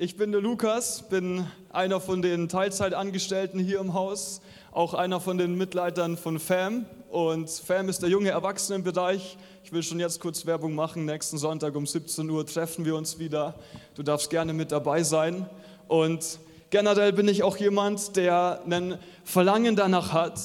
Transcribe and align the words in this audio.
Ich 0.00 0.16
bin 0.16 0.30
der 0.30 0.40
Lukas, 0.40 1.08
bin 1.08 1.44
einer 1.70 2.00
von 2.00 2.22
den 2.22 2.48
Teilzeitangestellten 2.48 3.58
hier 3.58 3.80
im 3.80 3.94
Haus, 3.94 4.40
auch 4.70 4.94
einer 4.94 5.18
von 5.18 5.38
den 5.38 5.58
Mitleitern 5.58 6.16
von 6.16 6.38
FAM. 6.38 6.86
Und 7.10 7.50
FAM 7.50 7.88
ist 7.88 8.00
der 8.02 8.08
junge 8.08 8.28
Erwachsenenbereich. 8.28 9.36
Ich 9.64 9.72
will 9.72 9.82
schon 9.82 9.98
jetzt 9.98 10.20
kurz 10.20 10.46
Werbung 10.46 10.76
machen. 10.76 11.04
Nächsten 11.04 11.36
Sonntag 11.36 11.74
um 11.74 11.84
17 11.84 12.30
Uhr 12.30 12.46
treffen 12.46 12.84
wir 12.84 12.94
uns 12.94 13.18
wieder. 13.18 13.56
Du 13.96 14.04
darfst 14.04 14.30
gerne 14.30 14.52
mit 14.52 14.70
dabei 14.70 15.02
sein. 15.02 15.50
Und 15.88 16.38
generell 16.70 17.12
bin 17.12 17.26
ich 17.26 17.42
auch 17.42 17.56
jemand, 17.56 18.14
der 18.14 18.60
ein 18.70 19.00
Verlangen 19.24 19.74
danach 19.74 20.12
hat, 20.12 20.38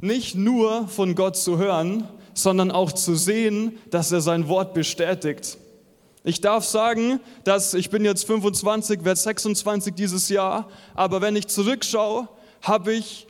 nicht 0.00 0.36
nur 0.36 0.86
von 0.86 1.16
Gott 1.16 1.36
zu 1.36 1.58
hören, 1.58 2.06
sondern 2.32 2.70
auch 2.70 2.92
zu 2.92 3.16
sehen, 3.16 3.76
dass 3.90 4.12
er 4.12 4.20
sein 4.20 4.46
Wort 4.46 4.72
bestätigt. 4.72 5.58
Ich 6.22 6.40
darf 6.42 6.64
sagen, 6.64 7.20
dass 7.44 7.72
ich 7.72 7.88
bin 7.88 8.04
jetzt 8.04 8.26
25, 8.26 9.04
werde 9.04 9.18
26 9.18 9.94
dieses 9.94 10.28
Jahr, 10.28 10.68
aber 10.94 11.22
wenn 11.22 11.34
ich 11.34 11.46
zurückschaue, 11.48 12.28
habe 12.60 12.92
ich 12.92 13.26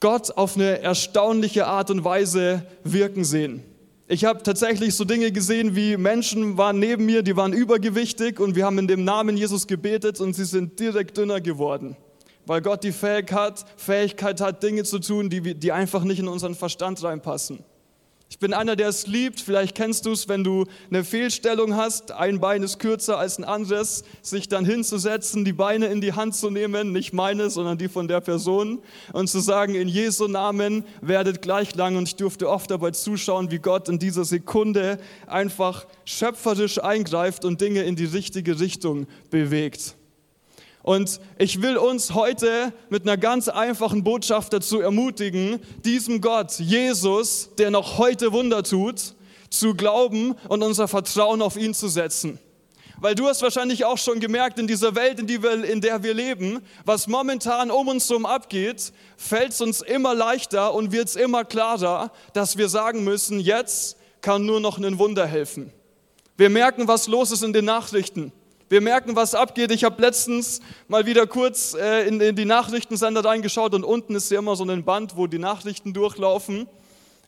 Gott 0.00 0.36
auf 0.36 0.56
eine 0.56 0.80
erstaunliche 0.80 1.66
Art 1.66 1.90
und 1.90 2.04
Weise 2.04 2.66
wirken 2.84 3.24
sehen. 3.24 3.62
Ich 4.06 4.24
habe 4.24 4.42
tatsächlich 4.42 4.94
so 4.96 5.04
Dinge 5.04 5.30
gesehen, 5.30 5.76
wie 5.76 5.96
Menschen 5.96 6.58
waren 6.58 6.78
neben 6.78 7.06
mir, 7.06 7.22
die 7.22 7.36
waren 7.36 7.52
übergewichtig 7.52 8.40
und 8.40 8.56
wir 8.56 8.66
haben 8.66 8.78
in 8.78 8.88
dem 8.88 9.04
Namen 9.04 9.36
Jesus 9.36 9.66
gebetet 9.66 10.20
und 10.20 10.34
sie 10.34 10.44
sind 10.44 10.78
direkt 10.80 11.16
dünner 11.16 11.40
geworden, 11.40 11.96
weil 12.44 12.60
Gott 12.60 12.82
die 12.82 12.92
Fähigkeit, 12.92 13.64
Fähigkeit 13.76 14.40
hat, 14.40 14.62
Dinge 14.62 14.82
zu 14.82 14.98
tun, 14.98 15.30
die, 15.30 15.54
die 15.54 15.72
einfach 15.72 16.02
nicht 16.04 16.18
in 16.18 16.28
unseren 16.28 16.54
Verstand 16.54 17.02
reinpassen. 17.02 17.64
Ich 18.32 18.38
bin 18.38 18.54
einer, 18.54 18.76
der 18.76 18.88
es 18.88 19.08
liebt. 19.08 19.40
Vielleicht 19.40 19.74
kennst 19.74 20.06
du 20.06 20.12
es, 20.12 20.28
wenn 20.28 20.44
du 20.44 20.64
eine 20.88 21.02
Fehlstellung 21.02 21.74
hast, 21.74 22.12
ein 22.12 22.38
Bein 22.38 22.62
ist 22.62 22.78
kürzer 22.78 23.18
als 23.18 23.38
ein 23.38 23.44
anderes, 23.44 24.04
sich 24.22 24.48
dann 24.48 24.64
hinzusetzen, 24.64 25.44
die 25.44 25.52
Beine 25.52 25.86
in 25.86 26.00
die 26.00 26.12
Hand 26.12 26.36
zu 26.36 26.48
nehmen, 26.48 26.92
nicht 26.92 27.12
meine, 27.12 27.50
sondern 27.50 27.76
die 27.76 27.88
von 27.88 28.06
der 28.06 28.20
Person, 28.20 28.82
und 29.12 29.28
zu 29.28 29.40
sagen, 29.40 29.74
in 29.74 29.88
Jesu 29.88 30.28
Namen 30.28 30.84
werdet 31.00 31.42
gleich 31.42 31.74
lang. 31.74 31.96
Und 31.96 32.06
ich 32.06 32.14
durfte 32.14 32.48
oft 32.48 32.70
dabei 32.70 32.92
zuschauen, 32.92 33.50
wie 33.50 33.58
Gott 33.58 33.88
in 33.88 33.98
dieser 33.98 34.24
Sekunde 34.24 35.00
einfach 35.26 35.88
schöpferisch 36.04 36.80
eingreift 36.80 37.44
und 37.44 37.60
Dinge 37.60 37.82
in 37.82 37.96
die 37.96 38.04
richtige 38.04 38.60
Richtung 38.60 39.08
bewegt. 39.30 39.96
Und 40.82 41.20
ich 41.38 41.60
will 41.60 41.76
uns 41.76 42.14
heute 42.14 42.72
mit 42.88 43.02
einer 43.02 43.16
ganz 43.16 43.48
einfachen 43.48 44.02
Botschaft 44.02 44.52
dazu 44.52 44.80
ermutigen, 44.80 45.60
diesem 45.84 46.20
Gott, 46.20 46.58
Jesus, 46.58 47.50
der 47.58 47.70
noch 47.70 47.98
heute 47.98 48.32
Wunder 48.32 48.62
tut, 48.62 49.14
zu 49.50 49.74
glauben 49.74 50.34
und 50.48 50.62
unser 50.62 50.88
Vertrauen 50.88 51.42
auf 51.42 51.56
ihn 51.56 51.74
zu 51.74 51.88
setzen. 51.88 52.38
Weil 53.00 53.14
du 53.14 53.26
hast 53.26 53.40
wahrscheinlich 53.40 53.84
auch 53.86 53.96
schon 53.96 54.20
gemerkt, 54.20 54.58
in 54.58 54.66
dieser 54.66 54.94
Welt, 54.94 55.18
in, 55.18 55.26
die 55.26 55.42
wir, 55.42 55.64
in 55.64 55.80
der 55.80 56.02
wir 56.02 56.12
leben, 56.12 56.60
was 56.84 57.06
momentan 57.06 57.70
um 57.70 57.88
uns 57.88 58.08
herum 58.08 58.26
abgeht, 58.26 58.92
fällt 59.16 59.52
es 59.52 59.60
uns 59.62 59.80
immer 59.80 60.14
leichter 60.14 60.74
und 60.74 60.92
wird 60.92 61.08
es 61.08 61.16
immer 61.16 61.44
klarer, 61.44 62.12
dass 62.34 62.58
wir 62.58 62.68
sagen 62.68 63.02
müssen, 63.02 63.40
jetzt 63.40 63.96
kann 64.20 64.44
nur 64.44 64.60
noch 64.60 64.78
ein 64.78 64.98
Wunder 64.98 65.26
helfen. 65.26 65.72
Wir 66.36 66.50
merken, 66.50 66.88
was 66.88 67.06
los 67.06 67.32
ist 67.32 67.42
in 67.42 67.54
den 67.54 67.64
Nachrichten. 67.64 68.32
Wir 68.70 68.80
merken, 68.80 69.16
was 69.16 69.34
abgeht. 69.34 69.72
Ich 69.72 69.82
habe 69.82 70.00
letztens 70.00 70.60
mal 70.86 71.04
wieder 71.04 71.26
kurz 71.26 71.74
äh, 71.74 72.06
in, 72.06 72.20
in 72.20 72.36
die 72.36 72.44
Nachrichtensender 72.44 73.24
reingeschaut 73.24 73.74
und 73.74 73.82
unten 73.82 74.14
ist 74.14 74.30
ja 74.30 74.38
immer 74.38 74.54
so 74.54 74.62
ein 74.62 74.84
Band, 74.84 75.16
wo 75.16 75.26
die 75.26 75.40
Nachrichten 75.40 75.92
durchlaufen. 75.92 76.68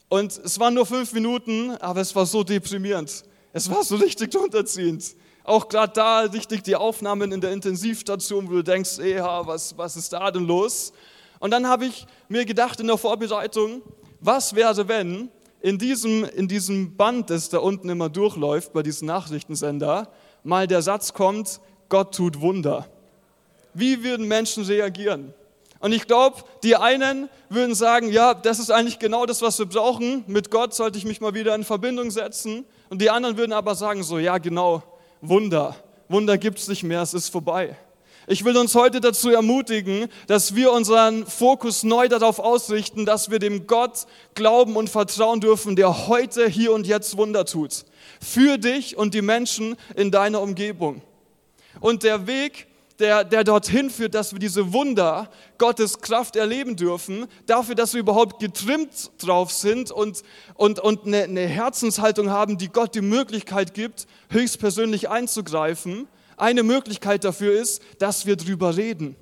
Und 0.09 0.39
es 0.39 0.61
waren 0.61 0.75
nur 0.75 0.87
fünf 0.87 1.13
Minuten, 1.13 1.73
aber 1.81 2.01
es 2.01 2.15
war 2.15 2.27
so 2.27 2.45
deprimierend. 2.45 3.25
Es 3.53 3.69
war 3.69 3.83
so 3.83 3.97
richtig 3.97 4.33
runterziehend. 4.37 5.17
Auch 5.43 5.69
gerade 5.69 5.93
da 5.93 6.21
richtig 6.21 6.63
die 6.63 6.77
Aufnahmen 6.77 7.33
in 7.33 7.41
der 7.41 7.51
Intensivstation, 7.51 8.49
wo 8.49 8.53
du 8.53 8.63
denkst, 8.63 9.01
ey, 9.01 9.19
was, 9.19 9.77
was 9.77 9.97
ist 9.97 10.13
da 10.13 10.31
denn 10.31 10.47
los? 10.47 10.93
Und 11.41 11.51
dann 11.51 11.67
habe 11.67 11.87
ich 11.87 12.07
mir 12.29 12.45
gedacht 12.45 12.79
in 12.79 12.87
der 12.87 12.99
Vorbereitung, 12.99 13.83
was 14.21 14.55
wäre, 14.55 14.87
wenn 14.87 15.29
in 15.61 15.77
diesem, 15.77 16.25
in 16.25 16.47
diesem 16.47 16.97
Band, 16.97 17.31
das 17.31 17.49
da 17.49 17.59
unten 17.59 17.89
immer 17.89 18.09
durchläuft, 18.09 18.73
bei 18.73 18.85
diesem 18.85 19.07
Nachrichtensender, 19.07 20.09
mal 20.43 20.67
der 20.67 20.83
Satz 20.83 21.13
kommt, 21.13 21.61
Gott 21.89 22.15
tut 22.15 22.41
Wunder. 22.41 22.87
Wie 23.75 24.03
würden 24.03 24.27
Menschen 24.27 24.65
reagieren? 24.65 25.35
Und 25.81 25.93
ich 25.93 26.07
glaube, 26.07 26.45
die 26.63 26.77
einen 26.77 27.29
würden 27.49 27.75
sagen, 27.75 28.13
ja, 28.13 28.35
das 28.35 28.61
ist 28.61 28.71
eigentlich 28.71 29.01
genau 29.01 29.27
das, 29.27 29.43
was 29.43 29.59
wir 29.59 29.67
brauchen. 29.67 30.23
Mit 30.29 30.51
Gott 30.51 30.75
sollte 30.75 30.97
ich 30.97 31.05
mich 31.05 31.21
mal 31.21 31.35
wieder 31.35 31.55
in 31.55 31.65
Verbindung 31.65 32.11
setzen. 32.11 32.65
Und 32.89 33.03
die 33.03 33.11
anderen 33.11 33.37
würden 33.37 33.53
aber 33.53 33.75
sagen, 33.75 34.05
so, 34.05 34.19
ja, 34.19 34.39
genau, 34.39 34.83
Wunder. 35.21 35.75
Wunder 36.09 36.39
gibt 36.39 36.59
es 36.59 36.69
nicht 36.69 36.85
mehr, 36.85 37.03
es 37.03 37.15
ist 37.15 37.31
vorbei. 37.31 37.77
Ich 38.29 38.45
will 38.45 38.57
uns 38.57 38.75
heute 38.77 39.01
dazu 39.01 39.31
ermutigen, 39.31 40.07
dass 40.29 40.55
wir 40.55 40.73
unseren 40.73 41.27
Fokus 41.27 41.83
neu 41.83 42.09
darauf 42.09 42.39
ausrichten, 42.39 43.05
dass 43.05 43.31
wir 43.31 43.41
dem 43.41 43.67
Gott 43.67 44.07
glauben 44.35 44.77
und 44.77 44.89
vertrauen 44.89 45.41
dürfen, 45.41 45.75
der 45.75 46.07
heute, 46.07 46.49
hier 46.49 46.73
und 46.73 46.87
jetzt 46.87 47.17
Wunder 47.17 47.45
tut 47.45 47.85
für 48.21 48.59
dich 48.59 48.97
und 48.97 49.15
die 49.15 49.23
Menschen 49.23 49.77
in 49.97 50.11
deiner 50.11 50.41
Umgebung. 50.41 51.03
Und 51.81 52.05
der 52.05 52.27
Weg, 52.27 52.69
der, 52.99 53.25
der 53.25 53.43
dorthin 53.43 53.91
führt, 53.91 54.15
dass 54.15 54.33
wir 54.33 54.39
diese 54.39 54.73
Wunder 54.73 55.29
Gottes 55.59 56.01
Kraft 56.01 56.37
erleben 56.37 56.77
dürfen, 56.77 57.27
dafür, 57.47 57.75
dass 57.75 57.95
wir 57.95 58.01
überhaupt 58.01 58.41
getrimmt 58.41 59.11
drauf 59.19 59.51
sind 59.51 59.91
und, 59.91 60.23
und, 60.55 60.79
und 60.79 61.07
eine, 61.07 61.25
eine 61.25 61.47
Herzenshaltung 61.47 62.31
haben, 62.31 62.59
die 62.59 62.69
Gott 62.69 62.95
die 62.95 63.01
Möglichkeit 63.01 63.75
gibt, 63.75 64.07
höchstpersönlich 64.31 65.09
einzugreifen. 65.09 66.07
Eine 66.43 66.65
Möglichkeit 66.65 67.23
dafür 67.23 67.53
ist, 67.53 67.81
dass 68.01 68.27
wir 68.27 68.35
drüber 68.35 68.77
reden. 68.77 69.15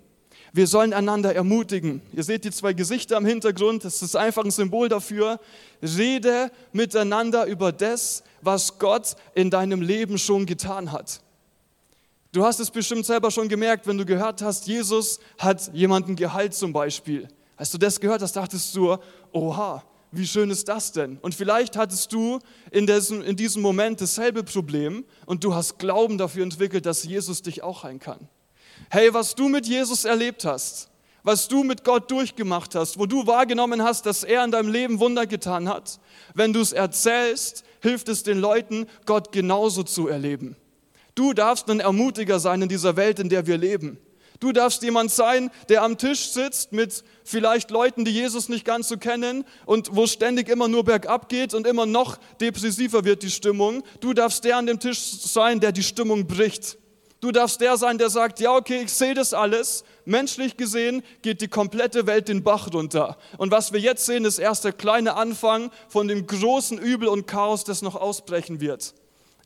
Wir 0.55 0.67
sollen 0.67 0.95
einander 0.95 1.35
ermutigen. 1.35 2.01
Ihr 2.15 2.25
seht 2.25 2.47
die 2.47 2.51
zwei 2.51 2.73
Gesichter 2.73 3.19
im 3.19 3.27
Hintergrund, 3.27 3.85
das 3.85 4.01
ist 4.01 4.17
einfach 4.17 4.43
ein 4.43 4.51
Symbol 4.51 4.89
dafür. 4.89 5.39
Rede 5.83 6.51
miteinander 6.73 7.45
über 7.45 7.73
das, 7.73 8.23
was 8.41 8.79
Gott 8.79 9.17
in 9.35 9.51
deinem 9.51 9.83
Leben 9.83 10.17
schon 10.17 10.47
getan 10.47 10.93
hat. 10.93 11.21
Du 12.33 12.43
hast 12.43 12.59
es 12.59 12.71
bestimmt 12.71 13.05
selber 13.05 13.31
schon 13.31 13.51
gemerkt, 13.51 13.87
wenn 13.87 13.99
du 13.99 14.07
gehört 14.07 14.41
hast, 14.41 14.67
Jesus 14.67 15.21
hat 15.37 15.75
jemanden 15.75 16.17
geheilt 16.17 16.55
zum 16.55 16.73
Beispiel. 16.73 17.29
Als 17.55 17.71
du 17.71 17.77
das 17.77 18.01
gehört 18.01 18.23
hast, 18.23 18.35
dachtest 18.35 18.75
du, 18.75 18.97
oha, 19.33 19.85
wie 20.13 20.27
schön 20.27 20.51
ist 20.51 20.69
das 20.69 20.93
denn? 20.93 21.19
Und 21.19 21.35
vielleicht 21.35 21.77
hattest 21.77 22.13
du 22.13 22.41
in 22.71 22.87
diesem, 22.87 23.23
in 23.23 23.37
diesem 23.37 23.63
Moment 23.63 24.01
dasselbe 24.01 24.43
Problem 24.43 25.05
und 25.27 25.45
du 25.45 25.55
hast 25.55 25.79
Glauben 25.79 26.19
dafür 26.19 26.43
entwickelt, 26.43 26.87
dass 26.87 27.05
Jesus 27.05 27.43
dich 27.43 27.63
auch 27.63 27.85
heilen 27.85 28.01
kann. 28.01 28.29
Hey, 28.91 29.15
was 29.15 29.35
du 29.35 29.49
mit 29.49 29.67
Jesus 29.67 30.05
erlebt 30.05 30.45
hast, 30.45 30.91
was 31.23 31.49
du 31.49 31.63
mit 31.63 31.85
Gott 31.85 32.11
durchgemacht 32.11 32.75
hast, 32.75 32.99
wo 32.99 33.07
du 33.07 33.27
wahrgenommen 33.27 33.83
hast, 33.83 34.07
dass 34.07 34.25
er 34.25 34.45
in 34.45 34.51
deinem 34.51 34.73
Leben 34.73 34.99
Wunder 35.01 35.27
getan 35.27 35.69
hat, 35.69 36.01
wenn 36.35 36.53
du 36.53 36.61
es 36.61 36.73
erzählst, 36.73 37.63
hilft 37.81 38.09
es 38.09 38.23
den 38.23 38.39
Leuten, 38.39 38.87
Gott 39.07 39.31
genauso 39.33 39.83
zu 39.83 40.09
erleben. 40.09 40.57
Du 41.15 41.35
darfst 41.35 41.69
ein 41.69 41.81
Ermutiger 41.81 42.41
sein 42.41 42.63
in 42.63 42.69
dieser 42.69 42.97
Welt, 42.97 43.19
in 43.19 43.29
der 43.29 43.47
wir 43.47 43.59
leben. 43.59 43.99
Du 44.41 44.53
darfst 44.53 44.83
jemand 44.83 45.11
sein, 45.11 45.51
der 45.69 45.83
am 45.83 45.99
Tisch 45.99 46.31
sitzt 46.31 46.73
mit 46.73 47.05
vielleicht 47.25 47.71
Leuten, 47.71 48.07
die 48.07 48.11
Jesus 48.11 48.49
nicht 48.49 48.65
ganz 48.65 48.89
so 48.89 48.97
kennen 48.97 49.45
und 49.67 49.95
wo 49.95 50.07
ständig 50.07 50.49
immer 50.49 50.67
nur 50.67 50.83
bergab 50.83 51.29
geht 51.29 51.53
und 51.53 51.67
immer 51.67 51.85
noch 51.85 52.17
depressiver 52.41 53.05
wird 53.05 53.23
die 53.23 53.31
Stimmung. 53.31 53.83
Du 54.01 54.15
darfst 54.15 54.45
der 54.45 54.57
an 54.57 54.67
dem 54.67 54.81
Tisch 54.81 54.99
sein, 54.99 55.61
der 55.61 55.73
die 55.73 55.83
Stimmung 55.83 56.27
bricht. 56.27 56.79
Du 57.21 57.33
darfst 57.33 57.61
der 57.61 57.77
sein, 57.77 57.99
der 57.99 58.09
sagt, 58.09 58.41
ja, 58.41 58.55
okay, 58.55 58.81
ich 58.85 58.93
sehe 58.93 59.13
das 59.13 59.35
alles. 59.35 59.85
Menschlich 60.07 60.57
gesehen 60.57 61.03
geht 61.21 61.43
die 61.43 61.49
komplette 61.49 62.07
Welt 62.07 62.29
den 62.29 62.43
Bach 62.43 62.73
runter. 62.73 63.19
Und 63.37 63.51
was 63.51 63.75
wir 63.75 63.81
jetzt 63.81 64.07
sehen, 64.07 64.25
ist 64.25 64.39
erst 64.39 64.65
der 64.65 64.73
kleine 64.73 65.17
Anfang 65.17 65.71
von 65.89 66.09
dem 66.09 66.27
großen 66.27 66.79
Übel 66.79 67.09
und 67.09 67.27
Chaos, 67.27 67.65
das 67.65 67.83
noch 67.83 67.95
ausbrechen 67.95 68.63
wird. 68.63 68.95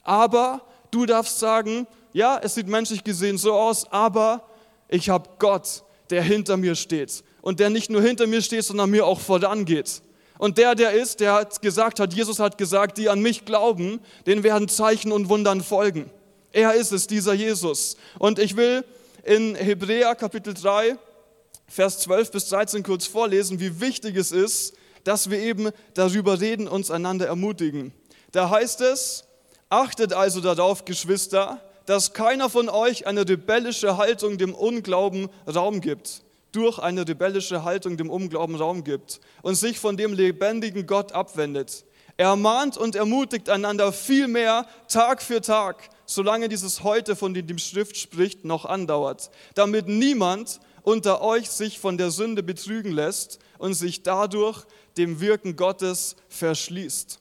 Aber 0.04 0.62
du 0.92 1.04
darfst 1.04 1.40
sagen, 1.40 1.88
ja, 2.12 2.38
es 2.40 2.54
sieht 2.54 2.68
menschlich 2.68 3.02
gesehen 3.02 3.38
so 3.38 3.54
aus, 3.54 3.90
aber 3.90 4.46
ich 4.88 5.08
habe 5.08 5.28
Gott, 5.38 5.84
der 6.10 6.22
hinter 6.22 6.56
mir 6.56 6.74
steht. 6.74 7.24
Und 7.42 7.60
der 7.60 7.70
nicht 7.70 7.90
nur 7.90 8.02
hinter 8.02 8.26
mir 8.26 8.42
steht, 8.42 8.64
sondern 8.64 8.90
mir 8.90 9.06
auch 9.06 9.20
vorangeht. 9.20 10.02
Und 10.38 10.58
der, 10.58 10.74
der 10.74 10.92
ist, 10.92 11.20
der 11.20 11.34
hat 11.34 11.62
gesagt 11.62 12.00
hat, 12.00 12.12
Jesus 12.12 12.38
hat 12.38 12.58
gesagt, 12.58 12.98
die 12.98 13.08
an 13.08 13.20
mich 13.20 13.44
glauben, 13.44 14.00
denen 14.26 14.42
werden 14.42 14.68
Zeichen 14.68 15.12
und 15.12 15.28
Wundern 15.28 15.62
folgen. 15.62 16.10
Er 16.52 16.74
ist 16.74 16.92
es, 16.92 17.06
dieser 17.06 17.34
Jesus. 17.34 17.96
Und 18.18 18.38
ich 18.38 18.56
will 18.56 18.84
in 19.24 19.54
Hebräer 19.54 20.14
Kapitel 20.14 20.54
3, 20.54 20.96
Vers 21.66 22.00
12 22.00 22.30
bis 22.30 22.48
13 22.48 22.82
kurz 22.82 23.06
vorlesen, 23.06 23.60
wie 23.60 23.80
wichtig 23.80 24.16
es 24.16 24.32
ist, 24.32 24.74
dass 25.02 25.30
wir 25.30 25.38
eben 25.38 25.70
darüber 25.94 26.40
reden, 26.40 26.68
uns 26.68 26.90
einander 26.90 27.26
ermutigen. 27.26 27.92
Da 28.32 28.50
heißt 28.50 28.80
es, 28.80 29.24
achtet 29.68 30.12
also 30.12 30.40
darauf, 30.40 30.84
Geschwister, 30.84 31.60
dass 31.86 32.12
keiner 32.12 32.50
von 32.50 32.68
euch 32.68 33.06
eine 33.06 33.28
rebellische 33.28 33.96
Haltung 33.96 34.38
dem 34.38 34.54
Unglauben 34.54 35.28
Raum 35.46 35.80
gibt, 35.80 36.22
durch 36.52 36.78
eine 36.78 37.06
rebellische 37.06 37.64
Haltung 37.64 37.96
dem 37.96 38.10
Unglauben 38.10 38.56
Raum 38.56 38.84
gibt 38.84 39.20
und 39.42 39.56
sich 39.56 39.78
von 39.78 39.96
dem 39.96 40.12
lebendigen 40.12 40.86
Gott 40.86 41.12
abwendet. 41.12 41.84
Er 42.16 42.36
mahnt 42.36 42.76
und 42.76 42.94
ermutigt 42.94 43.50
einander 43.50 43.92
viel 43.92 44.28
mehr 44.28 44.66
Tag 44.88 45.20
für 45.20 45.40
Tag, 45.40 45.88
solange 46.06 46.48
dieses 46.48 46.84
Heute, 46.84 47.16
von 47.16 47.34
dem 47.34 47.46
die 47.46 47.58
Schrift 47.58 47.96
spricht, 47.96 48.44
noch 48.44 48.64
andauert, 48.64 49.30
damit 49.54 49.88
niemand 49.88 50.60
unter 50.82 51.22
euch 51.22 51.50
sich 51.50 51.80
von 51.80 51.98
der 51.98 52.10
Sünde 52.10 52.42
betrügen 52.42 52.92
lässt 52.92 53.40
und 53.58 53.74
sich 53.74 54.02
dadurch 54.02 54.64
dem 54.96 55.20
Wirken 55.20 55.56
Gottes 55.56 56.14
verschließt. 56.28 57.20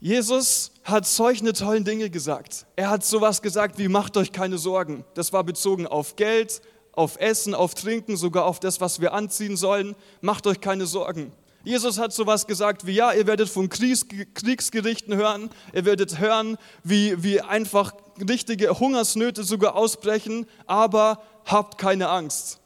Jesus 0.00 0.70
hat 0.84 1.06
solche 1.06 1.52
tollen 1.52 1.84
Dinge 1.84 2.08
gesagt. 2.08 2.66
Er 2.76 2.90
hat 2.90 3.04
sowas 3.04 3.42
gesagt 3.42 3.78
wie 3.78 3.88
macht 3.88 4.16
euch 4.16 4.30
keine 4.30 4.56
Sorgen. 4.56 5.04
Das 5.14 5.32
war 5.32 5.42
bezogen 5.42 5.86
auf 5.86 6.14
Geld, 6.14 6.62
auf 6.92 7.18
Essen, 7.20 7.54
auf 7.54 7.74
Trinken, 7.74 8.16
sogar 8.16 8.44
auf 8.44 8.60
das, 8.60 8.80
was 8.80 9.00
wir 9.00 9.12
anziehen 9.12 9.56
sollen. 9.56 9.96
Macht 10.20 10.46
euch 10.46 10.60
keine 10.60 10.86
Sorgen. 10.86 11.32
Jesus 11.64 11.98
hat 11.98 12.12
sowas 12.12 12.46
gesagt 12.46 12.86
wie, 12.86 12.92
ja, 12.92 13.12
ihr 13.12 13.26
werdet 13.26 13.48
von 13.48 13.68
Kriegs 13.68 14.06
Kriegsgerichten 14.34 15.16
hören, 15.16 15.50
ihr 15.74 15.84
werdet 15.84 16.18
hören, 16.18 16.56
wie, 16.84 17.22
wie 17.22 17.40
einfach 17.40 17.92
richtige 18.26 18.78
Hungersnöte 18.78 19.42
sogar 19.42 19.74
ausbrechen, 19.74 20.46
aber 20.66 21.20
habt 21.44 21.76
keine 21.76 22.08
Angst. 22.08 22.60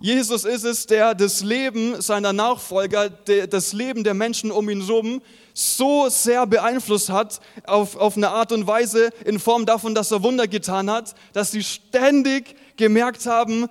Jesus 0.00 0.44
ist 0.44 0.64
es, 0.64 0.86
der 0.86 1.14
das 1.14 1.42
Leben 1.42 2.00
seiner 2.00 2.32
Nachfolger, 2.32 3.10
das 3.10 3.72
Leben 3.72 4.04
der 4.04 4.14
Menschen 4.14 4.50
um 4.50 4.68
ihn 4.70 4.86
herum 4.86 5.20
so 5.56 6.10
sehr 6.10 6.46
beeinflusst 6.46 7.08
hat, 7.08 7.40
auf, 7.64 7.96
auf 7.96 8.16
eine 8.16 8.28
Art 8.28 8.52
und 8.52 8.66
Weise 8.66 9.08
in 9.24 9.38
Form 9.38 9.64
davon, 9.64 9.94
dass 9.94 10.10
er 10.10 10.22
Wunder 10.22 10.46
getan 10.46 10.90
hat, 10.90 11.14
dass 11.32 11.50
sie 11.50 11.64
ständig 11.64 12.56
gemerkt 12.76 13.24
haben, 13.24 13.68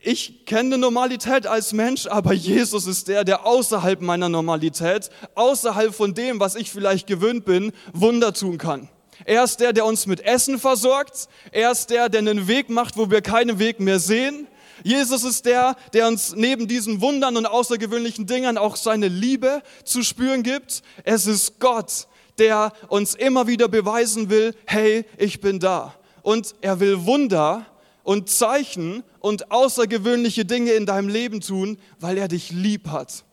ich 0.00 0.46
kenne 0.46 0.78
Normalität 0.78 1.46
als 1.46 1.72
Mensch, 1.72 2.06
aber 2.06 2.32
Jesus 2.32 2.86
ist 2.86 3.08
der, 3.08 3.24
der 3.24 3.44
außerhalb 3.44 4.00
meiner 4.00 4.28
Normalität, 4.28 5.10
außerhalb 5.34 5.94
von 5.94 6.14
dem, 6.14 6.40
was 6.40 6.54
ich 6.54 6.70
vielleicht 6.70 7.06
gewöhnt 7.06 7.44
bin, 7.44 7.72
Wunder 7.92 8.32
tun 8.32 8.56
kann. 8.56 8.88
Er 9.24 9.44
ist 9.44 9.60
der, 9.60 9.72
der 9.72 9.84
uns 9.84 10.06
mit 10.06 10.20
Essen 10.20 10.58
versorgt. 10.58 11.28
Er 11.50 11.72
ist 11.72 11.90
der, 11.90 12.08
der 12.08 12.20
einen 12.20 12.48
Weg 12.48 12.70
macht, 12.70 12.96
wo 12.96 13.10
wir 13.10 13.20
keinen 13.20 13.58
Weg 13.58 13.80
mehr 13.80 13.98
sehen. 13.98 14.46
Jesus 14.82 15.24
ist 15.24 15.46
der, 15.46 15.76
der 15.92 16.08
uns 16.08 16.34
neben 16.34 16.68
diesen 16.68 17.00
Wundern 17.00 17.36
und 17.36 17.46
außergewöhnlichen 17.46 18.26
Dingen 18.26 18.58
auch 18.58 18.76
seine 18.76 19.08
Liebe 19.08 19.62
zu 19.84 20.02
spüren 20.02 20.42
gibt. 20.42 20.82
Es 21.04 21.26
ist 21.26 21.58
Gott, 21.60 22.08
der 22.38 22.72
uns 22.88 23.14
immer 23.14 23.46
wieder 23.46 23.68
beweisen 23.68 24.28
will, 24.30 24.54
hey, 24.66 25.04
ich 25.18 25.40
bin 25.40 25.58
da. 25.58 25.94
Und 26.22 26.54
er 26.60 26.80
will 26.80 27.06
Wunder 27.06 27.66
und 28.02 28.28
Zeichen 28.28 29.02
und 29.20 29.50
außergewöhnliche 29.50 30.44
Dinge 30.44 30.72
in 30.72 30.86
deinem 30.86 31.08
Leben 31.08 31.40
tun, 31.40 31.78
weil 31.98 32.18
er 32.18 32.28
dich 32.28 32.50
lieb 32.50 32.88
hat. 32.88 33.24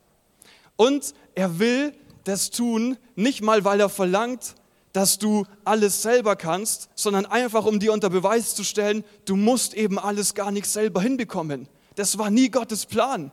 Und 0.75 1.13
er 1.35 1.59
will 1.59 1.93
das 2.23 2.49
tun, 2.49 2.97
nicht 3.15 3.41
mal 3.41 3.65
weil 3.65 3.79
er 3.79 3.89
verlangt, 3.89 4.55
dass 4.93 5.17
du 5.17 5.45
alles 5.65 6.01
selber 6.03 6.35
kannst, 6.35 6.89
sondern 6.95 7.25
einfach 7.25 7.65
um 7.65 7.79
dir 7.79 7.91
unter 7.91 8.09
Beweis 8.09 8.55
zu 8.55 8.63
stellen, 8.63 9.03
du 9.25 9.35
musst 9.35 9.73
eben 9.73 9.99
alles 9.99 10.35
gar 10.35 10.51
nicht 10.51 10.67
selber 10.67 11.01
hinbekommen. 11.01 11.67
Das 11.95 12.17
war 12.17 12.29
nie 12.29 12.49
Gottes 12.49 12.85
Plan. 12.85 13.31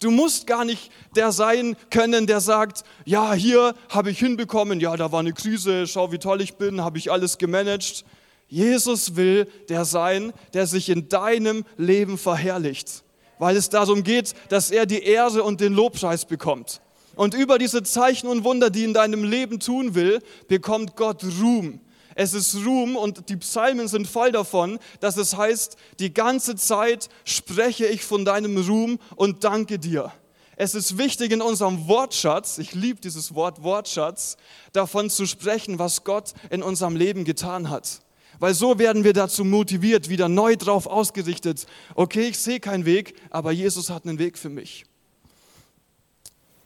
Du 0.00 0.10
musst 0.10 0.46
gar 0.46 0.64
nicht 0.64 0.90
der 1.14 1.30
sein 1.30 1.76
können, 1.90 2.26
der 2.26 2.40
sagt, 2.40 2.84
ja, 3.04 3.34
hier 3.34 3.74
habe 3.90 4.10
ich 4.10 4.18
hinbekommen, 4.18 4.80
ja, 4.80 4.96
da 4.96 5.12
war 5.12 5.20
eine 5.20 5.32
Krise, 5.32 5.86
schau, 5.86 6.10
wie 6.10 6.18
toll 6.18 6.40
ich 6.40 6.54
bin, 6.54 6.80
habe 6.80 6.98
ich 6.98 7.12
alles 7.12 7.38
gemanagt. 7.38 8.04
Jesus 8.48 9.14
will 9.14 9.46
der 9.68 9.84
sein, 9.84 10.32
der 10.54 10.66
sich 10.66 10.88
in 10.88 11.08
deinem 11.08 11.64
Leben 11.76 12.18
verherrlicht, 12.18 13.04
weil 13.38 13.56
es 13.56 13.68
darum 13.68 14.02
geht, 14.02 14.34
dass 14.48 14.70
er 14.70 14.86
die 14.86 15.02
Ehre 15.02 15.44
und 15.44 15.60
den 15.60 15.74
Lobpreis 15.74 16.24
bekommt. 16.24 16.80
Und 17.20 17.34
über 17.34 17.58
diese 17.58 17.82
Zeichen 17.82 18.28
und 18.28 18.44
Wunder, 18.44 18.70
die 18.70 18.82
in 18.82 18.94
deinem 18.94 19.24
Leben 19.24 19.60
tun 19.60 19.94
will, 19.94 20.22
bekommt 20.48 20.96
Gott 20.96 21.22
Ruhm. 21.22 21.78
Es 22.14 22.32
ist 22.32 22.56
Ruhm 22.64 22.96
und 22.96 23.28
die 23.28 23.36
Psalmen 23.36 23.88
sind 23.88 24.06
voll 24.06 24.32
davon, 24.32 24.78
dass 25.00 25.18
es 25.18 25.36
heißt, 25.36 25.76
die 25.98 26.14
ganze 26.14 26.56
Zeit 26.56 27.10
spreche 27.26 27.84
ich 27.84 28.04
von 28.04 28.24
deinem 28.24 28.56
Ruhm 28.56 28.98
und 29.16 29.44
danke 29.44 29.78
dir. 29.78 30.14
Es 30.56 30.74
ist 30.74 30.96
wichtig 30.96 31.30
in 31.32 31.42
unserem 31.42 31.88
Wortschatz, 31.88 32.56
ich 32.56 32.72
liebe 32.72 33.02
dieses 33.02 33.34
Wort 33.34 33.62
Wortschatz, 33.62 34.38
davon 34.72 35.10
zu 35.10 35.26
sprechen, 35.26 35.78
was 35.78 36.04
Gott 36.04 36.32
in 36.48 36.62
unserem 36.62 36.96
Leben 36.96 37.24
getan 37.24 37.68
hat. 37.68 38.00
Weil 38.38 38.54
so 38.54 38.78
werden 38.78 39.04
wir 39.04 39.12
dazu 39.12 39.44
motiviert, 39.44 40.08
wieder 40.08 40.30
neu 40.30 40.56
drauf 40.56 40.86
ausgerichtet. 40.86 41.66
Okay, 41.94 42.28
ich 42.28 42.38
sehe 42.38 42.60
keinen 42.60 42.86
Weg, 42.86 43.14
aber 43.28 43.52
Jesus 43.52 43.90
hat 43.90 44.06
einen 44.06 44.18
Weg 44.18 44.38
für 44.38 44.48
mich. 44.48 44.86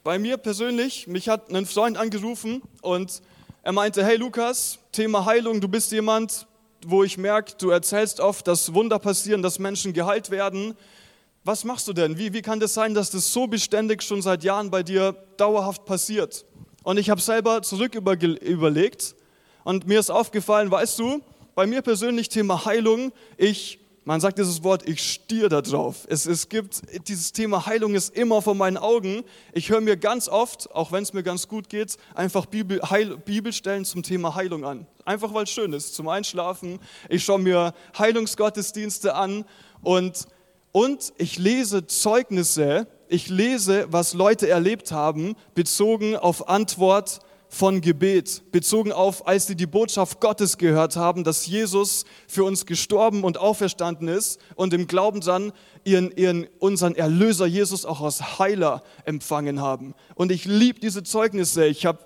Bei 0.04 0.18
mir 0.18 0.36
persönlich, 0.36 1.06
mich 1.06 1.30
hat 1.30 1.50
ein 1.50 1.64
Freund 1.64 1.96
angerufen 1.96 2.60
und 2.82 3.22
er 3.62 3.72
meinte, 3.72 4.04
hey 4.04 4.18
Lukas, 4.18 4.78
Thema 4.92 5.24
Heilung, 5.24 5.62
du 5.62 5.66
bist 5.66 5.92
jemand, 5.92 6.46
wo 6.84 7.04
ich 7.04 7.16
merke, 7.16 7.54
du 7.56 7.70
erzählst 7.70 8.20
oft, 8.20 8.46
dass 8.46 8.74
Wunder 8.74 8.98
passieren, 8.98 9.40
dass 9.40 9.58
Menschen 9.58 9.94
geheilt 9.94 10.30
werden. 10.30 10.76
Was 11.42 11.64
machst 11.64 11.88
du 11.88 11.94
denn? 11.94 12.18
Wie, 12.18 12.34
wie 12.34 12.42
kann 12.42 12.60
das 12.60 12.74
sein, 12.74 12.92
dass 12.92 13.12
das 13.12 13.32
so 13.32 13.46
beständig 13.46 14.02
schon 14.02 14.20
seit 14.20 14.44
Jahren 14.44 14.70
bei 14.70 14.82
dir 14.82 15.16
dauerhaft 15.38 15.86
passiert? 15.86 16.44
Und 16.82 16.98
ich 16.98 17.08
habe 17.08 17.22
selber 17.22 17.62
zurück 17.62 17.94
überlegt 17.94 19.14
und 19.64 19.86
mir 19.86 20.00
ist 20.00 20.10
aufgefallen, 20.10 20.70
weißt 20.70 20.98
du, 20.98 21.22
bei 21.54 21.66
mir 21.66 21.80
persönlich 21.80 22.28
Thema 22.28 22.66
Heilung, 22.66 23.10
ich 23.38 23.78
man 24.04 24.20
sagt 24.20 24.38
dieses 24.38 24.62
Wort, 24.62 24.86
ich 24.86 25.02
stiere 25.02 25.48
da 25.48 25.62
drauf. 25.62 26.06
Es, 26.08 26.26
es 26.26 26.48
gibt, 26.48 26.82
dieses 27.08 27.32
Thema 27.32 27.64
Heilung 27.64 27.94
ist 27.94 28.14
immer 28.14 28.42
vor 28.42 28.54
meinen 28.54 28.76
Augen. 28.76 29.24
Ich 29.52 29.70
höre 29.70 29.80
mir 29.80 29.96
ganz 29.96 30.28
oft, 30.28 30.70
auch 30.74 30.92
wenn 30.92 31.02
es 31.02 31.14
mir 31.14 31.22
ganz 31.22 31.48
gut 31.48 31.70
geht, 31.70 31.96
einfach 32.14 32.46
Bibel, 32.46 32.82
Heil, 32.82 33.16
Bibelstellen 33.16 33.84
zum 33.84 34.02
Thema 34.02 34.34
Heilung 34.34 34.64
an. 34.64 34.86
Einfach 35.06 35.32
weil 35.32 35.44
es 35.44 35.50
schön 35.50 35.72
ist, 35.72 35.94
zum 35.94 36.08
Einschlafen. 36.08 36.80
Ich 37.08 37.24
schaue 37.24 37.38
mir 37.38 37.72
Heilungsgottesdienste 37.98 39.14
an 39.14 39.46
und, 39.82 40.26
und 40.72 41.14
ich 41.16 41.38
lese 41.38 41.86
Zeugnisse, 41.86 42.86
ich 43.08 43.28
lese, 43.28 43.86
was 43.90 44.12
Leute 44.12 44.48
erlebt 44.48 44.92
haben, 44.92 45.34
bezogen 45.54 46.16
auf 46.16 46.48
Antwort 46.48 47.20
von 47.54 47.80
Gebet, 47.80 48.42
bezogen 48.50 48.90
auf, 48.90 49.28
als 49.28 49.46
sie 49.46 49.54
die 49.54 49.68
Botschaft 49.68 50.20
Gottes 50.20 50.58
gehört 50.58 50.96
haben, 50.96 51.22
dass 51.22 51.46
Jesus 51.46 52.04
für 52.26 52.42
uns 52.42 52.66
gestorben 52.66 53.22
und 53.22 53.38
auferstanden 53.38 54.08
ist 54.08 54.40
und 54.56 54.74
im 54.74 54.88
Glauben 54.88 55.20
dann 55.20 55.52
ihren, 55.84 56.10
ihren, 56.16 56.48
unseren 56.58 56.96
Erlöser 56.96 57.46
Jesus 57.46 57.84
auch 57.84 58.00
als 58.00 58.40
Heiler 58.40 58.82
empfangen 59.04 59.60
haben. 59.60 59.94
Und 60.16 60.32
ich 60.32 60.46
liebe 60.46 60.80
diese 60.80 61.04
Zeugnisse. 61.04 61.66
Ich 61.66 61.86
habe 61.86 62.00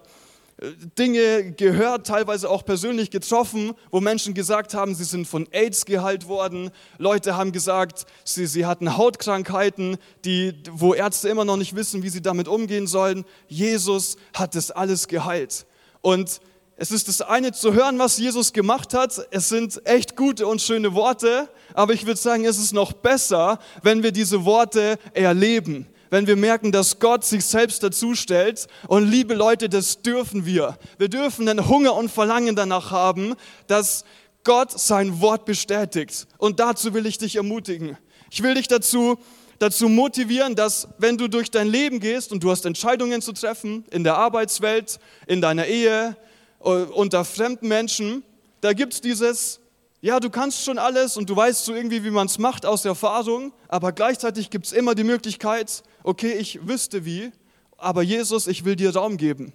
Dinge 0.98 1.52
gehört, 1.52 2.06
teilweise 2.06 2.50
auch 2.50 2.64
persönlich 2.64 3.10
getroffen, 3.10 3.74
wo 3.92 4.00
Menschen 4.00 4.34
gesagt 4.34 4.74
haben, 4.74 4.94
sie 4.94 5.04
sind 5.04 5.28
von 5.28 5.46
AIDS 5.52 5.84
geheilt 5.84 6.26
worden. 6.26 6.70
Leute 6.98 7.36
haben 7.36 7.52
gesagt, 7.52 8.06
sie, 8.24 8.46
sie 8.46 8.66
hatten 8.66 8.96
Hautkrankheiten, 8.96 9.98
die, 10.24 10.54
wo 10.70 10.94
Ärzte 10.94 11.28
immer 11.28 11.44
noch 11.44 11.56
nicht 11.56 11.76
wissen, 11.76 12.02
wie 12.02 12.08
sie 12.08 12.22
damit 12.22 12.48
umgehen 12.48 12.88
sollen. 12.88 13.24
Jesus 13.46 14.16
hat 14.34 14.56
das 14.56 14.72
alles 14.72 15.06
geheilt. 15.06 15.64
Und 16.00 16.40
es 16.76 16.90
ist 16.90 17.06
das 17.06 17.22
eine 17.22 17.52
zu 17.52 17.72
hören, 17.72 18.00
was 18.00 18.18
Jesus 18.18 18.52
gemacht 18.52 18.94
hat. 18.94 19.28
Es 19.30 19.48
sind 19.48 19.80
echt 19.86 20.16
gute 20.16 20.48
und 20.48 20.60
schöne 20.60 20.92
Worte, 20.92 21.48
aber 21.74 21.92
ich 21.92 22.04
würde 22.04 22.20
sagen, 22.20 22.44
es 22.44 22.58
ist 22.58 22.72
noch 22.72 22.92
besser, 22.92 23.60
wenn 23.82 24.02
wir 24.02 24.10
diese 24.10 24.44
Worte 24.44 24.98
erleben 25.12 25.86
wenn 26.10 26.26
wir 26.26 26.36
merken, 26.36 26.72
dass 26.72 26.98
Gott 26.98 27.24
sich 27.24 27.44
selbst 27.44 27.82
dazu 27.82 28.14
stellt. 28.14 28.66
Und 28.86 29.10
liebe 29.10 29.34
Leute, 29.34 29.68
das 29.68 30.02
dürfen 30.02 30.46
wir. 30.46 30.78
Wir 30.98 31.08
dürfen 31.08 31.48
einen 31.48 31.68
Hunger 31.68 31.94
und 31.94 32.10
Verlangen 32.10 32.56
danach 32.56 32.90
haben, 32.90 33.34
dass 33.66 34.04
Gott 34.44 34.72
sein 34.72 35.20
Wort 35.20 35.44
bestätigt. 35.44 36.26
Und 36.38 36.60
dazu 36.60 36.94
will 36.94 37.06
ich 37.06 37.18
dich 37.18 37.36
ermutigen. 37.36 37.96
Ich 38.30 38.42
will 38.42 38.54
dich 38.54 38.68
dazu, 38.68 39.18
dazu 39.58 39.88
motivieren, 39.88 40.54
dass 40.54 40.88
wenn 40.98 41.18
du 41.18 41.28
durch 41.28 41.50
dein 41.50 41.68
Leben 41.68 42.00
gehst 42.00 42.32
und 42.32 42.42
du 42.42 42.50
hast 42.50 42.64
Entscheidungen 42.64 43.22
zu 43.22 43.32
treffen, 43.32 43.84
in 43.90 44.04
der 44.04 44.16
Arbeitswelt, 44.16 45.00
in 45.26 45.40
deiner 45.40 45.66
Ehe, 45.66 46.16
äh, 46.60 46.68
unter 46.68 47.24
fremden 47.24 47.68
Menschen, 47.68 48.22
da 48.60 48.72
gibt 48.72 48.94
es 48.94 49.00
dieses, 49.00 49.60
ja, 50.00 50.20
du 50.20 50.30
kannst 50.30 50.64
schon 50.64 50.78
alles 50.78 51.16
und 51.16 51.28
du 51.28 51.36
weißt 51.36 51.64
so 51.64 51.74
irgendwie, 51.74 52.04
wie 52.04 52.10
man 52.10 52.26
es 52.26 52.38
macht 52.38 52.64
aus 52.66 52.84
Erfahrung, 52.84 53.52
aber 53.68 53.92
gleichzeitig 53.92 54.50
gibt 54.50 54.66
es 54.66 54.72
immer 54.72 54.94
die 54.94 55.04
Möglichkeit, 55.04 55.82
okay, 56.02 56.32
ich 56.32 56.66
wüsste 56.66 57.04
wie, 57.04 57.32
aber 57.76 58.02
Jesus, 58.02 58.46
ich 58.46 58.64
will 58.64 58.76
dir 58.76 58.94
Raum 58.94 59.16
geben. 59.16 59.52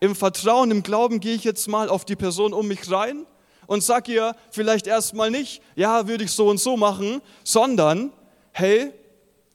Im 0.00 0.14
Vertrauen, 0.14 0.70
im 0.70 0.82
Glauben 0.82 1.20
gehe 1.20 1.34
ich 1.34 1.44
jetzt 1.44 1.68
mal 1.68 1.88
auf 1.88 2.04
die 2.04 2.16
Person 2.16 2.52
um 2.52 2.68
mich 2.68 2.90
rein 2.90 3.26
und 3.66 3.82
sag 3.82 4.08
ihr 4.08 4.36
vielleicht 4.50 4.86
erstmal 4.86 5.30
nicht, 5.30 5.62
ja, 5.74 6.06
würde 6.06 6.24
ich 6.24 6.32
so 6.32 6.48
und 6.48 6.60
so 6.60 6.76
machen, 6.76 7.20
sondern, 7.44 8.12
hey, 8.52 8.92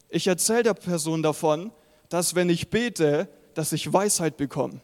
ich 0.09 0.27
erzähle 0.27 0.63
der 0.63 0.73
Person 0.73 1.23
davon, 1.23 1.71
dass 2.09 2.35
wenn 2.35 2.49
ich 2.49 2.69
bete, 2.69 3.29
dass 3.53 3.71
ich 3.71 3.91
Weisheit 3.91 4.35
bekomme. 4.37 4.81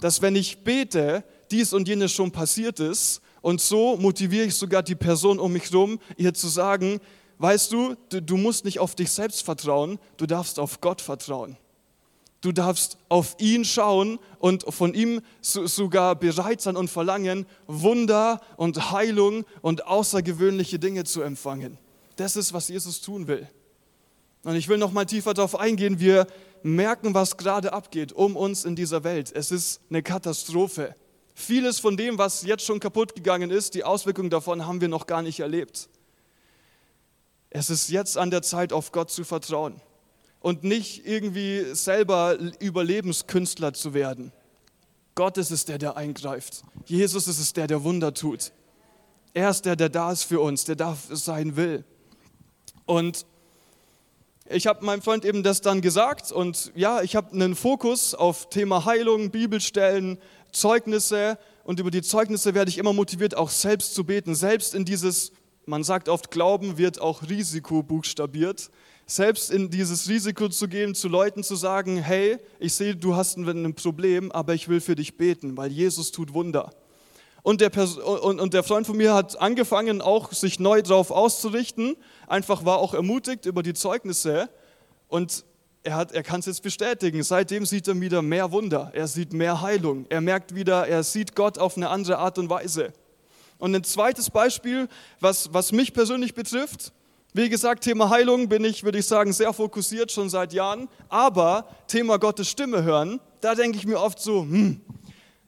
Dass 0.00 0.22
wenn 0.22 0.36
ich 0.36 0.64
bete, 0.64 1.24
dies 1.50 1.72
und 1.72 1.86
jenes 1.86 2.12
schon 2.12 2.30
passiert 2.30 2.80
ist 2.80 3.20
und 3.42 3.60
so 3.60 3.96
motiviere 3.96 4.46
ich 4.46 4.54
sogar 4.54 4.82
die 4.82 4.94
Person 4.94 5.38
um 5.38 5.52
mich 5.52 5.70
herum, 5.70 5.98
ihr 6.16 6.32
zu 6.32 6.48
sagen, 6.48 7.00
weißt 7.42 7.72
du, 7.72 7.96
du, 8.08 8.22
du 8.22 8.36
musst 8.36 8.64
nicht 8.64 8.78
auf 8.78 8.94
dich 8.94 9.10
selbst 9.10 9.42
vertrauen, 9.42 9.98
du 10.16 10.26
darfst 10.26 10.58
auf 10.58 10.80
Gott 10.80 11.00
vertrauen. 11.00 11.56
Du 12.40 12.50
darfst 12.50 12.98
auf 13.08 13.36
ihn 13.38 13.64
schauen 13.64 14.18
und 14.38 14.64
von 14.68 14.94
ihm 14.94 15.20
sogar 15.40 16.16
bereit 16.16 16.60
sein 16.60 16.76
und 16.76 16.88
verlangen, 16.88 17.46
Wunder 17.68 18.40
und 18.56 18.90
Heilung 18.90 19.44
und 19.60 19.86
außergewöhnliche 19.86 20.78
Dinge 20.78 21.04
zu 21.04 21.22
empfangen. 21.22 21.78
Das 22.16 22.34
ist, 22.34 22.52
was 22.52 22.68
Jesus 22.68 23.00
tun 23.00 23.28
will. 23.28 23.48
Und 24.44 24.56
ich 24.56 24.68
will 24.68 24.78
noch 24.78 24.90
mal 24.90 25.04
tiefer 25.04 25.34
darauf 25.34 25.58
eingehen. 25.58 26.00
Wir 26.00 26.26
merken, 26.64 27.14
was 27.14 27.36
gerade 27.36 27.72
abgeht 27.72 28.12
um 28.12 28.36
uns 28.36 28.64
in 28.64 28.74
dieser 28.74 29.04
Welt. 29.04 29.32
Es 29.32 29.52
ist 29.52 29.80
eine 29.88 30.02
Katastrophe. 30.02 30.96
Vieles 31.34 31.78
von 31.78 31.96
dem, 31.96 32.18
was 32.18 32.42
jetzt 32.42 32.64
schon 32.64 32.80
kaputt 32.80 33.14
gegangen 33.14 33.50
ist, 33.50 33.74
die 33.74 33.84
Auswirkungen 33.84 34.30
davon 34.30 34.66
haben 34.66 34.80
wir 34.80 34.88
noch 34.88 35.06
gar 35.06 35.22
nicht 35.22 35.38
erlebt. 35.40 35.88
Es 37.54 37.68
ist 37.68 37.90
jetzt 37.90 38.16
an 38.16 38.30
der 38.30 38.40
Zeit, 38.40 38.72
auf 38.72 38.92
Gott 38.92 39.10
zu 39.10 39.24
vertrauen 39.24 39.78
und 40.40 40.64
nicht 40.64 41.06
irgendwie 41.06 41.74
selber 41.74 42.38
Überlebenskünstler 42.60 43.74
zu 43.74 43.92
werden. 43.92 44.32
Gott 45.14 45.36
ist 45.36 45.50
es, 45.50 45.66
der, 45.66 45.76
der 45.76 45.98
eingreift. 45.98 46.62
Jesus 46.86 47.28
ist 47.28 47.38
es, 47.38 47.52
der, 47.52 47.66
der 47.66 47.84
Wunder 47.84 48.14
tut. 48.14 48.52
Er 49.34 49.50
ist 49.50 49.66
der, 49.66 49.76
der 49.76 49.90
da 49.90 50.12
ist 50.12 50.22
für 50.22 50.40
uns, 50.40 50.64
der 50.64 50.76
da 50.76 50.96
sein 51.10 51.54
will. 51.56 51.84
Und 52.86 53.26
ich 54.48 54.66
habe 54.66 54.82
meinem 54.86 55.02
Freund 55.02 55.26
eben 55.26 55.42
das 55.42 55.60
dann 55.60 55.82
gesagt 55.82 56.32
und 56.32 56.72
ja, 56.74 57.02
ich 57.02 57.16
habe 57.16 57.32
einen 57.32 57.54
Fokus 57.54 58.14
auf 58.14 58.48
Thema 58.48 58.86
Heilung, 58.86 59.30
Bibelstellen, 59.30 60.16
Zeugnisse 60.52 61.38
und 61.64 61.80
über 61.80 61.90
die 61.90 62.02
Zeugnisse 62.02 62.54
werde 62.54 62.70
ich 62.70 62.78
immer 62.78 62.94
motiviert, 62.94 63.36
auch 63.36 63.50
selbst 63.50 63.94
zu 63.94 64.04
beten. 64.04 64.34
Selbst 64.34 64.74
in 64.74 64.86
dieses, 64.86 65.32
man 65.66 65.84
sagt 65.84 66.08
oft, 66.08 66.30
Glauben 66.30 66.78
wird 66.78 67.00
auch 67.00 67.22
Risiko 67.28 67.82
buchstabiert. 67.82 68.70
Selbst 69.06 69.50
in 69.50 69.70
dieses 69.70 70.08
Risiko 70.08 70.48
zu 70.48 70.68
gehen, 70.68 70.94
zu 70.94 71.08
Leuten 71.08 71.42
zu 71.42 71.56
sagen, 71.56 71.98
hey, 71.98 72.38
ich 72.58 72.74
sehe, 72.74 72.96
du 72.96 73.14
hast 73.14 73.36
ein 73.36 73.74
Problem, 73.74 74.32
aber 74.32 74.54
ich 74.54 74.68
will 74.68 74.80
für 74.80 74.94
dich 74.94 75.16
beten, 75.16 75.56
weil 75.56 75.70
Jesus 75.70 76.12
tut 76.12 76.32
Wunder. 76.32 76.70
Und 77.42 77.60
der, 77.60 77.72
und, 78.22 78.40
und 78.40 78.54
der 78.54 78.62
Freund 78.62 78.86
von 78.86 78.96
mir 78.96 79.14
hat 79.14 79.40
angefangen, 79.40 80.00
auch 80.00 80.32
sich 80.32 80.60
neu 80.60 80.80
darauf 80.80 81.10
auszurichten, 81.10 81.96
einfach 82.28 82.64
war 82.64 82.78
auch 82.78 82.94
ermutigt 82.94 83.46
über 83.46 83.64
die 83.64 83.74
Zeugnisse 83.74 84.48
und 85.08 85.44
er, 85.82 86.06
er 86.12 86.22
kann 86.22 86.40
es 86.40 86.46
jetzt 86.46 86.62
bestätigen. 86.62 87.22
Seitdem 87.24 87.66
sieht 87.66 87.88
er 87.88 88.00
wieder 88.00 88.22
mehr 88.22 88.52
Wunder. 88.52 88.92
Er 88.94 89.08
sieht 89.08 89.32
mehr 89.32 89.60
Heilung. 89.60 90.06
Er 90.08 90.20
merkt 90.20 90.54
wieder, 90.54 90.86
er 90.86 91.02
sieht 91.02 91.34
Gott 91.34 91.58
auf 91.58 91.76
eine 91.76 91.88
andere 91.88 92.18
Art 92.18 92.38
und 92.38 92.48
Weise. 92.48 92.92
Und 93.62 93.76
ein 93.76 93.84
zweites 93.84 94.28
Beispiel, 94.28 94.88
was, 95.20 95.54
was 95.54 95.70
mich 95.70 95.92
persönlich 95.92 96.34
betrifft. 96.34 96.90
Wie 97.32 97.48
gesagt, 97.48 97.84
Thema 97.84 98.10
Heilung 98.10 98.48
bin 98.48 98.64
ich, 98.64 98.82
würde 98.82 98.98
ich 98.98 99.06
sagen, 99.06 99.32
sehr 99.32 99.52
fokussiert 99.52 100.10
schon 100.10 100.28
seit 100.28 100.52
Jahren. 100.52 100.88
Aber 101.08 101.68
Thema 101.86 102.18
Gottes 102.18 102.48
Stimme 102.48 102.82
hören, 102.82 103.20
da 103.40 103.54
denke 103.54 103.78
ich 103.78 103.86
mir 103.86 104.00
oft 104.00 104.18
so, 104.18 104.40
hm, 104.40 104.80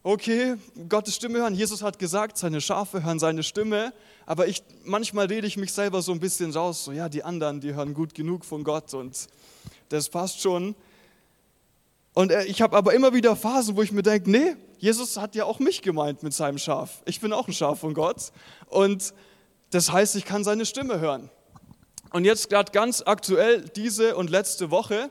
okay, 0.05 0.55
Gottes 0.89 1.17
Stimme 1.17 1.39
hören. 1.39 1.57
Jesus 1.57 1.83
hat 1.83 1.99
gesagt, 1.99 2.39
seine 2.39 2.61
Schafe 2.61 3.03
hören 3.03 3.19
seine 3.19 3.43
Stimme. 3.43 3.93
Aber 4.27 4.47
ich, 4.47 4.63
manchmal 4.85 5.27
rede 5.27 5.49
ich 5.49 5.57
mich 5.57 5.73
selber 5.73 6.01
so 6.01 6.13
ein 6.13 6.21
bisschen 6.21 6.53
raus, 6.53 6.85
so 6.85 6.93
ja, 6.93 7.09
die 7.09 7.25
anderen, 7.25 7.61
die 7.61 7.75
hören 7.75 7.95
gut 7.95 8.15
genug 8.15 8.45
von 8.45 8.63
Gott 8.63 8.95
und 8.95 9.27
das 9.89 10.09
passt 10.09 10.41
schon. 10.41 10.77
Und 12.15 12.31
äh, 12.31 12.45
ich 12.45 12.63
habe 12.63 12.77
aber 12.77 12.95
immer 12.95 13.13
wieder 13.13 13.37
Phasen, 13.37 13.77
wo 13.77 13.83
ich 13.83 13.93
mir 13.93 14.03
denke, 14.03 14.31
nee, 14.31 14.57
Jesus 14.79 15.17
hat 15.17 15.35
ja 15.35 15.45
auch 15.45 15.59
mich 15.59 15.83
gemeint 15.83 16.23
mit 16.23 16.33
seinem 16.33 16.59
Schaf. 16.59 17.03
Ich 17.05 17.21
bin 17.21 17.33
auch 17.33 17.49
ein 17.49 17.53
Schaf 17.53 17.81
von 17.81 17.93
Gott. 17.93 18.33
Und 18.67 19.13
das 19.71 19.93
heißt, 19.93 20.15
ich 20.17 20.25
kann 20.25 20.45
seine 20.45 20.65
Stimme 20.65 21.01
hören. 21.01 21.31
Und 22.13 22.25
jetzt 22.25 22.49
gerade 22.49 22.71
ganz 22.71 23.03
aktuell 23.05 23.63
diese 23.75 24.17
und 24.17 24.31
letzte 24.31 24.71
Woche, 24.71 25.11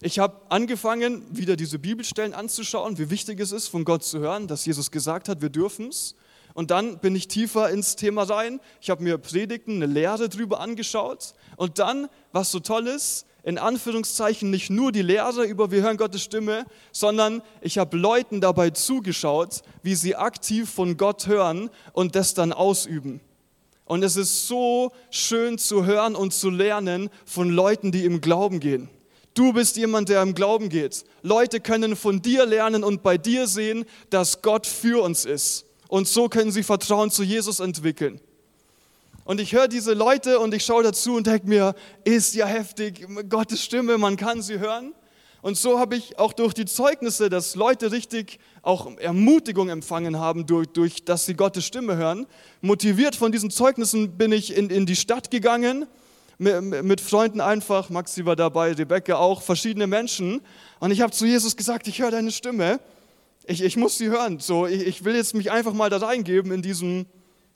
ich 0.00 0.18
habe 0.18 0.40
angefangen, 0.50 1.24
wieder 1.30 1.56
diese 1.56 1.78
Bibelstellen 1.78 2.34
anzuschauen, 2.34 2.98
wie 2.98 3.10
wichtig 3.10 3.40
es 3.40 3.50
ist, 3.50 3.68
von 3.68 3.84
Gott 3.84 4.04
zu 4.04 4.20
hören, 4.20 4.46
dass 4.46 4.64
Jesus 4.64 4.90
gesagt 4.90 5.28
hat, 5.28 5.42
wir 5.42 5.48
dürfen 5.48 5.88
es. 5.88 6.14
Und 6.52 6.70
dann 6.70 6.98
bin 6.98 7.16
ich 7.16 7.26
tiefer 7.26 7.70
ins 7.70 7.96
Thema 7.96 8.22
rein. 8.22 8.60
Ich 8.80 8.90
habe 8.90 9.02
mir 9.02 9.18
Predigten, 9.18 9.82
eine 9.82 9.86
Lehre 9.86 10.28
drüber 10.28 10.60
angeschaut. 10.60 11.34
Und 11.56 11.80
dann, 11.80 12.08
was 12.30 12.52
so 12.52 12.60
toll 12.60 12.86
ist, 12.86 13.26
in 13.44 13.58
Anführungszeichen 13.58 14.50
nicht 14.50 14.70
nur 14.70 14.90
die 14.90 15.02
Lehre 15.02 15.44
über 15.44 15.70
wir 15.70 15.82
hören 15.82 15.98
Gottes 15.98 16.22
Stimme, 16.22 16.64
sondern 16.92 17.42
ich 17.60 17.78
habe 17.78 17.96
Leuten 17.96 18.40
dabei 18.40 18.70
zugeschaut, 18.70 19.60
wie 19.82 19.94
sie 19.94 20.16
aktiv 20.16 20.70
von 20.70 20.96
Gott 20.96 21.26
hören 21.26 21.70
und 21.92 22.16
das 22.16 22.32
dann 22.32 22.52
ausüben. 22.52 23.20
Und 23.84 24.02
es 24.02 24.16
ist 24.16 24.48
so 24.48 24.92
schön 25.10 25.58
zu 25.58 25.84
hören 25.84 26.16
und 26.16 26.32
zu 26.32 26.48
lernen 26.48 27.10
von 27.26 27.50
Leuten, 27.50 27.92
die 27.92 28.06
im 28.06 28.22
Glauben 28.22 28.60
gehen. 28.60 28.88
Du 29.34 29.52
bist 29.52 29.76
jemand, 29.76 30.08
der 30.08 30.22
im 30.22 30.34
Glauben 30.34 30.70
geht. 30.70 31.04
Leute 31.22 31.60
können 31.60 31.96
von 31.96 32.22
dir 32.22 32.46
lernen 32.46 32.82
und 32.82 33.02
bei 33.02 33.18
dir 33.18 33.46
sehen, 33.46 33.84
dass 34.08 34.40
Gott 34.40 34.66
für 34.66 35.02
uns 35.02 35.26
ist. 35.26 35.66
Und 35.88 36.08
so 36.08 36.28
können 36.28 36.50
sie 36.50 36.62
Vertrauen 36.62 37.10
zu 37.10 37.22
Jesus 37.22 37.60
entwickeln. 37.60 38.20
Und 39.24 39.40
ich 39.40 39.54
höre 39.54 39.68
diese 39.68 39.94
Leute 39.94 40.38
und 40.38 40.52
ich 40.52 40.64
schaue 40.64 40.82
dazu 40.82 41.14
und 41.14 41.26
denke 41.26 41.48
mir, 41.48 41.74
ist 42.04 42.34
ja 42.34 42.46
heftig, 42.46 43.06
Gottes 43.30 43.62
Stimme, 43.62 43.96
man 43.96 44.16
kann 44.16 44.42
sie 44.42 44.58
hören. 44.58 44.94
Und 45.40 45.56
so 45.56 45.78
habe 45.78 45.96
ich 45.96 46.18
auch 46.18 46.32
durch 46.32 46.54
die 46.54 46.64
Zeugnisse, 46.64 47.28
dass 47.28 47.54
Leute 47.54 47.92
richtig 47.92 48.38
auch 48.62 48.96
Ermutigung 48.98 49.68
empfangen 49.68 50.18
haben, 50.18 50.46
durch, 50.46 50.68
durch 50.68 51.04
dass 51.04 51.26
sie 51.26 51.34
Gottes 51.34 51.64
Stimme 51.64 51.96
hören. 51.96 52.26
Motiviert 52.60 53.16
von 53.16 53.32
diesen 53.32 53.50
Zeugnissen 53.50 54.16
bin 54.16 54.32
ich 54.32 54.56
in, 54.56 54.70
in 54.70 54.86
die 54.86 54.96
Stadt 54.96 55.30
gegangen, 55.30 55.86
mit, 56.38 56.84
mit 56.84 57.00
Freunden 57.00 57.40
einfach, 57.40 57.90
Maxi 57.90 58.24
war 58.26 58.36
dabei, 58.36 58.72
Rebecca 58.72 59.16
auch, 59.16 59.42
verschiedene 59.42 59.86
Menschen. 59.86 60.40
Und 60.80 60.90
ich 60.90 61.00
habe 61.00 61.12
zu 61.12 61.26
Jesus 61.26 61.56
gesagt, 61.56 61.88
ich 61.88 62.00
höre 62.00 62.10
deine 62.10 62.30
Stimme, 62.30 62.80
ich, 63.46 63.62
ich 63.62 63.76
muss 63.76 63.98
sie 63.98 64.08
hören. 64.08 64.40
So, 64.40 64.66
ich, 64.66 64.86
ich 64.86 65.04
will 65.04 65.14
jetzt 65.14 65.34
mich 65.34 65.50
einfach 65.50 65.74
mal 65.74 65.90
da 65.90 65.98
reingeben 65.98 66.52
in 66.52 66.62
diesem 66.62 67.06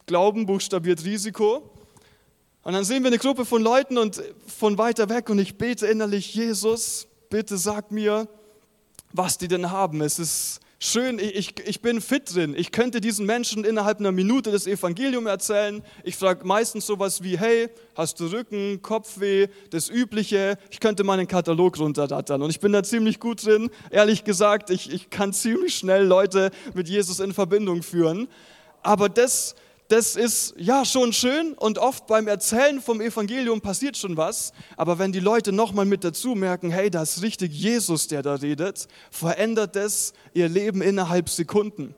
Glauben 0.08 0.46
buchstabiert 0.46 1.04
Risiko. 1.04 1.70
Und 2.62 2.72
dann 2.72 2.82
sehen 2.82 3.02
wir 3.02 3.08
eine 3.08 3.18
Gruppe 3.18 3.44
von 3.44 3.62
Leuten 3.62 3.98
und 3.98 4.22
von 4.46 4.78
weiter 4.78 5.10
weg 5.10 5.28
und 5.28 5.38
ich 5.38 5.58
bete 5.58 5.86
innerlich, 5.86 6.34
Jesus, 6.34 7.06
bitte 7.28 7.58
sag 7.58 7.92
mir, 7.92 8.26
was 9.12 9.36
die 9.36 9.48
denn 9.48 9.70
haben. 9.70 10.00
Es 10.00 10.18
ist 10.18 10.60
schön, 10.78 11.18
ich, 11.18 11.60
ich 11.60 11.82
bin 11.82 12.00
fit 12.00 12.34
drin. 12.34 12.54
Ich 12.56 12.72
könnte 12.72 13.02
diesen 13.02 13.26
Menschen 13.26 13.64
innerhalb 13.64 14.00
einer 14.00 14.12
Minute 14.12 14.50
das 14.50 14.66
Evangelium 14.66 15.26
erzählen. 15.26 15.82
Ich 16.04 16.16
frage 16.16 16.46
meistens 16.46 16.86
sowas 16.86 17.22
wie, 17.22 17.38
hey, 17.38 17.68
hast 17.94 18.18
du 18.18 18.28
Rücken, 18.28 18.80
Kopfweh, 18.80 19.48
das 19.68 19.90
Übliche. 19.90 20.56
Ich 20.70 20.80
könnte 20.80 21.04
meinen 21.04 21.28
Katalog 21.28 21.78
runterrattern 21.78 22.40
und 22.40 22.48
ich 22.48 22.60
bin 22.60 22.72
da 22.72 22.82
ziemlich 22.82 23.20
gut 23.20 23.44
drin. 23.44 23.68
Ehrlich 23.90 24.24
gesagt, 24.24 24.70
ich, 24.70 24.90
ich 24.90 25.10
kann 25.10 25.34
ziemlich 25.34 25.74
schnell 25.74 26.06
Leute 26.06 26.50
mit 26.72 26.88
Jesus 26.88 27.20
in 27.20 27.34
Verbindung 27.34 27.82
führen. 27.82 28.26
Aber 28.82 29.10
das 29.10 29.54
das 29.88 30.16
ist 30.16 30.54
ja 30.58 30.84
schon 30.84 31.14
schön 31.14 31.54
und 31.54 31.78
oft 31.78 32.06
beim 32.06 32.28
Erzählen 32.28 32.80
vom 32.82 33.00
Evangelium 33.00 33.62
passiert 33.62 33.96
schon 33.96 34.18
was, 34.18 34.52
aber 34.76 34.98
wenn 34.98 35.12
die 35.12 35.20
Leute 35.20 35.50
nochmal 35.50 35.86
mit 35.86 36.04
dazu 36.04 36.34
merken, 36.34 36.70
hey, 36.70 36.90
da 36.90 37.02
ist 37.02 37.22
richtig 37.22 37.52
Jesus, 37.52 38.06
der 38.06 38.22
da 38.22 38.34
redet, 38.34 38.86
verändert 39.10 39.76
es 39.76 40.12
ihr 40.34 40.48
Leben 40.50 40.82
innerhalb 40.82 41.30
Sekunden. 41.30 41.94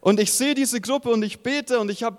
Und 0.00 0.18
ich 0.18 0.32
sehe 0.32 0.54
diese 0.54 0.80
Gruppe 0.80 1.10
und 1.10 1.22
ich 1.22 1.40
bete 1.40 1.78
und 1.78 1.92
ich 1.92 2.02
habe, 2.02 2.18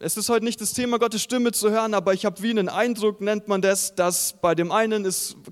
es 0.00 0.16
ist 0.16 0.28
heute 0.28 0.44
nicht 0.44 0.60
das 0.60 0.72
Thema, 0.72 0.98
Gottes 0.98 1.22
Stimme 1.22 1.52
zu 1.52 1.70
hören, 1.70 1.94
aber 1.94 2.12
ich 2.12 2.24
habe 2.24 2.42
wie 2.42 2.50
einen 2.50 2.68
Eindruck, 2.68 3.20
nennt 3.20 3.46
man 3.46 3.62
das, 3.62 3.94
dass 3.94 4.34
bei 4.40 4.56
dem 4.56 4.72
einen 4.72 5.08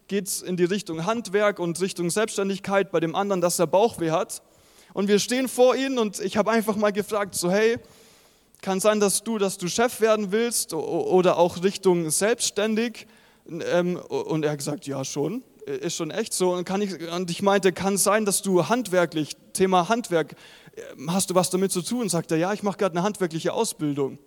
geht 0.08 0.26
es 0.26 0.42
in 0.42 0.56
die 0.56 0.64
Richtung 0.64 1.06
Handwerk 1.06 1.60
und 1.60 1.80
Richtung 1.80 2.10
Selbstständigkeit, 2.10 2.90
bei 2.90 2.98
dem 2.98 3.14
anderen, 3.14 3.40
dass 3.40 3.60
er 3.60 3.68
Bauchweh 3.68 4.10
hat. 4.10 4.42
Und 4.92 5.06
wir 5.06 5.20
stehen 5.20 5.48
vor 5.48 5.76
ihnen 5.76 5.98
und 5.98 6.18
ich 6.18 6.36
habe 6.36 6.50
einfach 6.50 6.74
mal 6.74 6.92
gefragt, 6.92 7.36
so 7.36 7.50
hey, 7.50 7.78
kann 8.64 8.80
sein, 8.80 8.98
dass 8.98 9.22
du, 9.22 9.36
dass 9.36 9.58
du 9.58 9.68
Chef 9.68 10.00
werden 10.00 10.32
willst 10.32 10.72
oder 10.72 11.36
auch 11.36 11.62
Richtung 11.62 12.08
selbstständig. 12.10 13.06
Ähm, 13.70 13.96
und 13.96 14.42
er 14.42 14.52
hat 14.52 14.58
gesagt, 14.58 14.86
ja 14.86 15.04
schon, 15.04 15.44
ist 15.66 15.96
schon 15.96 16.10
echt 16.10 16.32
so. 16.32 16.54
Und, 16.54 16.68
ich, 16.80 17.12
und 17.12 17.30
ich 17.30 17.42
meinte, 17.42 17.72
kann 17.72 17.98
sein, 17.98 18.24
dass 18.24 18.40
du 18.40 18.66
handwerklich, 18.66 19.36
Thema 19.52 19.90
Handwerk, 19.90 20.34
ähm, 20.96 21.12
hast 21.12 21.28
du 21.28 21.34
was 21.34 21.50
damit 21.50 21.72
zu 21.72 21.82
tun? 21.82 22.08
Sagt 22.08 22.32
er, 22.32 22.38
ja, 22.38 22.54
ich 22.54 22.62
mache 22.62 22.78
gerade 22.78 22.96
eine 22.96 23.02
handwerkliche 23.02 23.52
Ausbildung. 23.52 24.18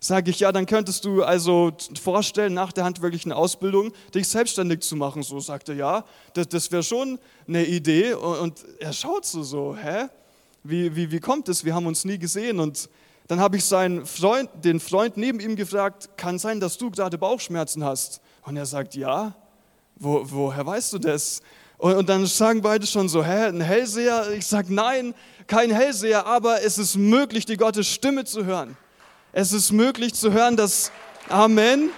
Sage 0.00 0.30
ich, 0.30 0.40
ja, 0.40 0.52
dann 0.52 0.64
könntest 0.64 1.04
du 1.04 1.22
also 1.22 1.72
vorstellen, 2.02 2.54
nach 2.54 2.72
der 2.72 2.84
handwerklichen 2.84 3.30
Ausbildung 3.30 3.92
dich 4.14 4.26
selbstständig 4.26 4.80
zu 4.80 4.96
machen. 4.96 5.22
So 5.22 5.38
sagt 5.38 5.68
er, 5.68 5.74
ja, 5.74 6.04
das, 6.32 6.48
das 6.48 6.72
wäre 6.72 6.82
schon 6.82 7.18
eine 7.46 7.66
Idee. 7.66 8.14
Und 8.14 8.64
er 8.78 8.94
schaut 8.94 9.26
so, 9.26 9.42
so 9.42 9.76
hä? 9.76 10.06
Wie, 10.64 10.96
wie, 10.96 11.10
wie 11.10 11.20
kommt 11.20 11.50
es? 11.50 11.62
Wir 11.62 11.74
haben 11.74 11.86
uns 11.86 12.06
nie 12.06 12.18
gesehen. 12.18 12.58
Und 12.58 12.88
dann 13.32 13.40
habe 13.40 13.56
ich 13.56 13.64
seinen 13.64 14.04
Freund, 14.04 14.50
den 14.62 14.78
Freund 14.78 15.16
neben 15.16 15.40
ihm 15.40 15.56
gefragt, 15.56 16.18
kann 16.18 16.38
sein, 16.38 16.60
dass 16.60 16.76
du 16.76 16.90
gerade 16.90 17.16
Bauchschmerzen 17.16 17.82
hast? 17.82 18.20
Und 18.42 18.58
er 18.58 18.66
sagt, 18.66 18.94
ja. 18.94 19.34
Wo, 19.96 20.20
woher 20.24 20.66
weißt 20.66 20.92
du 20.92 20.98
das? 20.98 21.40
Und, 21.78 21.94
und 21.94 22.10
dann 22.10 22.26
sagen 22.26 22.60
beide 22.60 22.86
schon 22.86 23.08
so, 23.08 23.24
hä, 23.24 23.46
ein 23.46 23.62
Hellseher? 23.62 24.32
Ich 24.32 24.46
sage, 24.46 24.74
nein, 24.74 25.14
kein 25.46 25.70
Hellseher, 25.70 26.26
aber 26.26 26.62
es 26.62 26.76
ist 26.76 26.96
möglich, 26.96 27.46
die 27.46 27.56
Gottes 27.56 27.88
Stimme 27.88 28.26
zu 28.26 28.44
hören. 28.44 28.76
Es 29.32 29.54
ist 29.54 29.72
möglich 29.72 30.12
zu 30.12 30.30
hören, 30.30 30.58
dass, 30.58 30.92
Amen, 31.30 31.88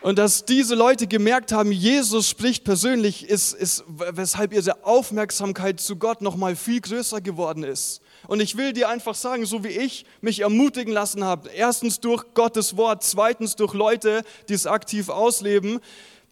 Und 0.00 0.18
dass 0.18 0.44
diese 0.44 0.76
Leute 0.76 1.08
gemerkt 1.08 1.50
haben, 1.50 1.72
Jesus 1.72 2.28
spricht 2.28 2.62
persönlich, 2.62 3.28
ist, 3.28 3.52
ist 3.52 3.82
weshalb 3.88 4.52
ihre 4.52 4.84
Aufmerksamkeit 4.84 5.80
zu 5.80 5.96
Gott 5.96 6.22
noch 6.22 6.36
mal 6.36 6.54
viel 6.54 6.80
größer 6.80 7.20
geworden 7.20 7.64
ist. 7.64 8.00
Und 8.26 8.40
ich 8.40 8.56
will 8.56 8.72
dir 8.72 8.88
einfach 8.88 9.14
sagen, 9.14 9.46
so 9.46 9.64
wie 9.64 9.68
ich 9.68 10.04
mich 10.20 10.40
ermutigen 10.40 10.92
lassen 10.92 11.24
habe, 11.24 11.48
erstens 11.50 12.00
durch 12.00 12.24
Gottes 12.34 12.76
Wort, 12.76 13.02
zweitens 13.02 13.56
durch 13.56 13.74
Leute, 13.74 14.22
die 14.48 14.54
es 14.54 14.66
aktiv 14.66 15.08
ausleben, 15.08 15.80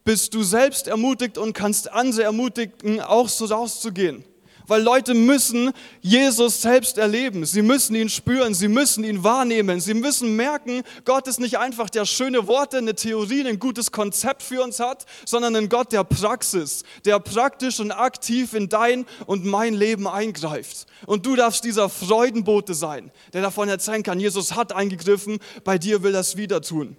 bist 0.05 0.35
du 0.35 0.43
selbst 0.43 0.89
ermutigt 0.89 1.39
und 1.39 1.53
kannst 1.53 1.93
andere 1.93 2.23
ermutigen, 2.23 3.01
auch 3.01 3.29
so 3.29 3.45
rauszugehen 3.47 4.25
weil 4.69 4.83
Leute 4.83 5.15
müssen 5.15 5.73
Jesus 6.01 6.63
selbst 6.63 6.99
erleben. 6.99 7.45
Sie 7.45 7.63
müssen 7.63 7.97
ihn 7.97 8.09
spüren, 8.09 8.55
sie 8.55 8.69
müssen 8.69 9.03
ihn 9.03 9.25
wahrnehmen, 9.25 9.81
sie 9.81 9.95
müssen 9.95 10.37
merken, 10.37 10.83
Gott 11.05 11.27
ist 11.27 11.41
nicht 11.41 11.59
einfach 11.59 11.91
der 11.91 12.05
schöne 12.05 12.47
Worte, 12.47 12.79
eine 12.79 12.95
Theorie, 12.95 13.47
ein 13.49 13.59
gutes 13.59 13.91
Konzept 13.91 14.43
für 14.43 14.63
uns 14.63 14.79
hat, 14.79 15.07
sondern 15.25 15.57
ein 15.57 15.69
Gott 15.69 15.93
der 15.93 16.05
Praxis, 16.05 16.85
der 17.05 17.19
praktisch 17.19 17.81
und 17.81 17.91
aktiv 17.91 18.55
in 18.55 18.69
dein 18.69 19.07
und 19.27 19.45
mein 19.45 19.75
Leben 19.75 20.07
eingreift. 20.07 20.87
Und 21.07 21.27
du 21.27 21.35
darfst 21.35 21.65
dieser 21.65 21.89
Freudenbote 21.89 22.75
sein, 22.75 23.11
der 23.33 23.43
davon 23.43 23.69
erzählen 23.69 24.03
kann, 24.03 24.21
Jesus 24.21 24.55
hat 24.55 24.73
eingegriffen, 24.73 25.39
bei 25.65 25.79
dir 25.79 26.03
will 26.03 26.15
er 26.15 26.21
es 26.21 26.37
wieder 26.37 26.61
tun. 26.61 26.97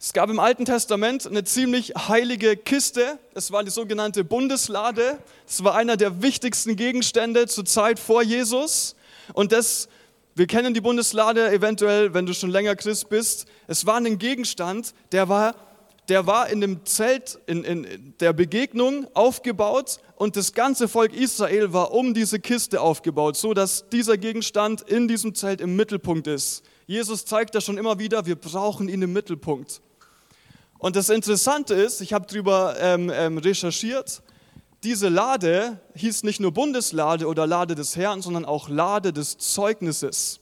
Es 0.00 0.12
gab 0.12 0.30
im 0.30 0.38
Alten 0.38 0.64
Testament 0.64 1.26
eine 1.26 1.42
ziemlich 1.42 1.92
heilige 1.96 2.56
Kiste. 2.56 3.18
Es 3.34 3.50
war 3.50 3.64
die 3.64 3.72
sogenannte 3.72 4.22
Bundeslade. 4.22 5.18
Es 5.44 5.64
war 5.64 5.74
einer 5.74 5.96
der 5.96 6.22
wichtigsten 6.22 6.76
Gegenstände 6.76 7.48
zur 7.48 7.64
Zeit 7.64 7.98
vor 7.98 8.22
Jesus. 8.22 8.94
Und 9.32 9.50
das, 9.50 9.88
wir 10.36 10.46
kennen 10.46 10.72
die 10.72 10.80
Bundeslade 10.80 11.50
eventuell, 11.50 12.14
wenn 12.14 12.26
du 12.26 12.32
schon 12.32 12.50
länger 12.50 12.76
Christ 12.76 13.08
bist. 13.08 13.46
Es 13.66 13.86
war 13.86 13.96
ein 13.96 14.18
Gegenstand, 14.18 14.94
der 15.10 15.28
war, 15.28 15.56
der 16.08 16.28
war 16.28 16.48
in 16.48 16.60
dem 16.60 16.86
Zelt 16.86 17.40
in, 17.46 17.64
in 17.64 18.14
der 18.20 18.32
Begegnung 18.32 19.08
aufgebaut 19.14 19.98
und 20.14 20.36
das 20.36 20.52
ganze 20.52 20.86
Volk 20.86 21.12
Israel 21.12 21.72
war 21.72 21.90
um 21.90 22.14
diese 22.14 22.38
Kiste 22.38 22.80
aufgebaut, 22.80 23.36
so 23.36 23.52
dass 23.52 23.88
dieser 23.88 24.16
Gegenstand 24.16 24.80
in 24.82 25.08
diesem 25.08 25.34
Zelt 25.34 25.60
im 25.60 25.74
Mittelpunkt 25.74 26.28
ist. 26.28 26.62
Jesus 26.86 27.24
zeigt 27.24 27.56
das 27.56 27.64
schon 27.64 27.78
immer 27.78 27.98
wieder, 27.98 28.26
wir 28.26 28.36
brauchen 28.36 28.88
ihn 28.88 29.02
im 29.02 29.12
Mittelpunkt. 29.12 29.82
Und 30.78 30.94
das 30.94 31.08
Interessante 31.08 31.74
ist, 31.74 32.00
ich 32.00 32.12
habe 32.12 32.26
darüber 32.26 32.76
ähm, 32.78 33.10
ähm, 33.12 33.38
recherchiert, 33.38 34.22
diese 34.84 35.08
Lade 35.08 35.80
hieß 35.96 36.22
nicht 36.22 36.38
nur 36.38 36.52
Bundeslade 36.52 37.26
oder 37.26 37.48
Lade 37.48 37.74
des 37.74 37.96
Herrn, 37.96 38.22
sondern 38.22 38.44
auch 38.44 38.68
Lade 38.68 39.12
des 39.12 39.36
Zeugnisses. 39.38 40.38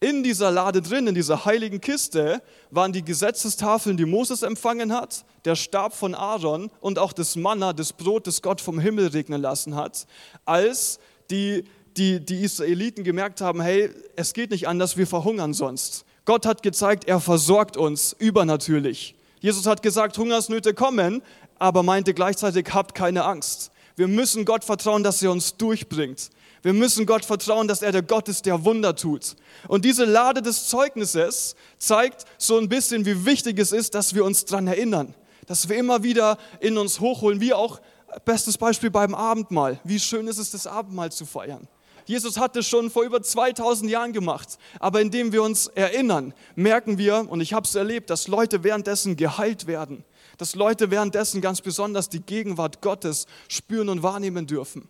In 0.00 0.22
dieser 0.22 0.50
Lade 0.50 0.80
drin, 0.80 1.06
in 1.06 1.14
dieser 1.14 1.44
heiligen 1.44 1.82
Kiste, 1.82 2.42
waren 2.70 2.94
die 2.94 3.04
Gesetzestafeln, 3.04 3.98
die 3.98 4.06
Moses 4.06 4.42
empfangen 4.42 4.92
hat, 4.92 5.24
der 5.44 5.54
Stab 5.54 5.94
von 5.94 6.14
Aaron 6.14 6.70
und 6.80 6.98
auch 6.98 7.12
das 7.12 7.36
Manna, 7.36 7.74
das 7.74 7.92
Brot, 7.92 8.26
das 8.26 8.40
Gott 8.40 8.62
vom 8.62 8.78
Himmel 8.78 9.08
regnen 9.08 9.40
lassen 9.40 9.76
hat, 9.76 10.06
als 10.46 10.98
die, 11.30 11.64
die, 11.96 12.20
die 12.24 12.42
Israeliten 12.42 13.04
gemerkt 13.04 13.42
haben, 13.42 13.60
hey, 13.60 13.90
es 14.16 14.32
geht 14.32 14.50
nicht 14.50 14.66
anders, 14.66 14.96
wir 14.96 15.06
verhungern 15.06 15.52
sonst. 15.52 16.06
Gott 16.24 16.46
hat 16.46 16.62
gezeigt, 16.62 17.04
er 17.04 17.20
versorgt 17.20 17.76
uns 17.76 18.16
übernatürlich. 18.18 19.14
Jesus 19.44 19.66
hat 19.66 19.82
gesagt, 19.82 20.16
Hungersnöte 20.16 20.72
kommen, 20.72 21.20
aber 21.58 21.82
meinte 21.82 22.14
gleichzeitig, 22.14 22.68
habt 22.72 22.94
keine 22.94 23.24
Angst. 23.24 23.72
Wir 23.94 24.08
müssen 24.08 24.46
Gott 24.46 24.64
vertrauen, 24.64 25.02
dass 25.02 25.22
er 25.22 25.30
uns 25.32 25.58
durchbringt. 25.58 26.30
Wir 26.62 26.72
müssen 26.72 27.04
Gott 27.04 27.26
vertrauen, 27.26 27.68
dass 27.68 27.82
er 27.82 27.92
der 27.92 28.00
Gott 28.00 28.30
ist, 28.30 28.46
der 28.46 28.64
Wunder 28.64 28.96
tut. 28.96 29.36
Und 29.68 29.84
diese 29.84 30.06
Lade 30.06 30.40
des 30.40 30.68
Zeugnisses 30.68 31.56
zeigt 31.76 32.24
so 32.38 32.56
ein 32.56 32.70
bisschen, 32.70 33.04
wie 33.04 33.26
wichtig 33.26 33.58
es 33.58 33.72
ist, 33.72 33.94
dass 33.94 34.14
wir 34.14 34.24
uns 34.24 34.46
daran 34.46 34.66
erinnern. 34.66 35.12
Dass 35.46 35.68
wir 35.68 35.76
immer 35.76 36.02
wieder 36.02 36.38
in 36.60 36.78
uns 36.78 37.00
hochholen, 37.00 37.42
wie 37.42 37.52
auch 37.52 37.82
bestes 38.24 38.56
Beispiel 38.56 38.90
beim 38.90 39.14
Abendmahl. 39.14 39.78
Wie 39.84 40.00
schön 40.00 40.26
ist 40.26 40.38
es, 40.38 40.52
das 40.52 40.66
Abendmahl 40.66 41.12
zu 41.12 41.26
feiern. 41.26 41.68
Jesus 42.06 42.38
hat 42.38 42.56
es 42.56 42.66
schon 42.66 42.90
vor 42.90 43.04
über 43.04 43.22
2000 43.22 43.90
Jahren 43.90 44.12
gemacht. 44.12 44.58
Aber 44.80 45.00
indem 45.00 45.32
wir 45.32 45.42
uns 45.42 45.68
erinnern, 45.68 46.34
merken 46.54 46.98
wir, 46.98 47.30
und 47.30 47.40
ich 47.40 47.52
habe 47.52 47.66
es 47.66 47.74
erlebt, 47.74 48.10
dass 48.10 48.28
Leute 48.28 48.64
währenddessen 48.64 49.16
geheilt 49.16 49.66
werden. 49.66 50.04
Dass 50.38 50.54
Leute 50.54 50.90
währenddessen 50.90 51.40
ganz 51.40 51.60
besonders 51.60 52.08
die 52.08 52.20
Gegenwart 52.20 52.80
Gottes 52.82 53.26
spüren 53.48 53.88
und 53.88 54.02
wahrnehmen 54.02 54.46
dürfen. 54.46 54.88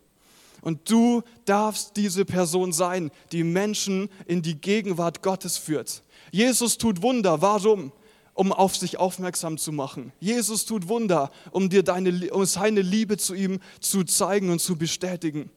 Und 0.62 0.90
du 0.90 1.22
darfst 1.44 1.96
diese 1.96 2.24
Person 2.24 2.72
sein, 2.72 3.10
die 3.32 3.44
Menschen 3.44 4.08
in 4.26 4.40
die 4.40 4.58
Gegenwart 4.58 5.22
Gottes 5.22 5.58
führt. 5.58 6.02
Jesus 6.30 6.78
tut 6.78 7.02
Wunder. 7.02 7.42
Warum? 7.42 7.92
um 8.34 8.52
auf 8.52 8.76
sich 8.76 8.98
aufmerksam 8.98 9.58
zu 9.58 9.72
machen. 9.72 10.12
Jesus 10.20 10.66
tut 10.66 10.88
Wunder, 10.88 11.30
um 11.52 11.70
dir 11.70 11.82
deine, 11.82 12.32
um 12.32 12.44
seine 12.44 12.82
Liebe 12.82 13.16
zu 13.16 13.34
ihm 13.34 13.60
zu 13.80 14.04
zeigen 14.04 14.50
und 14.50 14.60
zu 14.60 14.76
bestätigen. 14.76 15.50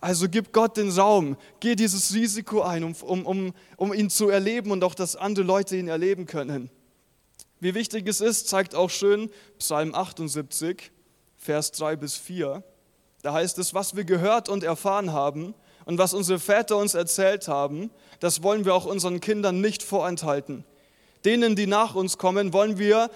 Also 0.00 0.28
gib 0.28 0.52
Gott 0.52 0.76
den 0.76 0.90
Raum, 0.90 1.36
geh 1.60 1.74
dieses 1.74 2.12
Risiko 2.12 2.62
ein, 2.62 2.84
um, 2.84 2.94
um, 3.02 3.26
um, 3.26 3.54
um 3.76 3.94
ihn 3.94 4.10
zu 4.10 4.28
erleben 4.28 4.70
und 4.70 4.84
auch, 4.84 4.94
dass 4.94 5.16
andere 5.16 5.44
Leute 5.44 5.76
ihn 5.76 5.88
erleben 5.88 6.26
können. 6.26 6.70
Wie 7.60 7.74
wichtig 7.74 8.06
es 8.06 8.20
ist, 8.20 8.48
zeigt 8.48 8.74
auch 8.74 8.90
schön 8.90 9.30
Psalm 9.58 9.94
78, 9.94 10.92
Vers 11.38 11.72
3 11.72 11.96
bis 11.96 12.16
4. 12.16 12.62
Da 13.22 13.32
heißt 13.32 13.58
es, 13.58 13.72
was 13.72 13.96
wir 13.96 14.04
gehört 14.04 14.48
und 14.48 14.62
erfahren 14.62 15.12
haben 15.12 15.54
und 15.86 15.96
was 15.96 16.12
unsere 16.12 16.38
Väter 16.38 16.76
uns 16.76 16.94
erzählt 16.94 17.48
haben, 17.48 17.90
das 18.20 18.42
wollen 18.42 18.64
wir 18.64 18.74
auch 18.74 18.84
unseren 18.84 19.20
Kindern 19.20 19.60
nicht 19.60 19.82
vorenthalten. 19.82 20.64
Denen, 21.24 21.56
die 21.56 21.66
nach 21.66 21.94
uns 21.94 22.18
kommen, 22.18 22.52
wollen 22.52 22.78
wir 22.78 23.10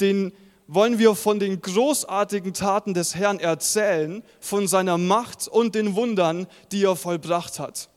den 0.00 0.32
wollen 0.74 0.98
wir 0.98 1.14
von 1.14 1.38
den 1.38 1.60
großartigen 1.60 2.54
Taten 2.54 2.94
des 2.94 3.14
Herrn 3.14 3.40
erzählen, 3.40 4.22
von 4.40 4.66
seiner 4.66 4.96
Macht 4.96 5.48
und 5.48 5.74
den 5.74 5.94
Wundern, 5.96 6.46
die 6.70 6.84
er 6.84 6.96
vollbracht 6.96 7.58
hat. 7.58 7.90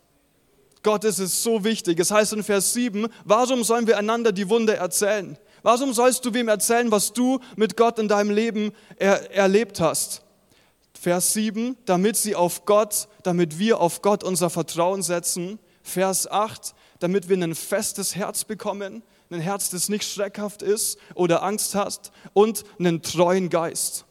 Gott 0.84 1.04
ist 1.04 1.20
es 1.20 1.42
so 1.42 1.64
wichtig. 1.64 2.00
Es 2.00 2.12
heißt 2.12 2.34
in 2.34 2.44
Vers 2.44 2.74
7, 2.74 3.08
warum 3.24 3.64
sollen 3.64 3.88
wir 3.88 3.98
einander 3.98 4.32
die 4.32 4.50
Wunder 4.50 4.76
erzählen? 4.76 5.38
Warum 5.64 5.94
sollst 5.94 6.26
du 6.26 6.34
wem 6.34 6.48
erzählen, 6.48 6.92
was 6.92 7.14
du 7.14 7.40
mit 7.56 7.76
Gott 7.76 7.98
in 7.98 8.08
deinem 8.08 8.30
Leben 8.30 8.72
er 8.98 9.32
erlebt 9.32 9.80
hast? 9.80 10.22
Vers 11.00 11.34
7, 11.34 11.78
damit 11.86 12.18
sie 12.18 12.36
auf 12.36 12.66
Gott, 12.66 13.08
damit 13.24 13.58
wir 13.58 13.80
auf 13.80 14.02
Gott 14.02 14.24
unser 14.24 14.50
Vertrauen 14.50 15.02
setzen. 15.02 15.60
Vers 15.82 16.30
8, 16.30 16.76
damit 17.00 17.30
wir 17.30 17.38
ein 17.38 17.56
festes 17.56 18.16
Herz 18.16 18.44
bekommen 18.44 19.02
ein 19.30 19.40
Herz, 19.40 19.70
das 19.70 19.90
nicht 19.90 20.04
schreckhaft 20.04 20.62
ist 20.62 20.98
oder 21.14 21.44
Angst 21.44 21.76
hat 21.76 22.12
und 22.34 22.64
einen 22.80 23.02
treuen 23.02 23.50
Geist. 23.50 24.06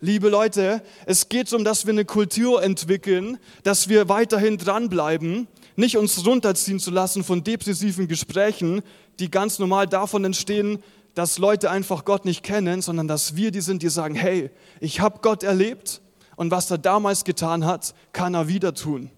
Liebe 0.00 0.28
Leute, 0.28 0.82
es 1.06 1.28
geht 1.28 1.50
darum, 1.50 1.64
dass 1.64 1.86
wir 1.86 1.92
eine 1.92 2.04
Kultur 2.04 2.62
entwickeln, 2.62 3.38
dass 3.62 3.88
wir 3.88 4.08
weiterhin 4.08 4.58
dranbleiben, 4.58 5.48
nicht 5.74 5.96
uns 5.96 6.24
runterziehen 6.26 6.78
zu 6.78 6.90
lassen 6.90 7.24
von 7.24 7.42
depressiven 7.42 8.06
Gesprächen, 8.06 8.82
die 9.18 9.30
ganz 9.30 9.58
normal 9.58 9.86
davon 9.86 10.24
entstehen, 10.24 10.82
dass 11.14 11.38
Leute 11.38 11.70
einfach 11.70 12.04
Gott 12.04 12.26
nicht 12.26 12.42
kennen, 12.42 12.82
sondern 12.82 13.08
dass 13.08 13.36
wir 13.36 13.50
die 13.50 13.62
sind, 13.62 13.82
die 13.82 13.88
sagen, 13.88 14.14
hey, 14.14 14.50
ich 14.80 15.00
habe 15.00 15.20
Gott 15.22 15.42
erlebt 15.42 16.02
und 16.36 16.50
was 16.50 16.70
er 16.70 16.76
damals 16.76 17.24
getan 17.24 17.64
hat, 17.64 17.94
kann 18.12 18.34
er 18.34 18.48
wieder 18.48 18.74
tun. 18.74 19.10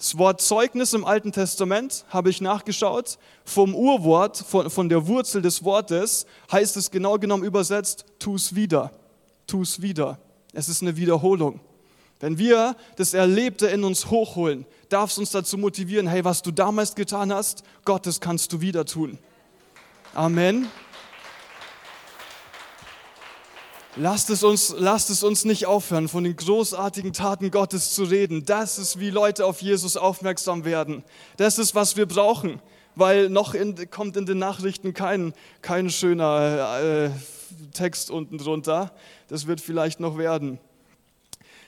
Das 0.00 0.16
Wort 0.16 0.40
Zeugnis 0.40 0.94
im 0.94 1.04
Alten 1.04 1.30
Testament 1.30 2.06
habe 2.08 2.30
ich 2.30 2.40
nachgeschaut. 2.40 3.18
Vom 3.44 3.74
Urwort, 3.74 4.38
von, 4.38 4.70
von 4.70 4.88
der 4.88 5.06
Wurzel 5.06 5.42
des 5.42 5.62
Wortes 5.62 6.24
heißt 6.50 6.78
es 6.78 6.90
genau 6.90 7.18
genommen 7.18 7.44
übersetzt, 7.44 8.06
tu 8.18 8.34
es 8.34 8.54
wieder, 8.54 8.92
tu 9.46 9.60
es 9.60 9.82
wieder. 9.82 10.18
Es 10.54 10.70
ist 10.70 10.80
eine 10.80 10.96
Wiederholung. 10.96 11.60
Wenn 12.18 12.38
wir 12.38 12.76
das 12.96 13.12
Erlebte 13.12 13.66
in 13.66 13.84
uns 13.84 14.10
hochholen, 14.10 14.64
darf 14.88 15.10
es 15.10 15.18
uns 15.18 15.32
dazu 15.32 15.58
motivieren, 15.58 16.06
hey, 16.06 16.24
was 16.24 16.40
du 16.40 16.50
damals 16.50 16.94
getan 16.94 17.30
hast, 17.30 17.62
Gott, 17.84 18.06
das 18.06 18.20
kannst 18.20 18.54
du 18.54 18.62
wieder 18.62 18.86
tun. 18.86 19.18
Amen. 20.14 20.66
Lasst 23.96 24.30
es, 24.30 24.44
uns, 24.44 24.72
lasst 24.78 25.10
es 25.10 25.24
uns 25.24 25.44
nicht 25.44 25.66
aufhören, 25.66 26.08
von 26.08 26.22
den 26.22 26.36
großartigen 26.36 27.12
Taten 27.12 27.50
Gottes 27.50 27.92
zu 27.92 28.04
reden. 28.04 28.44
Das 28.44 28.78
ist, 28.78 29.00
wie 29.00 29.10
Leute 29.10 29.44
auf 29.44 29.62
Jesus 29.62 29.96
aufmerksam 29.96 30.64
werden. 30.64 31.02
Das 31.38 31.58
ist, 31.58 31.74
was 31.74 31.96
wir 31.96 32.06
brauchen, 32.06 32.62
weil 32.94 33.28
noch 33.28 33.52
in, 33.52 33.90
kommt 33.90 34.16
in 34.16 34.26
den 34.26 34.38
Nachrichten 34.38 34.94
kein, 34.94 35.34
kein 35.60 35.90
schöner 35.90 36.80
äh, 36.80 37.10
Text 37.72 38.12
unten 38.12 38.38
drunter. 38.38 38.92
Das 39.26 39.48
wird 39.48 39.60
vielleicht 39.60 39.98
noch 39.98 40.16
werden. 40.16 40.60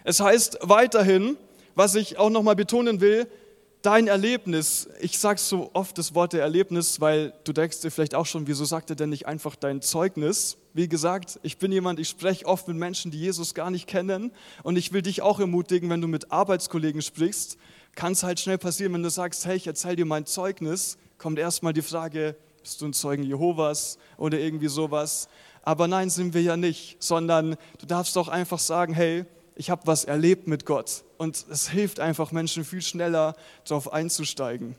Es 0.05 0.21
heißt 0.21 0.59
weiterhin, 0.63 1.37
was 1.75 1.97
ich 1.97 2.19
auch 2.19 2.31
nochmal 2.31 2.55
betonen 2.55 3.01
will, 3.01 3.27
dein 3.83 4.07
Erlebnis, 4.07 4.89
ich 5.01 5.19
sage 5.19 5.39
so 5.39 5.71
oft 5.75 5.99
das 5.99 6.15
Wort 6.15 6.33
der 6.33 6.43
Erlebnis, 6.43 7.01
weil 7.01 7.35
du 7.45 7.53
denkst 7.53 7.81
dir 7.81 7.91
vielleicht 7.91 8.15
auch 8.15 8.27
schon, 8.27 8.47
wieso 8.47 8.65
sagt 8.65 8.91
er 8.91 8.97
denn 8.97 9.11
nicht 9.11 9.27
einfach 9.27 9.57
dein 9.57 9.83
Zeugnis? 9.83 10.57
Wie 10.73 10.89
gesagt, 10.89 11.39
ich 11.43 11.59
bin 11.59 11.73
jemand, 11.73 11.99
ich 11.99 12.09
spreche 12.09 12.47
oft 12.47 12.69
mit 12.69 12.77
Menschen, 12.77 13.11
die 13.11 13.19
Jesus 13.19 13.55
gar 13.55 13.71
nicht 13.71 13.87
kennen 13.87 14.33
und 14.63 14.77
ich 14.77 14.93
will 14.93 15.03
dich 15.03 15.21
auch 15.21 15.41
ermutigen, 15.41 15.91
wenn 15.91 16.01
du 16.01 16.09
mit 16.09 16.33
Arbeitskollegen 16.33 17.03
sprichst, 17.03 17.59
kann 17.95 18.13
es 18.13 18.23
halt 18.23 18.41
schnell 18.41 18.59
passieren, 18.59 18.95
wenn 18.95 19.03
du 19.03 19.11
sagst, 19.11 19.45
hey, 19.45 19.57
ich 19.57 19.67
erzähle 19.67 19.97
dir 19.97 20.07
mein 20.07 20.25
Zeugnis, 20.25 20.97
kommt 21.19 21.39
erstmal 21.39 21.73
die 21.73 21.83
Frage, 21.83 22.37
bist 22.63 22.81
du 22.81 22.87
ein 22.87 22.93
Zeugen 22.93 23.25
Jehovas 23.25 23.99
oder 24.17 24.39
irgendwie 24.39 24.69
sowas. 24.69 25.29
Aber 25.63 25.89
nein, 25.89 26.09
sind 26.09 26.35
wir 26.35 26.43
ja 26.43 26.57
nicht, 26.57 26.97
sondern 27.01 27.57
du 27.79 27.87
darfst 27.87 28.17
doch 28.17 28.29
einfach 28.29 28.59
sagen, 28.59 28.95
hey, 28.95 29.25
ich 29.63 29.71
habe 29.71 29.83
was 29.85 30.03
erlebt 30.03 30.49
mit 30.49 30.67
Gott. 30.67 31.05
Und 31.19 31.47
es 31.49 31.69
hilft 31.69 32.01
einfach 32.01 32.33
Menschen 32.33 32.65
viel 32.65 32.83
schneller 32.83 33.37
darauf 33.65 33.93
einzusteigen. 33.93 34.75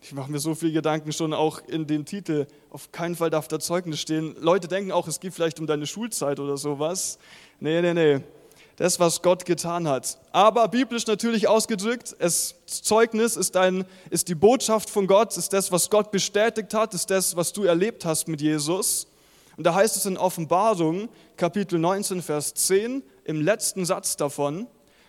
Ich 0.00 0.14
mache 0.14 0.30
mir 0.30 0.38
so 0.38 0.54
viele 0.54 0.72
Gedanken 0.72 1.12
schon 1.12 1.34
auch 1.34 1.60
in 1.68 1.86
dem 1.86 2.06
Titel. 2.06 2.46
Auf 2.70 2.92
keinen 2.92 3.14
Fall 3.14 3.28
darf 3.28 3.46
da 3.46 3.60
Zeugnis 3.60 4.00
stehen. 4.00 4.34
Leute 4.40 4.68
denken 4.68 4.90
auch, 4.90 5.06
es 5.06 5.20
geht 5.20 5.34
vielleicht 5.34 5.60
um 5.60 5.66
deine 5.66 5.86
Schulzeit 5.86 6.40
oder 6.40 6.56
sowas. 6.56 7.18
Nee, 7.58 7.82
nee, 7.82 7.92
nee. 7.92 8.20
Das, 8.76 8.98
was 8.98 9.20
Gott 9.20 9.44
getan 9.44 9.86
hat. 9.86 10.16
Aber 10.32 10.68
biblisch 10.68 11.06
natürlich 11.06 11.46
ausgedrückt, 11.46 12.16
das 12.20 12.54
Zeugnis 12.64 13.36
ist, 13.36 13.54
ein, 13.58 13.84
ist 14.08 14.28
die 14.28 14.34
Botschaft 14.34 14.88
von 14.88 15.08
Gott, 15.08 15.36
ist 15.36 15.52
das, 15.52 15.70
was 15.70 15.90
Gott 15.90 16.10
bestätigt 16.10 16.72
hat, 16.72 16.94
ist 16.94 17.10
das, 17.10 17.36
was 17.36 17.52
du 17.52 17.64
erlebt 17.64 18.06
hast 18.06 18.28
mit 18.28 18.40
Jesus. 18.40 19.08
Und 19.58 19.64
da 19.64 19.74
heißt 19.74 19.94
es 19.94 20.06
in 20.06 20.16
Offenbarung, 20.16 21.10
Kapitel 21.36 21.78
19, 21.78 22.22
Vers 22.22 22.54
10, 22.54 23.02
im 23.30 23.40
letzten 23.40 23.86
Satz 23.86 24.16
davon, 24.16 24.66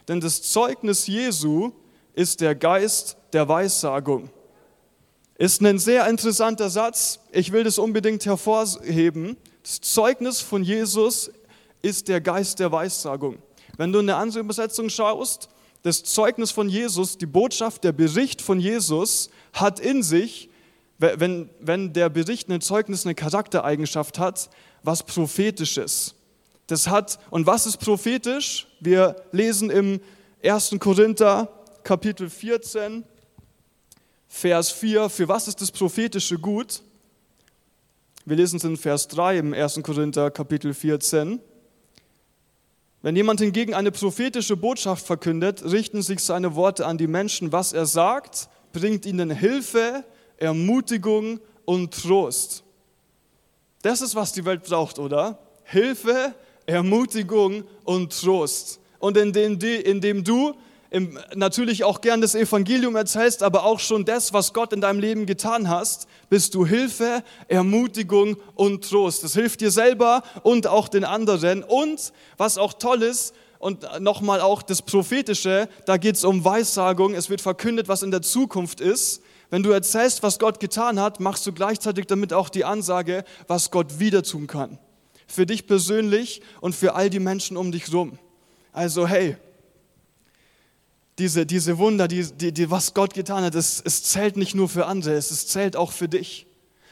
denn 0.07 0.21
das 0.21 0.43
Zeugnis 0.43 1.07
Jesu 1.07 1.71
ist 2.13 2.39
der 2.39 2.53
Geist 2.53 3.17
der 3.33 3.49
Weissagung. 3.49 4.29
Ist 5.37 5.61
ein 5.61 5.79
sehr 5.79 6.07
interessanter 6.07 6.69
Satz. 6.69 7.19
Ich 7.31 7.51
will 7.51 7.63
das 7.63 7.79
unbedingt 7.79 8.23
hervorheben. 8.25 9.37
Das 9.63 9.81
Zeugnis 9.81 10.39
von 10.39 10.63
Jesus 10.63 11.31
ist 11.81 12.07
der 12.07 12.21
Geist 12.21 12.59
der 12.59 12.71
Weissagung. 12.71 13.39
Wenn 13.77 13.91
du 13.91 13.99
in 13.99 14.09
eine 14.09 14.19
andere 14.19 14.41
Übersetzung 14.41 14.89
schaust, 14.89 15.49
das 15.81 16.03
Zeugnis 16.03 16.51
von 16.51 16.69
Jesus, 16.69 17.17
die 17.17 17.25
Botschaft, 17.25 17.83
der 17.83 17.91
Bericht 17.91 18.41
von 18.43 18.59
Jesus 18.59 19.31
hat 19.53 19.79
in 19.79 20.03
sich, 20.03 20.49
wenn, 20.99 21.49
wenn 21.59 21.93
der 21.93 22.09
Bericht 22.09 22.49
ein 22.49 22.61
Zeugnis 22.61 23.03
eine 23.03 23.15
Charaktereigenschaft 23.15 24.19
hat, 24.19 24.51
was 24.83 25.01
prophetisches. 25.01 26.13
Das 26.71 26.87
hat, 26.87 27.19
und 27.31 27.45
was 27.45 27.65
ist 27.65 27.79
prophetisch? 27.79 28.65
Wir 28.79 29.17
lesen 29.33 29.69
im 29.69 29.99
1. 30.41 30.77
Korinther 30.79 31.49
Kapitel 31.83 32.29
14, 32.29 33.03
Vers 34.29 34.71
4, 34.71 35.09
für 35.09 35.27
was 35.27 35.49
ist 35.49 35.59
das 35.59 35.69
prophetische 35.69 36.39
gut? 36.39 36.81
Wir 38.23 38.37
lesen 38.37 38.55
es 38.55 38.63
in 38.63 38.77
Vers 38.77 39.09
3 39.09 39.39
im 39.39 39.53
1. 39.53 39.81
Korinther 39.83 40.31
Kapitel 40.31 40.73
14. 40.73 41.41
Wenn 43.01 43.17
jemand 43.17 43.41
hingegen 43.41 43.73
eine 43.73 43.91
prophetische 43.91 44.55
Botschaft 44.55 45.05
verkündet, 45.05 45.65
richten 45.65 46.01
sich 46.01 46.21
seine 46.21 46.55
Worte 46.55 46.85
an 46.85 46.97
die 46.97 47.07
Menschen. 47.07 47.51
Was 47.51 47.73
er 47.73 47.85
sagt, 47.85 48.47
bringt 48.71 49.05
ihnen 49.05 49.29
Hilfe, 49.29 50.05
Ermutigung 50.37 51.41
und 51.65 51.93
Trost. 52.01 52.63
Das 53.81 53.99
ist, 53.99 54.15
was 54.15 54.31
die 54.31 54.45
Welt 54.45 54.63
braucht, 54.63 54.99
oder? 54.99 55.37
Hilfe, 55.65 56.33
Ermutigung 56.71 57.65
und 57.83 58.17
Trost. 58.17 58.79
Und 58.99 59.17
indem, 59.17 59.59
indem 59.59 60.23
du 60.23 60.53
im, 60.89 61.19
natürlich 61.35 61.83
auch 61.83 62.01
gern 62.01 62.21
das 62.21 62.33
Evangelium 62.33 62.95
erzählst, 62.95 63.43
aber 63.43 63.65
auch 63.65 63.79
schon 63.79 64.05
das, 64.05 64.33
was 64.33 64.53
Gott 64.53 64.71
in 64.73 64.81
deinem 64.81 64.99
Leben 64.99 65.25
getan 65.25 65.69
hast, 65.69 66.07
bist 66.29 66.55
du 66.55 66.65
Hilfe, 66.65 67.23
Ermutigung 67.47 68.37
und 68.55 68.89
Trost. 68.89 69.23
Das 69.23 69.33
hilft 69.33 69.61
dir 69.61 69.71
selber 69.71 70.23
und 70.43 70.67
auch 70.67 70.87
den 70.87 71.03
anderen. 71.03 71.63
Und 71.63 72.13
was 72.37 72.57
auch 72.57 72.73
toll 72.73 73.03
ist, 73.03 73.33
und 73.59 73.85
nochmal 73.99 74.41
auch 74.41 74.63
das 74.63 74.81
Prophetische, 74.81 75.69
da 75.85 75.97
geht 75.97 76.15
es 76.15 76.23
um 76.23 76.43
Weissagung, 76.43 77.13
es 77.13 77.29
wird 77.29 77.41
verkündet, 77.41 77.87
was 77.87 78.01
in 78.01 78.09
der 78.09 78.23
Zukunft 78.23 78.81
ist. 78.81 79.21
Wenn 79.51 79.61
du 79.61 79.69
erzählst, 79.69 80.23
was 80.23 80.39
Gott 80.39 80.59
getan 80.59 80.99
hat, 80.99 81.19
machst 81.19 81.45
du 81.45 81.53
gleichzeitig 81.53 82.07
damit 82.07 82.33
auch 82.33 82.49
die 82.49 82.65
Ansage, 82.65 83.23
was 83.45 83.69
Gott 83.69 83.99
wieder 83.99 84.23
tun 84.23 84.47
kann 84.47 84.79
für 85.31 85.45
dich 85.45 85.67
persönlich 85.67 86.41
und 86.59 86.75
für 86.75 86.95
all 86.95 87.09
die 87.09 87.19
Menschen 87.19 87.57
um 87.57 87.71
dich 87.71 87.91
rum. 87.93 88.19
Also 88.73 89.07
hey, 89.07 89.37
diese, 91.17 91.45
diese 91.45 91.77
Wunder, 91.77 92.07
die, 92.07 92.23
die, 92.23 92.51
die, 92.51 92.71
was 92.71 92.93
Gott 92.93 93.13
getan 93.13 93.43
hat, 93.43 93.55
es, 93.55 93.81
es 93.83 94.03
zählt 94.03 94.37
nicht 94.37 94.55
nur 94.55 94.69
für 94.69 94.85
andere, 94.85 95.13
es, 95.13 95.31
es 95.31 95.47
zählt 95.47 95.75
auch 95.75 95.91
für 95.91 96.07
dich. 96.07 96.47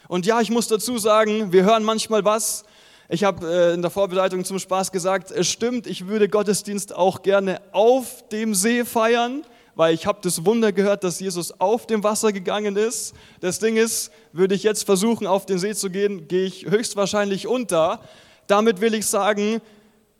Und 0.08 0.26
ja, 0.26 0.40
ich 0.40 0.50
muss 0.50 0.68
dazu 0.68 0.98
sagen, 0.98 1.52
wir 1.52 1.64
hören 1.64 1.84
manchmal 1.84 2.24
was. 2.24 2.64
Ich 3.08 3.24
habe 3.24 3.46
äh, 3.46 3.74
in 3.74 3.82
der 3.82 3.90
Vorbereitung 3.90 4.44
zum 4.44 4.58
Spaß 4.58 4.92
gesagt, 4.92 5.30
es 5.30 5.48
stimmt, 5.48 5.86
ich 5.86 6.06
würde 6.06 6.28
Gottesdienst 6.28 6.94
auch 6.94 7.22
gerne 7.22 7.60
auf 7.72 8.28
dem 8.28 8.54
See 8.54 8.84
feiern, 8.84 9.42
weil 9.74 9.94
ich 9.94 10.06
habe 10.06 10.18
das 10.22 10.44
Wunder 10.44 10.72
gehört, 10.72 11.02
dass 11.04 11.18
Jesus 11.18 11.58
auf 11.60 11.86
dem 11.86 12.04
Wasser 12.04 12.32
gegangen 12.32 12.76
ist. 12.76 13.14
Das 13.40 13.58
Ding 13.58 13.76
ist, 13.76 14.12
würde 14.32 14.54
ich 14.54 14.62
jetzt 14.62 14.84
versuchen, 14.84 15.26
auf 15.26 15.46
den 15.46 15.58
See 15.58 15.74
zu 15.74 15.90
gehen, 15.90 16.28
gehe 16.28 16.44
ich 16.44 16.66
höchstwahrscheinlich 16.66 17.46
unter. 17.46 18.00
Damit 18.50 18.80
will 18.80 18.94
ich 18.94 19.06
sagen, 19.06 19.60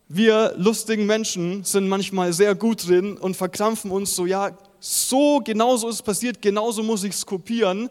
wir 0.06 0.54
lustigen 0.56 1.04
Menschen 1.04 1.64
sind 1.64 1.88
manchmal 1.88 2.32
sehr 2.32 2.54
gut 2.54 2.86
drin 2.86 3.16
und 3.16 3.36
verkrampfen 3.36 3.90
uns 3.90 4.14
so, 4.14 4.24
ja, 4.24 4.56
so 4.78 5.40
genauso 5.44 5.88
ist 5.88 5.96
es 5.96 6.02
passiert, 6.02 6.40
genauso 6.40 6.84
muss 6.84 7.02
ich 7.02 7.14
es 7.14 7.26
kopieren. 7.26 7.90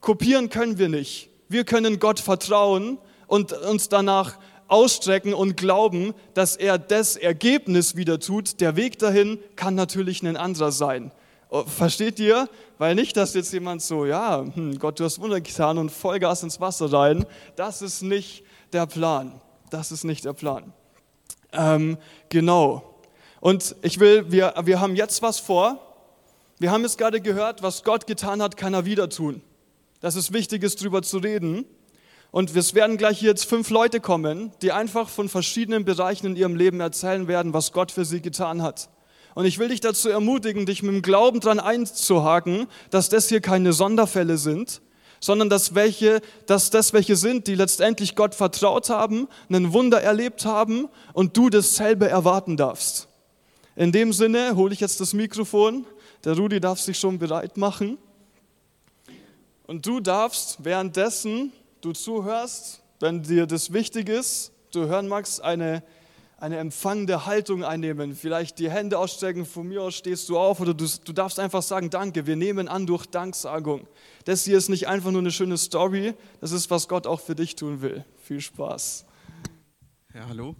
Kopieren 0.00 0.50
können 0.50 0.78
wir 0.78 0.88
nicht. 0.88 1.30
Wir 1.48 1.62
können 1.62 2.00
Gott 2.00 2.18
vertrauen 2.18 2.98
und 3.28 3.52
uns 3.52 3.88
danach 3.88 4.38
ausstrecken 4.66 5.32
und 5.32 5.56
glauben, 5.56 6.14
dass 6.34 6.56
er 6.56 6.78
das 6.78 7.14
Ergebnis 7.14 7.94
wieder 7.94 8.18
tut. 8.18 8.60
Der 8.60 8.74
Weg 8.74 8.98
dahin 8.98 9.38
kann 9.54 9.76
natürlich 9.76 10.20
ein 10.24 10.36
anderer 10.36 10.72
sein. 10.72 11.12
Oh, 11.48 11.62
versteht 11.62 12.18
ihr? 12.18 12.48
Weil 12.78 12.96
nicht, 12.96 13.16
dass 13.16 13.34
jetzt 13.34 13.52
jemand 13.52 13.82
so, 13.82 14.04
ja, 14.04 14.44
hm, 14.52 14.80
Gott, 14.80 14.98
du 14.98 15.04
hast 15.04 15.20
Wunder 15.20 15.40
getan 15.40 15.78
und 15.78 15.92
Vollgas 15.92 16.42
ins 16.42 16.60
Wasser 16.60 16.92
rein. 16.92 17.24
Das 17.54 17.82
ist 17.82 18.02
nicht 18.02 18.42
der 18.72 18.86
Plan 18.86 19.40
das 19.70 19.92
ist 19.92 20.04
nicht 20.04 20.24
der 20.24 20.32
Plan. 20.32 20.72
Ähm, 21.52 21.98
genau. 22.28 23.00
Und 23.40 23.76
ich 23.82 24.00
will, 24.00 24.30
wir, 24.30 24.54
wir 24.64 24.80
haben 24.80 24.96
jetzt 24.96 25.22
was 25.22 25.38
vor. 25.38 25.80
Wir 26.58 26.70
haben 26.70 26.84
es 26.84 26.96
gerade 26.96 27.20
gehört, 27.20 27.62
was 27.62 27.84
Gott 27.84 28.06
getan 28.06 28.42
hat, 28.42 28.56
kann 28.56 28.74
er 28.74 28.84
wieder 28.84 29.08
tun. 29.08 29.42
Das 30.00 30.16
ist 30.16 30.32
wichtig, 30.32 30.62
ist 30.62 30.82
drüber 30.82 31.02
zu 31.02 31.18
reden. 31.18 31.66
Und 32.30 32.54
es 32.54 32.74
werden 32.74 32.96
gleich 32.96 33.22
jetzt 33.22 33.44
fünf 33.44 33.70
Leute 33.70 34.00
kommen, 34.00 34.52
die 34.62 34.72
einfach 34.72 35.08
von 35.08 35.28
verschiedenen 35.28 35.84
Bereichen 35.84 36.26
in 36.26 36.36
ihrem 36.36 36.56
Leben 36.56 36.80
erzählen 36.80 37.28
werden, 37.28 37.54
was 37.54 37.72
Gott 37.72 37.92
für 37.92 38.04
sie 38.04 38.20
getan 38.20 38.62
hat. 38.62 38.90
Und 39.34 39.44
ich 39.44 39.58
will 39.58 39.68
dich 39.68 39.80
dazu 39.80 40.08
ermutigen, 40.08 40.66
dich 40.66 40.82
mit 40.82 40.94
dem 40.94 41.02
Glauben 41.02 41.40
dran 41.40 41.60
einzuhaken, 41.60 42.66
dass 42.90 43.08
das 43.08 43.28
hier 43.28 43.40
keine 43.40 43.72
Sonderfälle 43.72 44.38
sind, 44.38 44.80
sondern 45.20 45.48
dass, 45.48 45.74
welche, 45.74 46.20
dass 46.46 46.70
das 46.70 46.92
welche 46.92 47.16
sind, 47.16 47.46
die 47.46 47.54
letztendlich 47.54 48.14
Gott 48.14 48.34
vertraut 48.34 48.90
haben, 48.90 49.28
ein 49.50 49.72
Wunder 49.72 50.00
erlebt 50.00 50.44
haben 50.44 50.88
und 51.12 51.36
du 51.36 51.50
dasselbe 51.50 52.08
erwarten 52.08 52.56
darfst. 52.56 53.08
In 53.74 53.92
dem 53.92 54.12
Sinne 54.12 54.56
hole 54.56 54.72
ich 54.72 54.80
jetzt 54.80 55.00
das 55.00 55.12
Mikrofon. 55.12 55.86
Der 56.24 56.36
Rudi 56.36 56.60
darf 56.60 56.80
sich 56.80 56.98
schon 56.98 57.18
bereit 57.18 57.56
machen. 57.56 57.98
Und 59.66 59.86
du 59.86 60.00
darfst 60.00 60.64
währenddessen 60.64 61.52
du 61.80 61.92
zuhörst, 61.92 62.82
wenn 63.00 63.22
dir 63.22 63.46
das 63.46 63.72
wichtig 63.72 64.08
ist, 64.08 64.52
du 64.72 64.86
hören 64.86 65.08
magst, 65.08 65.42
eine 65.42 65.82
eine 66.38 66.58
empfangende 66.58 67.24
Haltung 67.24 67.64
einnehmen, 67.64 68.14
vielleicht 68.14 68.58
die 68.58 68.70
Hände 68.70 68.98
ausstrecken, 68.98 69.46
von 69.46 69.66
mir 69.66 69.82
aus 69.82 69.94
stehst 69.94 70.28
du 70.28 70.38
auf 70.38 70.60
oder 70.60 70.74
du, 70.74 70.86
du 71.04 71.12
darfst 71.12 71.40
einfach 71.40 71.62
sagen, 71.62 71.88
danke, 71.88 72.26
wir 72.26 72.36
nehmen 72.36 72.68
an 72.68 72.86
durch 72.86 73.06
Danksagung. 73.06 73.86
Das 74.26 74.44
hier 74.44 74.58
ist 74.58 74.68
nicht 74.68 74.86
einfach 74.86 75.10
nur 75.10 75.22
eine 75.22 75.30
schöne 75.30 75.56
Story, 75.56 76.14
das 76.40 76.52
ist, 76.52 76.70
was 76.70 76.88
Gott 76.88 77.06
auch 77.06 77.20
für 77.20 77.34
dich 77.34 77.56
tun 77.56 77.80
will. 77.80 78.04
Viel 78.22 78.40
Spaß. 78.40 79.06
Ja, 80.14 80.26
hallo. 80.28 80.56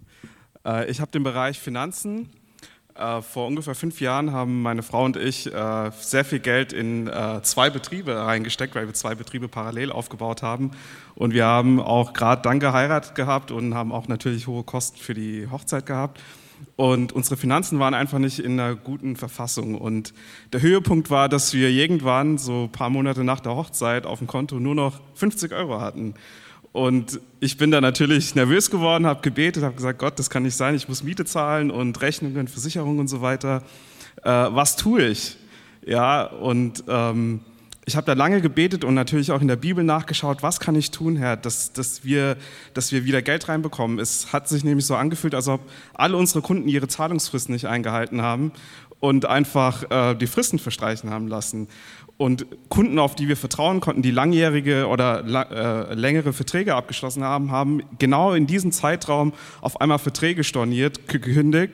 Äh, 0.65 0.89
ich 0.89 0.99
habe 0.99 1.11
den 1.11 1.23
Bereich 1.23 1.59
Finanzen 1.59 2.31
vor 3.21 3.47
ungefähr 3.47 3.75
fünf 3.75 4.01
Jahren 4.01 4.31
haben 4.31 4.61
meine 4.61 4.83
Frau 4.83 5.05
und 5.05 5.17
ich 5.17 5.53
äh, 5.53 5.91
sehr 5.99 6.25
viel 6.25 6.39
Geld 6.39 6.73
in 6.73 7.07
äh, 7.07 7.41
zwei 7.43 7.69
Betriebe 7.69 8.15
reingesteckt, 8.15 8.75
weil 8.75 8.87
wir 8.87 8.93
zwei 8.93 9.15
Betriebe 9.15 9.47
parallel 9.47 9.91
aufgebaut 9.91 10.41
haben. 10.43 10.71
Und 11.15 11.33
wir 11.33 11.45
haben 11.45 11.79
auch 11.79 12.13
gerade 12.13 12.41
dann 12.41 12.59
geheiratet 12.59 13.15
gehabt 13.15 13.51
und 13.51 13.73
haben 13.73 13.91
auch 13.91 14.07
natürlich 14.07 14.47
hohe 14.47 14.63
Kosten 14.63 14.97
für 14.97 15.13
die 15.13 15.47
Hochzeit 15.51 15.85
gehabt. 15.85 16.19
Und 16.75 17.11
unsere 17.11 17.37
Finanzen 17.37 17.79
waren 17.79 17.93
einfach 17.93 18.19
nicht 18.19 18.39
in 18.39 18.59
einer 18.59 18.75
guten 18.75 19.15
Verfassung. 19.15 19.75
Und 19.75 20.13
der 20.53 20.61
Höhepunkt 20.61 21.09
war, 21.09 21.29
dass 21.29 21.53
wir 21.53 21.69
irgendwann, 21.69 22.37
so 22.37 22.63
ein 22.63 22.71
paar 22.71 22.89
Monate 22.89 23.23
nach 23.23 23.39
der 23.39 23.55
Hochzeit, 23.55 24.05
auf 24.05 24.19
dem 24.19 24.27
Konto 24.27 24.59
nur 24.59 24.75
noch 24.75 24.99
50 25.15 25.53
Euro 25.53 25.81
hatten. 25.81 26.13
Und 26.77 27.19
ich 27.39 27.57
bin 27.57 27.71
da 27.71 27.81
natürlich 27.81 28.35
nervös 28.35 28.69
geworden, 28.69 29.07
habe 29.07 29.21
gebetet, 29.23 29.63
habe 29.63 29.73
gesagt, 29.73 29.97
Gott, 29.97 30.19
das 30.19 30.29
kann 30.29 30.43
nicht 30.43 30.55
sein, 30.55 30.75
ich 30.75 30.87
muss 30.87 31.01
Miete 31.01 31.25
zahlen 31.25 31.71
und 31.71 31.99
Rechnungen, 32.01 32.47
Versicherungen 32.47 32.99
und 32.99 33.07
so 33.07 33.19
weiter. 33.23 33.63
Äh, 34.23 34.29
was 34.29 34.75
tue 34.75 35.07
ich? 35.07 35.37
Ja, 35.83 36.25
und 36.25 36.83
ähm, 36.87 37.39
ich 37.85 37.95
habe 37.95 38.05
da 38.05 38.13
lange 38.13 38.41
gebetet 38.41 38.83
und 38.83 38.93
natürlich 38.93 39.31
auch 39.31 39.41
in 39.41 39.47
der 39.47 39.55
Bibel 39.55 39.83
nachgeschaut, 39.83 40.43
was 40.43 40.59
kann 40.59 40.75
ich 40.75 40.91
tun, 40.91 41.15
Herr, 41.15 41.35
dass, 41.35 41.73
dass, 41.73 42.03
wir, 42.03 42.37
dass 42.75 42.91
wir 42.91 43.05
wieder 43.05 43.23
Geld 43.23 43.49
reinbekommen. 43.49 43.97
Es 43.97 44.31
hat 44.31 44.47
sich 44.47 44.63
nämlich 44.63 44.85
so 44.85 44.95
angefühlt, 44.95 45.33
als 45.33 45.47
ob 45.47 45.61
alle 45.95 46.15
unsere 46.15 46.43
Kunden 46.43 46.69
ihre 46.69 46.87
Zahlungsfristen 46.87 47.53
nicht 47.53 47.65
eingehalten 47.65 48.21
haben. 48.21 48.51
und 48.99 49.25
einfach 49.25 49.89
äh, 49.89 50.15
die 50.15 50.27
Fristen 50.27 50.59
verstreichen 50.59 51.09
haben 51.09 51.27
lassen. 51.27 51.67
Und 52.17 52.47
Kunden, 52.69 52.97
auf 52.97 53.13
die 53.13 53.27
wir 53.27 53.37
vertrauen 53.37 53.79
konnten, 53.79 54.01
die 54.01 54.09
langjährige 54.09 54.87
oder 54.87 55.23
äh, 55.23 55.93
längere 55.93 56.33
Verträge 56.33 56.73
abgeschlossen 56.73 57.23
haben, 57.23 57.51
haben 57.51 57.83
genau 57.99 58.33
in 58.33 58.47
diesem 58.47 58.71
Zeitraum 58.71 59.33
auf 59.61 59.79
einmal 59.81 59.99
Verträge 59.99 60.43
storniert, 60.43 61.07
gekündigt. 61.07 61.73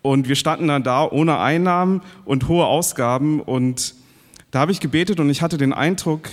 Und 0.00 0.26
wir 0.26 0.36
standen 0.36 0.68
dann 0.68 0.84
da 0.84 1.04
ohne 1.10 1.38
Einnahmen 1.38 2.00
und 2.24 2.48
hohe 2.48 2.64
Ausgaben. 2.64 3.40
Und 3.40 3.94
da 4.50 4.60
habe 4.60 4.72
ich 4.72 4.80
gebetet 4.80 5.20
und 5.20 5.28
ich 5.28 5.42
hatte 5.42 5.58
den 5.58 5.74
Eindruck, 5.74 6.28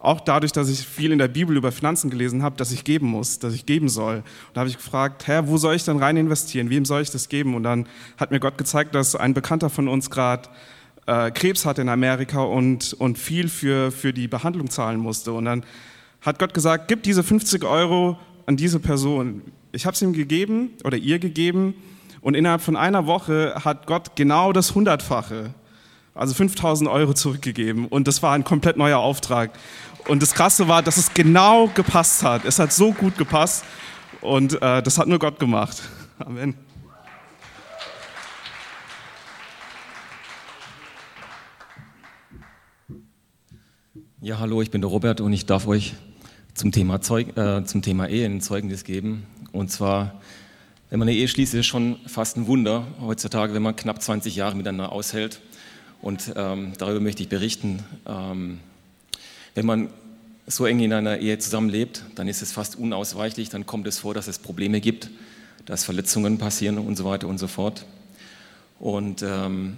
auch 0.00 0.20
dadurch, 0.20 0.52
dass 0.52 0.68
ich 0.68 0.80
viel 0.80 1.10
in 1.10 1.18
der 1.18 1.28
Bibel 1.28 1.56
über 1.56 1.72
Finanzen 1.72 2.08
gelesen 2.08 2.42
habe, 2.42 2.56
dass 2.56 2.70
ich 2.70 2.84
geben 2.84 3.08
muss, 3.08 3.40
dass 3.40 3.54
ich 3.54 3.66
geben 3.66 3.88
soll. 3.88 4.16
Und 4.16 4.24
da 4.54 4.60
habe 4.60 4.70
ich 4.70 4.76
gefragt, 4.76 5.26
Herr, 5.26 5.48
wo 5.48 5.56
soll 5.56 5.74
ich 5.74 5.84
denn 5.84 5.98
rein 5.98 6.16
investieren? 6.16 6.70
Wem 6.70 6.84
soll 6.84 7.02
ich 7.02 7.10
das 7.10 7.28
geben? 7.28 7.54
Und 7.54 7.64
dann 7.64 7.88
hat 8.16 8.30
mir 8.30 8.38
Gott 8.38 8.58
gezeigt, 8.58 8.94
dass 8.94 9.16
ein 9.16 9.34
Bekannter 9.34 9.70
von 9.70 9.88
uns 9.88 10.10
gerade 10.10 10.48
äh, 11.08 11.30
Krebs 11.30 11.64
hatte 11.64 11.80
in 11.80 11.88
Amerika 11.88 12.42
und, 12.42 12.92
und 12.92 13.18
viel 13.18 13.48
für, 13.48 13.90
für 13.90 14.12
die 14.12 14.28
Behandlung 14.28 14.68
zahlen 14.68 15.00
musste. 15.00 15.32
Und 15.32 15.46
dann 15.46 15.64
hat 16.20 16.38
Gott 16.38 16.52
gesagt, 16.52 16.88
gib 16.88 17.02
diese 17.02 17.22
50 17.22 17.64
Euro 17.64 18.18
an 18.46 18.56
diese 18.56 18.78
Person. 18.78 19.42
Ich 19.72 19.86
habe 19.86 19.94
es 19.94 20.02
ihm 20.02 20.12
gegeben 20.12 20.70
oder 20.84 20.98
ihr 20.98 21.18
gegeben 21.18 21.74
und 22.20 22.34
innerhalb 22.34 22.60
von 22.60 22.76
einer 22.76 23.06
Woche 23.06 23.54
hat 23.64 23.86
Gott 23.86 24.16
genau 24.16 24.52
das 24.52 24.74
Hundertfache, 24.74 25.54
also 26.14 26.34
5000 26.34 26.90
Euro 26.90 27.14
zurückgegeben. 27.14 27.86
Und 27.86 28.06
das 28.06 28.22
war 28.22 28.34
ein 28.34 28.44
komplett 28.44 28.76
neuer 28.76 28.98
Auftrag. 28.98 29.50
Und 30.08 30.22
das 30.22 30.34
Krasse 30.34 30.68
war, 30.68 30.82
dass 30.82 30.98
es 30.98 31.14
genau 31.14 31.68
gepasst 31.68 32.22
hat. 32.22 32.44
Es 32.44 32.58
hat 32.58 32.72
so 32.72 32.92
gut 32.92 33.16
gepasst 33.16 33.64
und 34.20 34.60
äh, 34.60 34.82
das 34.82 34.98
hat 34.98 35.06
nur 35.06 35.18
Gott 35.18 35.38
gemacht. 35.38 35.82
Amen. 36.18 36.67
Ja, 44.20 44.40
hallo, 44.40 44.60
ich 44.62 44.72
bin 44.72 44.80
der 44.80 44.90
Robert 44.90 45.20
und 45.20 45.32
ich 45.32 45.46
darf 45.46 45.68
euch 45.68 45.94
zum 46.52 46.72
Thema, 46.72 47.00
Zeug, 47.00 47.36
äh, 47.36 47.62
zum 47.64 47.82
Thema 47.82 48.08
Ehe 48.08 48.26
ein 48.26 48.40
Zeugnis 48.40 48.82
geben. 48.82 49.24
Und 49.52 49.70
zwar, 49.70 50.20
wenn 50.90 50.98
man 50.98 51.06
eine 51.06 51.16
Ehe 51.16 51.28
schließt, 51.28 51.54
ist 51.54 51.60
es 51.60 51.66
schon 51.66 52.00
fast 52.04 52.36
ein 52.36 52.48
Wunder 52.48 52.84
heutzutage, 53.00 53.54
wenn 53.54 53.62
man 53.62 53.76
knapp 53.76 54.02
20 54.02 54.34
Jahre 54.34 54.56
miteinander 54.56 54.90
aushält. 54.90 55.40
Und 56.02 56.32
ähm, 56.34 56.72
darüber 56.78 56.98
möchte 56.98 57.22
ich 57.22 57.28
berichten. 57.28 57.84
Ähm, 58.08 58.58
wenn 59.54 59.66
man 59.66 59.88
so 60.48 60.66
eng 60.66 60.80
in 60.80 60.92
einer 60.92 61.18
Ehe 61.18 61.38
zusammenlebt, 61.38 62.02
dann 62.16 62.26
ist 62.26 62.42
es 62.42 62.50
fast 62.50 62.74
unausweichlich, 62.74 63.50
dann 63.50 63.66
kommt 63.66 63.86
es 63.86 64.00
vor, 64.00 64.14
dass 64.14 64.26
es 64.26 64.40
Probleme 64.40 64.80
gibt, 64.80 65.10
dass 65.64 65.84
Verletzungen 65.84 66.38
passieren 66.38 66.78
und 66.78 66.96
so 66.96 67.04
weiter 67.04 67.28
und 67.28 67.38
so 67.38 67.46
fort. 67.46 67.86
Und 68.80 69.22
ähm, 69.22 69.76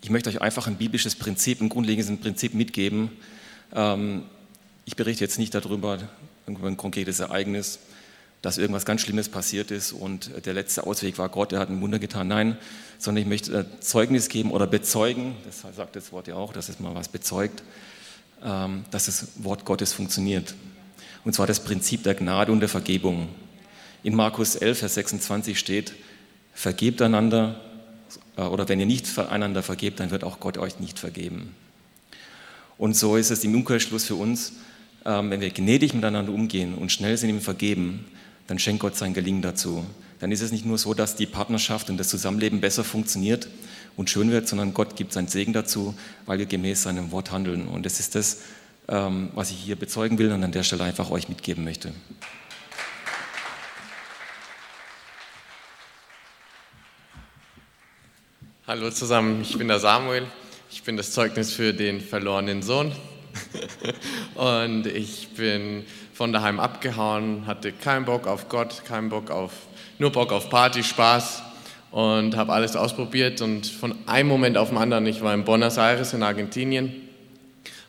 ich 0.00 0.08
möchte 0.08 0.30
euch 0.30 0.40
einfach 0.40 0.66
ein 0.66 0.76
biblisches 0.76 1.14
Prinzip, 1.14 1.60
ein 1.60 1.68
grundlegendes 1.68 2.18
Prinzip 2.20 2.54
mitgeben. 2.54 3.10
Ähm, 3.74 4.24
ich 4.84 4.96
berichte 4.96 5.24
jetzt 5.24 5.38
nicht 5.38 5.54
darüber, 5.54 5.98
über 6.46 6.66
ein 6.66 6.76
konkretes 6.76 7.20
Ereignis, 7.20 7.78
dass 8.42 8.58
irgendwas 8.58 8.84
ganz 8.84 9.00
Schlimmes 9.00 9.28
passiert 9.28 9.70
ist 9.70 9.92
und 9.92 10.44
der 10.44 10.52
letzte 10.52 10.84
Ausweg 10.84 11.16
war 11.16 11.28
Gott, 11.28 11.52
er 11.52 11.60
hat 11.60 11.70
ein 11.70 11.80
Wunder 11.80 12.00
getan. 12.00 12.26
Nein, 12.26 12.58
sondern 12.98 13.22
ich 13.22 13.28
möchte 13.28 13.66
Zeugnis 13.80 14.28
geben 14.28 14.50
oder 14.50 14.66
bezeugen, 14.66 15.36
das 15.44 15.62
sagt 15.76 15.94
das 15.94 16.12
Wort 16.12 16.26
ja 16.26 16.34
auch, 16.34 16.52
dass 16.52 16.68
es 16.68 16.80
mal 16.80 16.94
was 16.94 17.08
bezeugt, 17.08 17.62
ähm, 18.44 18.84
dass 18.90 19.06
das 19.06 19.28
Wort 19.36 19.64
Gottes 19.64 19.92
funktioniert. 19.92 20.54
Und 21.24 21.34
zwar 21.34 21.46
das 21.46 21.60
Prinzip 21.60 22.02
der 22.02 22.14
Gnade 22.14 22.50
und 22.50 22.58
der 22.58 22.68
Vergebung. 22.68 23.28
In 24.02 24.16
Markus 24.16 24.56
11, 24.56 24.80
Vers 24.80 24.94
26 24.94 25.56
steht, 25.56 25.94
vergebt 26.52 27.00
einander, 27.00 27.60
äh, 28.36 28.42
oder 28.42 28.68
wenn 28.68 28.80
ihr 28.80 28.86
nicht 28.86 29.16
einander 29.18 29.62
vergebt, 29.62 30.00
dann 30.00 30.10
wird 30.10 30.24
auch 30.24 30.40
Gott 30.40 30.58
euch 30.58 30.80
nicht 30.80 30.98
vergeben. 30.98 31.54
Und 32.82 32.96
so 32.96 33.16
ist 33.16 33.30
es 33.30 33.44
im 33.44 33.54
Umkehrschluss 33.54 34.06
für 34.06 34.16
uns, 34.16 34.54
ähm, 35.04 35.30
wenn 35.30 35.40
wir 35.40 35.50
gnädig 35.50 35.94
miteinander 35.94 36.32
umgehen 36.32 36.74
und 36.74 36.90
schnell 36.90 37.16
sind 37.16 37.30
im 37.30 37.40
Vergeben, 37.40 38.04
dann 38.48 38.58
schenkt 38.58 38.80
Gott 38.80 38.96
sein 38.96 39.14
Gelingen 39.14 39.40
dazu. 39.40 39.86
Dann 40.18 40.32
ist 40.32 40.40
es 40.40 40.50
nicht 40.50 40.66
nur 40.66 40.78
so, 40.78 40.92
dass 40.92 41.14
die 41.14 41.26
Partnerschaft 41.26 41.90
und 41.90 41.96
das 41.96 42.08
Zusammenleben 42.08 42.60
besser 42.60 42.82
funktioniert, 42.82 43.46
und 43.96 44.10
schön 44.10 44.32
wird, 44.32 44.48
sondern 44.48 44.74
Gott 44.74 44.96
gibt 44.96 45.12
seinen 45.12 45.28
Segen 45.28 45.52
dazu, 45.52 45.94
weil 46.26 46.40
wir 46.40 46.46
gemäß 46.46 46.82
seinem 46.82 47.12
Wort 47.12 47.30
handeln. 47.30 47.68
Und 47.68 47.86
das 47.86 48.00
ist 48.00 48.16
das, 48.16 48.40
ähm, 48.88 49.30
was 49.36 49.52
ich 49.52 49.58
hier 49.58 49.76
bezeugen 49.76 50.18
will 50.18 50.32
und 50.32 50.42
an 50.42 50.50
der 50.50 50.64
Stelle 50.64 50.82
einfach 50.82 51.08
euch 51.12 51.28
mitgeben 51.28 51.62
möchte. 51.62 51.92
Hallo 58.66 58.90
zusammen, 58.90 59.40
ich 59.42 59.56
bin 59.56 59.68
der 59.68 59.78
Samuel. 59.78 60.26
Ich 60.74 60.84
bin 60.84 60.96
das 60.96 61.12
Zeugnis 61.12 61.52
für 61.52 61.74
den 61.74 62.00
verlorenen 62.00 62.62
Sohn. 62.62 62.92
und 64.34 64.86
ich 64.86 65.28
bin 65.36 65.84
von 66.14 66.32
daheim 66.32 66.58
abgehauen, 66.58 67.46
hatte 67.46 67.72
keinen 67.72 68.06
Bock 68.06 68.26
auf 68.26 68.48
Gott, 68.48 68.82
keinen 68.86 69.10
Bock 69.10 69.30
auf, 69.30 69.52
nur 69.98 70.10
Bock 70.10 70.32
auf 70.32 70.48
Party, 70.48 70.82
Spaß 70.82 71.42
und 71.90 72.38
habe 72.38 72.54
alles 72.54 72.74
ausprobiert 72.74 73.42
und 73.42 73.66
von 73.66 73.94
einem 74.06 74.30
Moment 74.30 74.56
auf 74.56 74.70
den 74.70 74.78
anderen, 74.78 75.04
ich 75.04 75.20
war 75.20 75.34
in 75.34 75.44
Buenos 75.44 75.76
Aires 75.76 76.14
in 76.14 76.22
Argentinien, 76.22 77.06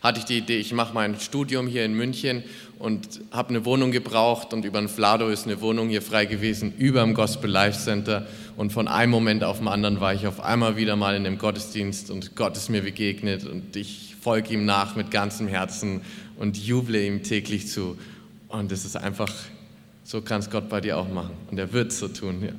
hatte 0.01 0.19
ich 0.19 0.25
die 0.25 0.39
Idee, 0.39 0.57
ich 0.57 0.73
mache 0.73 0.93
mein 0.93 1.17
Studium 1.21 1.67
hier 1.67 1.85
in 1.85 1.93
München 1.93 2.43
und 2.83 3.21
habe 3.31 3.47
eine 3.47 3.63
Wohnung 3.63 3.91
gebraucht 3.91 4.53
und 4.53 4.65
über 4.65 4.77
ein 4.77 4.89
Flado 4.89 5.29
ist 5.29 5.45
eine 5.45 5.61
Wohnung 5.61 5.87
hier 5.87 6.01
frei 6.01 6.25
gewesen, 6.25 6.73
über 6.77 7.01
dem 7.01 7.13
Gospel 7.13 7.49
Life 7.49 7.79
Center. 7.79 8.27
Und 8.57 8.73
von 8.73 8.89
einem 8.89 9.09
Moment 9.09 9.45
auf 9.45 9.59
den 9.59 9.69
anderen 9.69 10.01
war 10.01 10.13
ich 10.13 10.27
auf 10.27 10.41
einmal 10.41 10.75
wieder 10.75 10.97
mal 10.97 11.15
in 11.15 11.23
dem 11.23 11.37
Gottesdienst 11.37 12.11
und 12.11 12.35
Gott 12.35 12.57
ist 12.57 12.67
mir 12.67 12.81
begegnet 12.81 13.45
und 13.45 13.73
ich 13.77 14.17
folge 14.19 14.55
ihm 14.55 14.65
nach 14.65 14.97
mit 14.97 15.11
ganzem 15.11 15.47
Herzen 15.47 16.01
und 16.37 16.57
juble 16.57 17.01
ihm 17.01 17.23
täglich 17.23 17.69
zu. 17.69 17.97
Und 18.49 18.69
es 18.69 18.83
ist 18.83 18.97
einfach, 18.97 19.31
so 20.03 20.21
kann 20.21 20.41
es 20.41 20.49
Gott 20.49 20.67
bei 20.67 20.81
dir 20.81 20.97
auch 20.97 21.07
machen. 21.07 21.31
Und 21.49 21.57
er 21.59 21.71
wird 21.71 21.93
es 21.93 21.99
so 21.99 22.09
tun, 22.09 22.43
ja. 22.43 22.51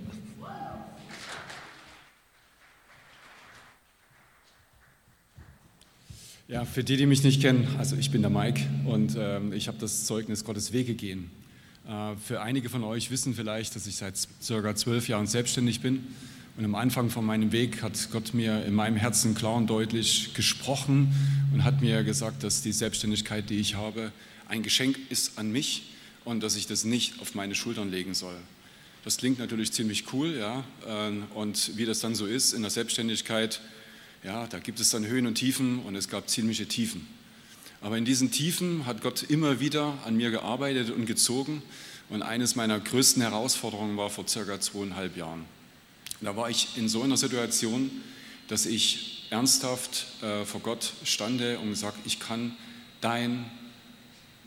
Ja, 6.46 6.66
für 6.66 6.84
die, 6.84 6.98
die 6.98 7.06
mich 7.06 7.22
nicht 7.22 7.40
kennen, 7.40 7.66
also 7.78 7.96
ich 7.96 8.10
bin 8.10 8.20
der 8.20 8.30
Mike 8.30 8.60
und 8.84 9.16
ähm, 9.18 9.54
ich 9.54 9.66
habe 9.66 9.78
das 9.78 10.04
Zeugnis 10.04 10.44
Gottes 10.44 10.74
Wege 10.74 10.92
gehen. 10.92 11.30
Äh, 11.88 12.16
für 12.16 12.42
einige 12.42 12.68
von 12.68 12.84
euch 12.84 13.10
wissen 13.10 13.34
vielleicht, 13.34 13.74
dass 13.74 13.86
ich 13.86 13.96
seit 13.96 14.14
circa 14.42 14.76
zwölf 14.76 15.08
Jahren 15.08 15.26
selbstständig 15.26 15.80
bin. 15.80 16.04
Und 16.58 16.66
am 16.66 16.74
Anfang 16.74 17.08
von 17.08 17.24
meinem 17.24 17.50
Weg 17.50 17.82
hat 17.82 18.10
Gott 18.12 18.34
mir 18.34 18.62
in 18.66 18.74
meinem 18.74 18.96
Herzen 18.96 19.34
klar 19.34 19.54
und 19.54 19.68
deutlich 19.68 20.34
gesprochen 20.34 21.14
und 21.54 21.64
hat 21.64 21.80
mir 21.80 22.04
gesagt, 22.04 22.42
dass 22.42 22.60
die 22.60 22.72
Selbstständigkeit, 22.72 23.48
die 23.48 23.56
ich 23.56 23.76
habe, 23.76 24.12
ein 24.46 24.62
Geschenk 24.62 24.98
ist 25.08 25.38
an 25.38 25.50
mich 25.50 25.94
und 26.26 26.42
dass 26.42 26.56
ich 26.56 26.66
das 26.66 26.84
nicht 26.84 27.22
auf 27.22 27.34
meine 27.34 27.54
Schultern 27.54 27.90
legen 27.90 28.12
soll. 28.12 28.36
Das 29.02 29.16
klingt 29.16 29.38
natürlich 29.38 29.72
ziemlich 29.72 30.12
cool, 30.12 30.36
ja. 30.36 30.62
Äh, 30.86 31.12
und 31.34 31.78
wie 31.78 31.86
das 31.86 32.00
dann 32.00 32.14
so 32.14 32.26
ist 32.26 32.52
in 32.52 32.60
der 32.60 32.70
Selbstständigkeit, 32.70 33.62
ja, 34.24 34.46
da 34.46 34.58
gibt 34.58 34.80
es 34.80 34.90
dann 34.90 35.06
Höhen 35.06 35.26
und 35.26 35.34
Tiefen 35.34 35.80
und 35.80 35.94
es 35.94 36.08
gab 36.08 36.28
ziemliche 36.28 36.66
Tiefen. 36.66 37.06
Aber 37.82 37.98
in 37.98 38.06
diesen 38.06 38.30
Tiefen 38.30 38.86
hat 38.86 39.02
Gott 39.02 39.22
immer 39.22 39.60
wieder 39.60 39.98
an 40.06 40.16
mir 40.16 40.30
gearbeitet 40.30 40.90
und 40.90 41.04
gezogen. 41.04 41.62
Und 42.08 42.22
eines 42.22 42.56
meiner 42.56 42.80
größten 42.80 43.22
Herausforderungen 43.22 43.96
war 43.96 44.08
vor 44.08 44.26
circa 44.26 44.60
zweieinhalb 44.60 45.16
Jahren. 45.16 45.44
Da 46.22 46.36
war 46.36 46.48
ich 46.48 46.68
in 46.76 46.88
so 46.88 47.02
einer 47.02 47.18
Situation, 47.18 47.90
dass 48.48 48.64
ich 48.64 49.26
ernsthaft 49.28 50.06
äh, 50.22 50.44
vor 50.44 50.60
Gott 50.60 50.94
stande 51.04 51.58
und 51.58 51.70
gesagt, 51.70 51.98
ich 52.06 52.20
kann 52.20 52.56
dein, 53.02 53.44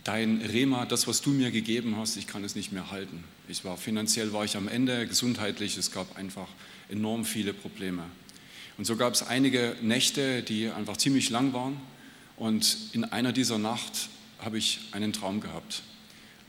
dein 0.04 0.42
Rema, 0.42 0.86
das, 0.86 1.08
was 1.08 1.22
du 1.22 1.30
mir 1.30 1.52
gegeben 1.52 1.98
hast, 1.98 2.18
ich 2.18 2.26
kann 2.26 2.44
es 2.44 2.56
nicht 2.56 2.72
mehr 2.72 2.90
halten. 2.90 3.24
Ich 3.48 3.64
war 3.64 3.78
finanziell 3.78 4.34
war 4.34 4.46
ich 4.46 4.56
am 4.56 4.68
Ende, 4.68 5.06
gesundheitlich, 5.08 5.78
es 5.78 5.92
gab 5.92 6.18
einfach 6.18 6.48
enorm 6.90 7.26
viele 7.26 7.54
Probleme. 7.54 8.04
Und 8.78 8.86
so 8.86 8.96
gab 8.96 9.14
es 9.14 9.24
einige 9.24 9.76
Nächte, 9.82 10.44
die 10.44 10.70
einfach 10.70 10.98
ziemlich 10.98 11.30
lang 11.30 11.54
waren. 11.54 11.78
Und 12.36 12.78
in 12.94 13.04
einer 13.04 13.34
dieser 13.34 13.58
Nacht 13.58 14.10
habe 14.40 14.58
ich 14.58 14.80
einen 14.92 15.14
Traum 15.14 15.42
gehabt. 15.42 15.82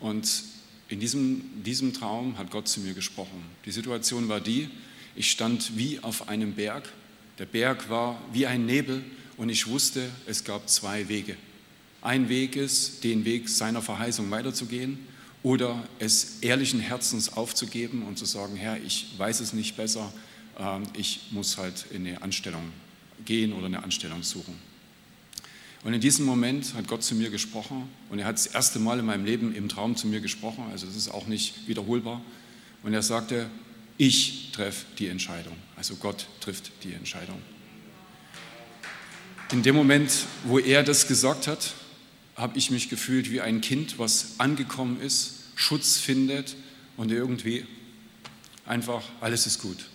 Und 0.01 0.45
in 0.89 1.01
diesem, 1.01 1.63
diesem 1.65 1.93
Traum 1.93 2.39
hat 2.39 2.51
Gott 2.51 2.69
zu 2.69 2.81
mir 2.81 2.95
gesprochen. 2.95 3.43
Die 3.65 3.71
Situation 3.71 4.29
war 4.29 4.41
die, 4.41 4.69
ich 5.17 5.31
stand 5.31 5.77
wie 5.77 6.01
auf 6.01 6.29
einem 6.29 6.55
Berg. 6.55 6.93
Der 7.39 7.47
Berg 7.47 7.89
war 7.89 8.21
wie 8.33 8.47
ein 8.47 8.67
Nebel 8.67 9.05
und 9.37 9.49
ich 9.49 9.67
wusste, 9.67 10.09
es 10.27 10.45
gab 10.45 10.69
zwei 10.69 11.09
Wege. 11.09 11.37
Ein 12.03 12.29
Weg 12.29 12.57
ist, 12.57 13.05
den 13.05 13.25
Weg 13.25 13.49
seiner 13.49 13.83
Verheißung 13.83 14.31
weiterzugehen 14.31 14.99
oder 15.43 15.83
es 15.99 16.39
ehrlichen 16.41 16.81
Herzens 16.81 17.33
aufzugeben 17.33 18.03
und 18.03 18.19
zu 18.19 18.25
sagen, 18.25 18.57
Herr, 18.57 18.79
ich 18.81 19.07
weiß 19.19 19.41
es 19.41 19.53
nicht 19.53 19.77
besser, 19.77 20.13
ich 20.95 21.21
muss 21.31 21.57
halt 21.57 21.87
in 21.91 22.07
eine 22.07 22.23
Anstellung 22.23 22.73
gehen 23.25 23.53
oder 23.53 23.67
eine 23.67 23.83
Anstellung 23.83 24.23
suchen. 24.23 24.55
Und 25.85 25.95
in 25.95 26.01
diesem 26.01 26.27
Moment 26.27 26.75
hat 26.75 26.89
Gott 26.89 27.05
zu 27.05 27.15
mir 27.15 27.31
gesprochen 27.31 27.89
und 28.11 28.19
er 28.19 28.27
hat 28.27 28.35
das 28.35 28.49
erste 28.49 28.81
Mal 28.81 28.99
in 28.99 29.07
meinem 29.07 29.25
Leben 29.25 29.55
im 29.55 29.69
Traum 29.69 29.97
zu 29.97 30.09
mir 30.09 30.21
gesprochen, 30.21 30.65
also 30.73 30.87
das 30.87 30.97
ist 30.97 31.09
auch 31.09 31.27
nicht 31.27 31.69
wiederholbar. 31.69 32.21
Und 32.83 32.95
er 32.95 33.03
sagte, 33.03 33.49
ich 33.97 34.51
treffe 34.53 34.87
die 34.99 35.07
Entscheidung, 35.07 35.57
also 35.77 35.95
Gott 35.97 36.27
trifft 36.41 36.73
die 36.83 36.93
Entscheidung. 36.93 37.41
in 39.53 39.63
dem 39.63 39.77
Moment, 39.77 40.27
wo 40.45 40.59
er 40.59 40.83
das 40.83 41.07
gesagt 41.07 41.47
hat, 41.47 41.75
habe 42.37 42.59
ich 42.59 42.71
mich 42.71 42.89
gefühlt 42.89 43.31
wie 43.31 43.41
ein 43.41 43.61
Kind, 43.61 43.99
was 43.99 44.35
angekommen 44.39 45.01
ist, 45.01 45.45
Schutz 45.55 45.97
findet 45.97 46.57
und 46.97 47.11
irgendwie 47.11 47.67
einfach, 48.67 49.03
alles 49.21 49.47
ist 49.47 49.61
gut. 49.61 49.87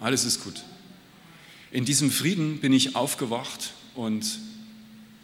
Alles 0.00 0.24
ist 0.24 0.42
gut. 0.44 0.62
In 1.70 1.84
diesem 1.84 2.10
Frieden 2.10 2.60
bin 2.60 2.72
ich 2.72 2.96
aufgewacht 2.96 3.72
und 3.94 4.38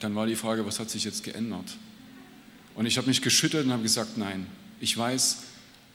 dann 0.00 0.14
war 0.14 0.26
die 0.26 0.36
Frage, 0.36 0.66
was 0.66 0.80
hat 0.80 0.90
sich 0.90 1.04
jetzt 1.04 1.24
geändert? 1.24 1.76
Und 2.74 2.86
ich 2.86 2.96
habe 2.96 3.08
mich 3.08 3.22
geschüttelt 3.22 3.66
und 3.66 3.72
habe 3.72 3.82
gesagt, 3.82 4.16
nein, 4.16 4.46
ich 4.80 4.96
weiß, 4.96 5.42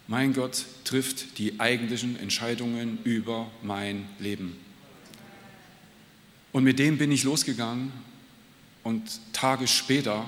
mein 0.08 0.34
Gott 0.34 0.66
trifft 0.86 1.38
die 1.38 1.60
eigentlichen 1.60 2.18
Entscheidungen 2.18 3.00
über 3.04 3.52
mein 3.62 4.08
Leben. 4.20 4.56
Und 6.54 6.64
mit 6.64 6.80
dem 6.80 6.98
bin 6.98 7.12
ich 7.12 7.24
losgegangen 7.24 7.92
und 8.84 9.04
Tage 9.34 9.68
später 9.68 10.26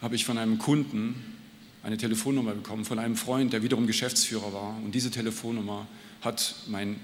habe 0.00 0.14
ich 0.14 0.24
von 0.24 0.38
einem 0.38 0.58
Kunden 0.58 1.34
eine 1.82 1.96
Telefonnummer 1.96 2.52
bekommen, 2.52 2.84
von 2.84 2.98
einem 2.98 3.16
Freund, 3.16 3.52
der 3.52 3.62
wiederum 3.62 3.86
Geschäftsführer 3.86 4.52
war. 4.52 4.76
Und 4.84 4.94
diese 4.94 5.10
Telefonnummer 5.10 5.86
hat 6.22 6.54
mein, 6.68 7.00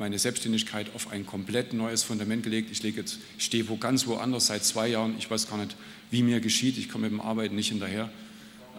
meine 0.00 0.18
Selbstständigkeit 0.18 0.92
auf 0.94 1.12
ein 1.12 1.26
komplett 1.26 1.74
neues 1.74 2.02
Fundament 2.02 2.42
gelegt. 2.42 2.70
Ich, 2.72 2.82
lege 2.82 3.02
jetzt, 3.02 3.18
ich 3.36 3.44
stehe 3.44 3.68
wo 3.68 3.76
ganz 3.76 4.06
woanders 4.06 4.46
seit 4.46 4.64
zwei 4.64 4.88
Jahren. 4.88 5.14
Ich 5.18 5.30
weiß 5.30 5.48
gar 5.48 5.58
nicht, 5.58 5.76
wie 6.10 6.22
mir 6.22 6.40
geschieht. 6.40 6.78
Ich 6.78 6.88
komme 6.88 7.10
mit 7.10 7.12
dem 7.12 7.20
Arbeiten 7.20 7.54
nicht 7.54 7.68
hinterher. 7.68 8.10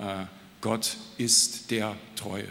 Äh, 0.02 0.26
Gott 0.62 0.98
ist, 1.20 1.70
der 1.70 1.96
treu. 2.16 2.42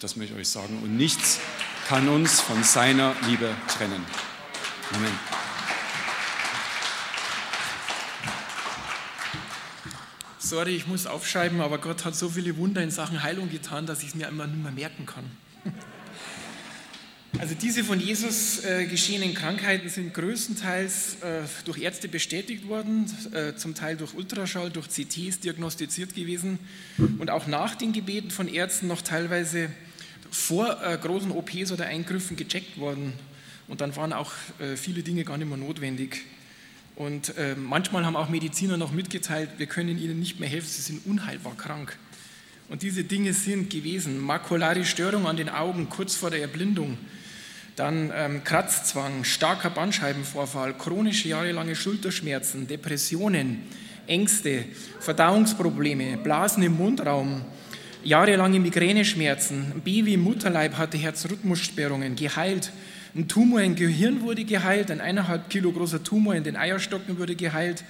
Das 0.00 0.16
möchte 0.16 0.34
ich 0.34 0.40
euch 0.40 0.48
sagen. 0.48 0.78
Und 0.82 0.98
nichts 0.98 1.40
kann 1.88 2.10
uns 2.10 2.40
von 2.40 2.62
seiner 2.62 3.16
Liebe 3.26 3.54
trennen. 3.68 4.04
Amen. 4.92 5.12
Sorry, 10.38 10.76
ich 10.76 10.86
muss 10.86 11.06
aufschreiben, 11.06 11.62
aber 11.62 11.78
Gott 11.78 12.04
hat 12.04 12.14
so 12.14 12.28
viele 12.28 12.56
Wunder 12.58 12.82
in 12.82 12.90
Sachen 12.90 13.22
Heilung 13.22 13.50
getan, 13.50 13.86
dass 13.86 14.02
ich 14.02 14.08
es 14.08 14.14
mir 14.14 14.28
immer 14.28 14.46
nicht 14.46 14.62
mehr 14.62 14.72
merken 14.72 15.06
kann. 15.06 15.24
Also 17.40 17.54
diese 17.54 17.84
von 17.84 17.98
Jesus 17.98 18.62
äh, 18.64 18.84
geschehenen 18.84 19.32
Krankheiten 19.32 19.88
sind 19.88 20.12
größtenteils 20.12 21.22
äh, 21.22 21.40
durch 21.64 21.78
Ärzte 21.78 22.06
bestätigt 22.06 22.68
worden, 22.68 23.06
äh, 23.32 23.54
zum 23.54 23.74
Teil 23.74 23.96
durch 23.96 24.12
Ultraschall, 24.12 24.68
durch 24.68 24.88
CTs 24.88 25.40
diagnostiziert 25.40 26.14
gewesen 26.14 26.58
und 27.18 27.30
auch 27.30 27.46
nach 27.46 27.76
den 27.76 27.94
Gebeten 27.94 28.30
von 28.30 28.46
Ärzten 28.46 28.88
noch 28.88 29.00
teilweise 29.00 29.70
vor 30.30 30.82
äh, 30.84 30.98
großen 30.98 31.30
OPs 31.30 31.72
oder 31.72 31.86
Eingriffen 31.86 32.36
gecheckt 32.36 32.78
worden. 32.78 33.14
Und 33.68 33.80
dann 33.80 33.96
waren 33.96 34.12
auch 34.12 34.32
äh, 34.58 34.76
viele 34.76 35.02
Dinge 35.02 35.24
gar 35.24 35.38
nicht 35.38 35.48
mehr 35.48 35.56
notwendig. 35.56 36.26
Und 36.94 37.38
äh, 37.38 37.54
manchmal 37.56 38.04
haben 38.04 38.16
auch 38.16 38.28
Mediziner 38.28 38.76
noch 38.76 38.92
mitgeteilt, 38.92 39.48
wir 39.56 39.66
können 39.66 39.96
ihnen 39.96 40.18
nicht 40.18 40.40
mehr 40.40 40.48
helfen, 40.50 40.68
sie 40.68 40.82
sind 40.82 41.06
unheilbar 41.06 41.56
krank. 41.56 41.96
Und 42.68 42.82
diese 42.82 43.02
Dinge 43.02 43.32
sind 43.32 43.70
gewesen. 43.70 44.18
Makulare 44.18 44.84
Störung 44.84 45.26
an 45.26 45.38
den 45.38 45.48
Augen 45.48 45.88
kurz 45.88 46.14
vor 46.14 46.28
der 46.28 46.42
Erblindung, 46.42 46.98
dann 47.80 48.12
ähm, 48.14 48.44
Kratzzwang, 48.44 49.24
starker 49.24 49.70
Bandscheibenvorfall, 49.70 50.74
chronische 50.74 51.28
jahrelange 51.28 51.74
Schulterschmerzen, 51.74 52.68
Depressionen, 52.68 53.62
Ängste, 54.06 54.66
Verdauungsprobleme, 55.00 56.18
Blasen 56.18 56.62
im 56.62 56.76
Mundraum, 56.76 57.40
jahrelange 58.04 58.60
Migräneschmerzen, 58.60 59.72
ein 59.74 59.80
Baby 59.80 60.14
im 60.14 60.20
Mutterleib 60.20 60.76
hatte 60.76 60.98
Herzrhythmussperrungen, 60.98 62.16
geheilt, 62.16 62.70
ein 63.14 63.28
Tumor 63.28 63.62
im 63.62 63.76
Gehirn 63.76 64.20
wurde 64.20 64.44
geheilt, 64.44 64.90
ein 64.90 65.00
eineinhalb 65.00 65.48
Kilo 65.48 65.72
großer 65.72 66.04
Tumor 66.04 66.34
in 66.34 66.44
den 66.44 66.56
Eierstocken 66.56 67.18
wurde 67.18 67.34
geheilt, 67.34 67.82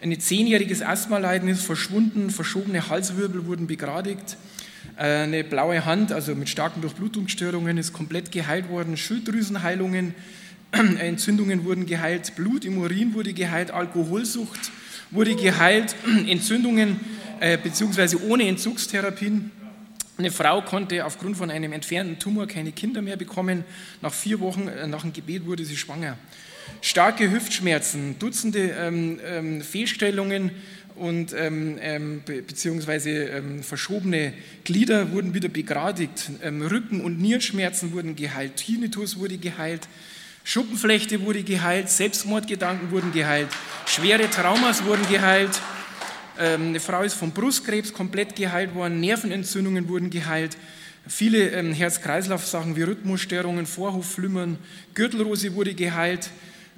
ein 0.00 0.18
zehnjähriges 0.18 0.80
Asthmaleiden 0.80 1.50
ist 1.50 1.62
verschwunden, 1.62 2.30
verschobene 2.30 2.88
Halswirbel 2.88 3.44
wurden 3.44 3.66
begradigt, 3.66 4.38
eine 4.96 5.44
blaue 5.44 5.84
Hand, 5.84 6.10
also 6.12 6.34
mit 6.34 6.48
starken 6.48 6.80
Durchblutungsstörungen, 6.80 7.76
ist 7.76 7.92
komplett 7.92 8.32
geheilt 8.32 8.68
worden. 8.68 8.96
Schilddrüsenheilungen, 8.96 10.14
Entzündungen 10.72 11.64
wurden 11.64 11.86
geheilt. 11.86 12.34
Blut 12.34 12.64
im 12.64 12.78
Urin 12.78 13.14
wurde 13.14 13.32
geheilt. 13.32 13.70
Alkoholsucht 13.70 14.70
wurde 15.10 15.34
geheilt. 15.36 15.94
Entzündungen 16.26 16.98
äh, 17.40 17.58
beziehungsweise 17.58 18.22
ohne 18.24 18.48
Entzugstherapien. 18.48 19.50
Eine 20.18 20.30
Frau 20.30 20.62
konnte 20.62 21.04
aufgrund 21.04 21.36
von 21.36 21.50
einem 21.50 21.74
entfernten 21.74 22.18
Tumor 22.18 22.46
keine 22.46 22.72
Kinder 22.72 23.02
mehr 23.02 23.16
bekommen. 23.16 23.64
Nach 24.00 24.14
vier 24.14 24.40
Wochen 24.40 24.68
äh, 24.68 24.86
nach 24.86 25.02
dem 25.02 25.12
Gebet 25.12 25.44
wurde 25.44 25.64
sie 25.66 25.76
schwanger. 25.76 26.16
Starke 26.80 27.30
Hüftschmerzen, 27.30 28.18
Dutzende 28.18 28.70
ähm, 28.70 29.20
ähm, 29.24 29.60
Fehlstellungen 29.60 30.50
und 30.96 31.34
ähm, 31.34 31.78
ähm, 31.80 32.22
beziehungsweise 32.24 33.10
ähm, 33.10 33.62
verschobene 33.62 34.32
Glieder 34.64 35.12
wurden 35.12 35.34
wieder 35.34 35.48
begradigt, 35.48 36.30
ähm, 36.42 36.62
Rücken- 36.62 37.00
und 37.00 37.20
Nierenschmerzen 37.20 37.92
wurden 37.92 38.16
geheilt, 38.16 38.56
Tinnitus 38.56 39.18
wurde 39.18 39.38
geheilt, 39.38 39.88
Schuppenflechte 40.44 41.22
wurde 41.22 41.42
geheilt, 41.42 41.90
Selbstmordgedanken 41.90 42.90
wurden 42.90 43.12
geheilt, 43.12 43.48
schwere 43.86 44.28
Traumas 44.30 44.84
wurden 44.84 45.06
geheilt, 45.10 45.60
ähm, 46.38 46.68
eine 46.68 46.80
Frau 46.80 47.02
ist 47.02 47.14
vom 47.14 47.32
Brustkrebs 47.32 47.92
komplett 47.92 48.36
geheilt 48.36 48.74
worden, 48.74 49.00
Nervenentzündungen 49.00 49.88
wurden 49.88 50.10
geheilt, 50.10 50.56
viele 51.06 51.50
ähm, 51.50 51.72
Herz-Kreislauf-Sachen 51.72 52.76
wie 52.76 52.82
Rhythmusstörungen, 52.82 53.66
Vorhofflimmern, 53.66 54.58
Gürtelrose 54.94 55.54
wurde 55.54 55.74
geheilt, 55.74 56.30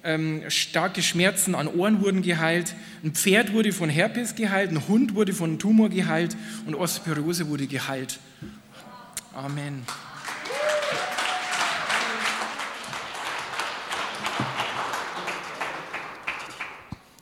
ähm, 0.09 0.43
starke 0.49 1.03
Schmerzen 1.03 1.55
an 1.55 1.69
Ohren 1.69 2.03
wurden 2.03 2.23
geheilt, 2.23 2.75
ein 3.05 3.13
Pferd 3.13 3.53
wurde 3.53 3.73
von 3.73 3.91
Herpes 3.91 4.35
geheilt, 4.35 4.71
ein 4.71 4.89
Hund 4.89 5.15
wurde 5.15 5.35
von 5.35 5.59
Tumor 5.59 5.91
geheilt 5.91 6.35
und 6.67 6.75
Osteoporose 6.75 7.49
wurde 7.49 7.67
geheilt. 7.67 8.19
Amen. 9.35 9.83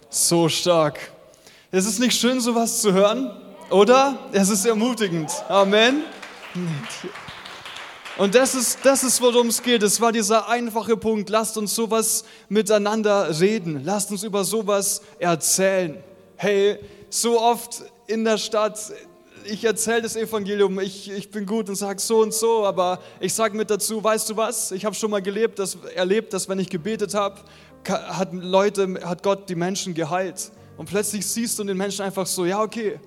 So 0.09 0.49
stark. 0.49 1.11
Es 1.73 1.87
ist 1.87 1.99
nicht 1.99 2.19
schön, 2.19 2.41
sowas 2.41 2.81
zu 2.83 2.93
hören, 2.93 3.31
oder? 3.71 4.31
Es 4.33 4.49
ist 4.49 4.65
ermutigend. 4.65 5.31
Amen. 5.49 6.05
Und 8.19 8.35
das 8.35 8.55
ist, 8.55 8.79
das 8.83 9.05
ist 9.05 9.21
worum 9.21 9.49
es 9.49 9.63
geht. 9.63 9.83
Es 9.83 10.01
war 10.01 10.11
dieser 10.11 10.49
einfache 10.49 10.97
Punkt. 10.97 11.29
Lasst 11.29 11.59
uns 11.59 11.75
sowas 11.75 12.25
miteinander 12.49 13.39
reden. 13.39 13.83
Lasst 13.85 14.11
uns 14.11 14.23
über 14.23 14.43
sowas 14.43 15.03
erzählen. 15.19 16.03
Hey, 16.37 16.79
so 17.11 17.39
oft 17.39 17.83
in 18.07 18.25
der 18.25 18.39
Stadt, 18.39 18.79
ich 19.45 19.65
erzähle 19.65 20.03
das 20.03 20.17
Evangelium, 20.17 20.81
ich, 20.81 21.11
ich 21.11 21.31
bin 21.31 21.45
gut 21.45 21.69
und 21.69 21.75
sage 21.75 22.01
so 22.01 22.21
und 22.21 22.33
so, 22.33 22.65
aber 22.65 23.01
ich 23.21 23.35
sage 23.35 23.55
mit 23.55 23.69
dazu, 23.69 24.03
weißt 24.03 24.31
du 24.31 24.37
was? 24.37 24.73
Ich 24.73 24.87
habe 24.87 24.95
schon 24.95 25.11
mal 25.11 25.21
gelebt, 25.21 25.59
das, 25.59 25.77
erlebt, 25.95 26.33
dass 26.33 26.49
wenn 26.49 26.59
ich 26.59 26.71
gebetet 26.71 27.13
habe, 27.13 27.41
hat 27.87 28.33
Leute, 28.33 28.99
hat 29.05 29.23
Gott 29.23 29.49
die 29.51 29.55
Menschen 29.55 29.93
geheilt. 29.93 30.51
Und 30.79 30.89
plötzlich 30.89 31.27
siehst 31.27 31.59
du 31.59 31.65
den 31.65 31.77
Menschen 31.77 32.03
einfach 32.03 32.27
so, 32.27 32.47
ja 32.47 32.63
okay, 32.63 32.99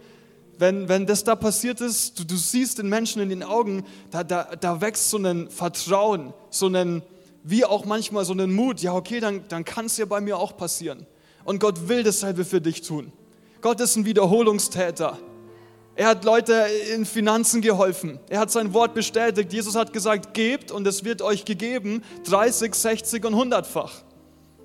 wenn, 0.60 0.90
wenn 0.90 1.06
das 1.06 1.24
da 1.24 1.36
passiert 1.36 1.80
ist, 1.80 2.20
du, 2.20 2.26
du 2.26 2.36
siehst 2.36 2.78
den 2.78 2.90
Menschen 2.90 3.22
in 3.22 3.30
den 3.30 3.44
Augen, 3.44 3.86
da, 4.12 4.24
da, 4.24 4.56
da 4.60 4.82
wächst 4.82 5.10
so 5.10 5.18
ein 5.18 5.50
Vertrauen, 5.50 6.34
so 6.50 6.68
ein, 6.68 7.02
wie 7.44 7.64
auch 7.64 7.86
manchmal 7.86 8.26
so 8.26 8.34
ein 8.34 8.52
Mut, 8.54 8.82
ja 8.82 8.94
okay, 8.94 9.22
dann, 9.22 9.44
dann 9.48 9.64
kann 9.64 9.86
es 9.86 9.98
ja 9.98 10.06
bei 10.06 10.20
mir 10.20 10.38
auch 10.38 10.58
passieren. 10.58 11.06
Und 11.46 11.60
Gott 11.60 11.88
will 11.88 12.04
dasselbe 12.04 12.44
für 12.44 12.60
dich 12.60 12.82
tun. 12.82 13.12
Gott 13.62 13.80
ist 13.80 13.96
ein 13.96 14.06
Wiederholungstäter. 14.06 15.18
Er 15.96 16.08
hat 16.08 16.24
Leute 16.24 16.66
in 16.94 17.06
Finanzen 17.06 17.62
geholfen. 17.62 18.20
Er 18.30 18.40
hat 18.40 18.52
sein 18.52 18.74
Wort 18.74 18.94
bestätigt. 18.94 19.52
Jesus 19.52 19.76
hat 19.76 19.92
gesagt, 19.92 20.34
gebt 20.34 20.72
und 20.72 20.86
es 20.88 21.04
wird 21.04 21.22
euch 21.22 21.46
gegeben, 21.46 22.04
30, 22.26 22.76
60 22.76 23.26
und 23.26 23.34
100-fach. 23.34 23.92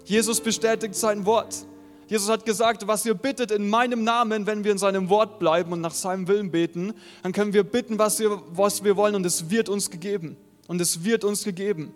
Jesus 0.05 0.41
bestätigt 0.41 0.95
sein 0.95 1.25
Wort. 1.25 1.67
Jesus 2.09 2.29
hat 2.29 2.45
gesagt, 2.45 2.87
was 2.87 3.07
ihr 3.07 3.15
bittet 3.15 3.51
in 3.51 3.69
meinem 3.69 4.05
Namen, 4.05 4.47
wenn 4.47 4.65
wir 4.65 4.73
in 4.73 4.79
seinem 4.79 5.09
Wort 5.09 5.39
bleiben 5.39 5.73
und 5.73 5.81
nach 5.81 5.95
seinem 5.95 6.29
Willen 6.29 6.51
beten, 6.51 6.93
dann 7.23 7.33
können 7.33 7.53
wir 7.53 7.65
bitten, 7.65 7.99
was 7.99 8.19
wir, 8.19 8.43
was 8.53 8.85
wir 8.85 8.97
wollen 8.97 9.15
und 9.15 9.25
es 9.25 9.51
wird 9.51 9.69
uns 9.69 9.91
gegeben. 9.91 10.37
Und 10.67 10.81
es 10.81 11.05
wird 11.05 11.25
uns 11.25 11.45
gegeben. 11.45 11.95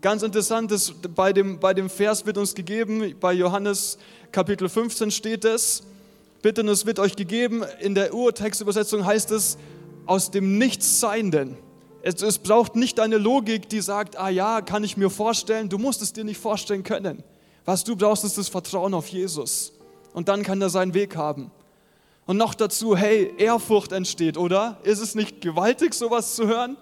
Ganz 0.00 0.22
interessant 0.22 0.72
ist, 0.72 1.14
bei 1.14 1.32
dem, 1.32 1.60
bei 1.60 1.74
dem 1.74 1.88
Vers 1.88 2.26
wird 2.26 2.36
uns 2.36 2.54
gegeben, 2.54 3.14
bei 3.20 3.32
Johannes 3.32 3.98
Kapitel 4.32 4.68
15 4.68 5.12
steht 5.12 5.44
es, 5.44 5.84
bitte 6.42 6.62
und 6.62 6.68
es 6.68 6.86
wird 6.86 6.98
euch 6.98 7.14
gegeben. 7.14 7.62
In 7.80 7.94
der 7.94 8.12
Urtextübersetzung 8.12 9.06
heißt 9.06 9.30
es, 9.30 9.58
aus 10.06 10.32
dem 10.32 10.58
Nichtseienden. 10.58 11.56
Es, 12.02 12.20
es 12.20 12.38
braucht 12.38 12.74
nicht 12.74 12.98
eine 12.98 13.16
Logik, 13.16 13.68
die 13.68 13.80
sagt, 13.80 14.18
ah 14.18 14.28
ja, 14.28 14.60
kann 14.60 14.82
ich 14.82 14.96
mir 14.96 15.08
vorstellen, 15.08 15.68
du 15.68 15.78
musst 15.78 16.02
es 16.02 16.12
dir 16.12 16.24
nicht 16.24 16.40
vorstellen 16.40 16.82
können. 16.82 17.22
Was 17.64 17.84
du 17.84 17.96
brauchst, 17.96 18.24
ist 18.24 18.38
das 18.38 18.48
Vertrauen 18.48 18.94
auf 18.94 19.08
Jesus. 19.08 19.72
Und 20.12 20.28
dann 20.28 20.42
kann 20.42 20.60
er 20.60 20.70
seinen 20.70 20.94
Weg 20.94 21.16
haben. 21.16 21.50
Und 22.26 22.36
noch 22.36 22.54
dazu, 22.54 22.96
hey, 22.96 23.32
Ehrfurcht 23.38 23.92
entsteht, 23.92 24.36
oder? 24.36 24.78
Ist 24.84 25.00
es 25.00 25.14
nicht 25.14 25.40
gewaltig, 25.40 25.94
sowas 25.94 26.34
zu 26.34 26.46
hören? 26.46 26.76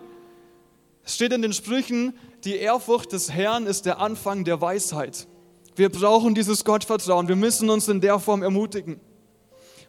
Es 1.04 1.14
steht 1.14 1.32
in 1.32 1.42
den 1.42 1.52
Sprüchen, 1.52 2.14
die 2.44 2.56
Ehrfurcht 2.56 3.12
des 3.12 3.30
Herrn 3.30 3.66
ist 3.66 3.86
der 3.86 3.98
Anfang 4.00 4.44
der 4.44 4.60
Weisheit. 4.60 5.26
Wir 5.76 5.88
brauchen 5.90 6.34
dieses 6.34 6.64
Gottvertrauen. 6.64 7.28
Wir 7.28 7.36
müssen 7.36 7.70
uns 7.70 7.88
in 7.88 8.00
der 8.00 8.18
Form 8.18 8.42
ermutigen. 8.42 9.00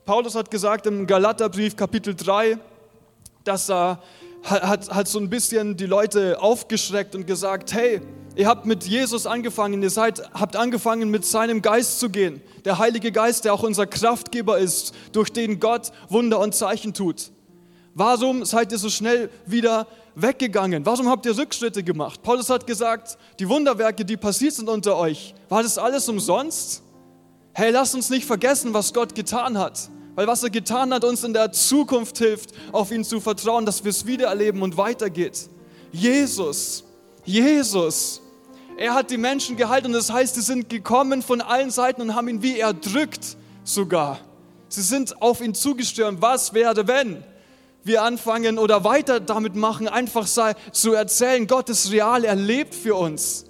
Paulus 0.06 0.36
hat 0.36 0.50
gesagt 0.50 0.86
im 0.88 1.06
Galaterbrief 1.06 1.76
Kapitel 1.76 2.16
3, 2.16 2.58
dass 3.44 3.70
er 3.70 4.02
hat, 4.44 4.90
hat 4.90 5.08
so 5.08 5.20
ein 5.20 5.30
bisschen 5.30 5.78
die 5.78 5.86
Leute 5.86 6.42
aufgeschreckt 6.42 7.16
und 7.16 7.28
gesagt, 7.28 7.74
hey, 7.74 8.02
ihr 8.36 8.48
habt 8.48 8.66
mit 8.66 8.86
Jesus 8.86 9.26
angefangen, 9.26 9.82
ihr 9.84 9.90
seid, 9.90 10.22
habt 10.34 10.56
angefangen 10.56 11.10
mit 11.10 11.26
seinem 11.26 11.62
Geist 11.62 12.00
zu 12.00 12.10
gehen. 12.10 12.42
Der 12.66 12.78
Heilige 12.78 13.12
Geist, 13.12 13.46
der 13.46 13.54
auch 13.54 13.64
unser 13.64 13.88
Kraftgeber 13.88 14.58
ist, 14.58 14.94
durch 15.12 15.32
den 15.32 15.60
Gott 15.60 15.92
Wunder 16.10 16.40
und 16.40 16.56
Zeichen 16.56 16.94
tut. 16.94 17.32
Warum 17.94 18.46
seid 18.46 18.72
ihr 18.72 18.78
so 18.78 18.90
schnell 18.90 19.30
wieder 19.46 19.88
weggegangen? 20.16 20.86
Warum 20.86 21.10
habt 21.10 21.26
ihr 21.26 21.38
Rückschritte 21.38 21.84
gemacht? 21.84 22.22
Paulus 22.24 22.50
hat 22.50 22.66
gesagt, 22.66 23.18
die 23.40 23.50
Wunderwerke, 23.50 24.06
die 24.06 24.18
passiert 24.18 24.54
sind 24.54 24.70
unter 24.70 24.98
euch, 24.98 25.36
war 25.50 25.62
das 25.62 25.78
alles 25.78 26.08
umsonst? 26.08 26.84
Hey, 27.54 27.72
lasst 27.72 27.96
uns 27.96 28.10
nicht 28.10 28.26
vergessen, 28.26 28.74
was 28.74 28.94
Gott 28.94 29.14
getan 29.14 29.58
hat. 29.58 29.90
Weil 30.16 30.28
was 30.28 30.44
er 30.44 30.50
getan 30.50 30.94
hat, 30.94 31.04
uns 31.04 31.24
in 31.24 31.34
der 31.34 31.52
Zukunft 31.52 32.18
hilft, 32.18 32.52
auf 32.72 32.92
ihn 32.92 33.04
zu 33.04 33.20
vertrauen, 33.20 33.66
dass 33.66 33.84
wir 33.84 33.90
es 33.90 34.06
wieder 34.06 34.28
erleben 34.28 34.62
und 34.62 34.78
weitergeht. 34.78 35.50
Jesus, 35.92 36.84
Jesus, 37.24 38.22
er 38.78 38.94
hat 38.94 39.12
die 39.12 39.18
Menschen 39.18 39.58
gehalten 39.58 39.88
und 39.88 39.94
das 39.94 40.12
heißt, 40.12 40.36
sie 40.36 40.42
sind 40.42 40.70
gekommen 40.70 41.22
von 41.22 41.42
allen 41.42 41.70
Seiten 41.70 42.02
und 42.02 42.16
haben 42.16 42.28
ihn 42.28 42.42
wie 42.42 42.60
erdrückt 42.60 43.38
sogar. 43.64 44.20
Sie 44.70 44.82
sind 44.82 45.22
auf 45.22 45.42
ihn 45.42 45.54
zugestürmt. 45.54 46.22
Was 46.22 46.54
wäre, 46.54 46.88
wenn 46.88 47.24
wir 47.84 48.04
anfangen 48.04 48.58
oder 48.58 48.84
weiter 48.84 49.20
damit 49.20 49.56
machen, 49.56 49.88
einfach 49.88 50.28
zu 50.72 50.94
erzählen, 50.94 51.46
Gott 51.48 51.70
ist 51.70 51.92
real, 51.92 52.24
er 52.24 52.36
lebt 52.36 52.74
für 52.74 52.96
uns. 52.96 53.46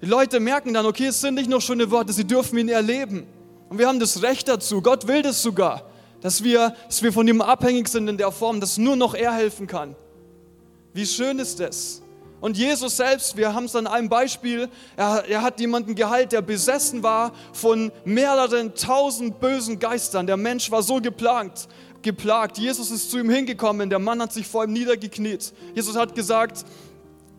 Die 0.00 0.06
Leute 0.06 0.38
merken 0.38 0.74
dann, 0.74 0.86
okay, 0.86 1.06
es 1.06 1.20
sind 1.20 1.34
nicht 1.34 1.48
nur 1.48 1.60
schöne 1.60 1.90
Worte, 1.90 2.12
sie 2.12 2.24
dürfen 2.24 2.58
ihn 2.58 2.68
erleben. 2.68 3.26
Und 3.68 3.78
wir 3.78 3.88
haben 3.88 3.98
das 3.98 4.22
Recht 4.22 4.48
dazu. 4.48 4.82
Gott 4.82 5.08
will 5.08 5.22
das 5.22 5.42
sogar, 5.42 5.90
dass 6.20 6.44
wir, 6.44 6.74
dass 6.86 7.02
wir 7.02 7.12
von 7.12 7.26
ihm 7.26 7.40
abhängig 7.40 7.88
sind 7.88 8.06
in 8.08 8.18
der 8.18 8.30
Form, 8.30 8.60
dass 8.60 8.78
nur 8.78 8.96
noch 8.96 9.14
er 9.14 9.32
helfen 9.32 9.66
kann. 9.66 9.96
Wie 10.92 11.06
schön 11.06 11.38
ist 11.38 11.58
das? 11.58 12.02
Und 12.44 12.58
Jesus 12.58 12.98
selbst, 12.98 13.38
wir 13.38 13.54
haben 13.54 13.64
es 13.64 13.74
an 13.74 13.86
einem 13.86 14.10
Beispiel, 14.10 14.68
er, 14.98 15.24
er 15.26 15.40
hat 15.40 15.60
jemanden 15.60 15.94
geheilt, 15.94 16.30
der 16.32 16.42
besessen 16.42 17.02
war 17.02 17.32
von 17.54 17.90
mehreren 18.04 18.74
tausend 18.74 19.40
bösen 19.40 19.78
Geistern. 19.78 20.26
Der 20.26 20.36
Mensch 20.36 20.70
war 20.70 20.82
so 20.82 21.00
geplagt, 21.00 21.68
geplagt. 22.02 22.58
Jesus 22.58 22.90
ist 22.90 23.10
zu 23.10 23.18
ihm 23.18 23.30
hingekommen, 23.30 23.88
der 23.88 23.98
Mann 23.98 24.20
hat 24.20 24.34
sich 24.34 24.46
vor 24.46 24.64
ihm 24.64 24.74
niedergekniet. 24.74 25.54
Jesus 25.74 25.96
hat 25.96 26.14
gesagt 26.14 26.66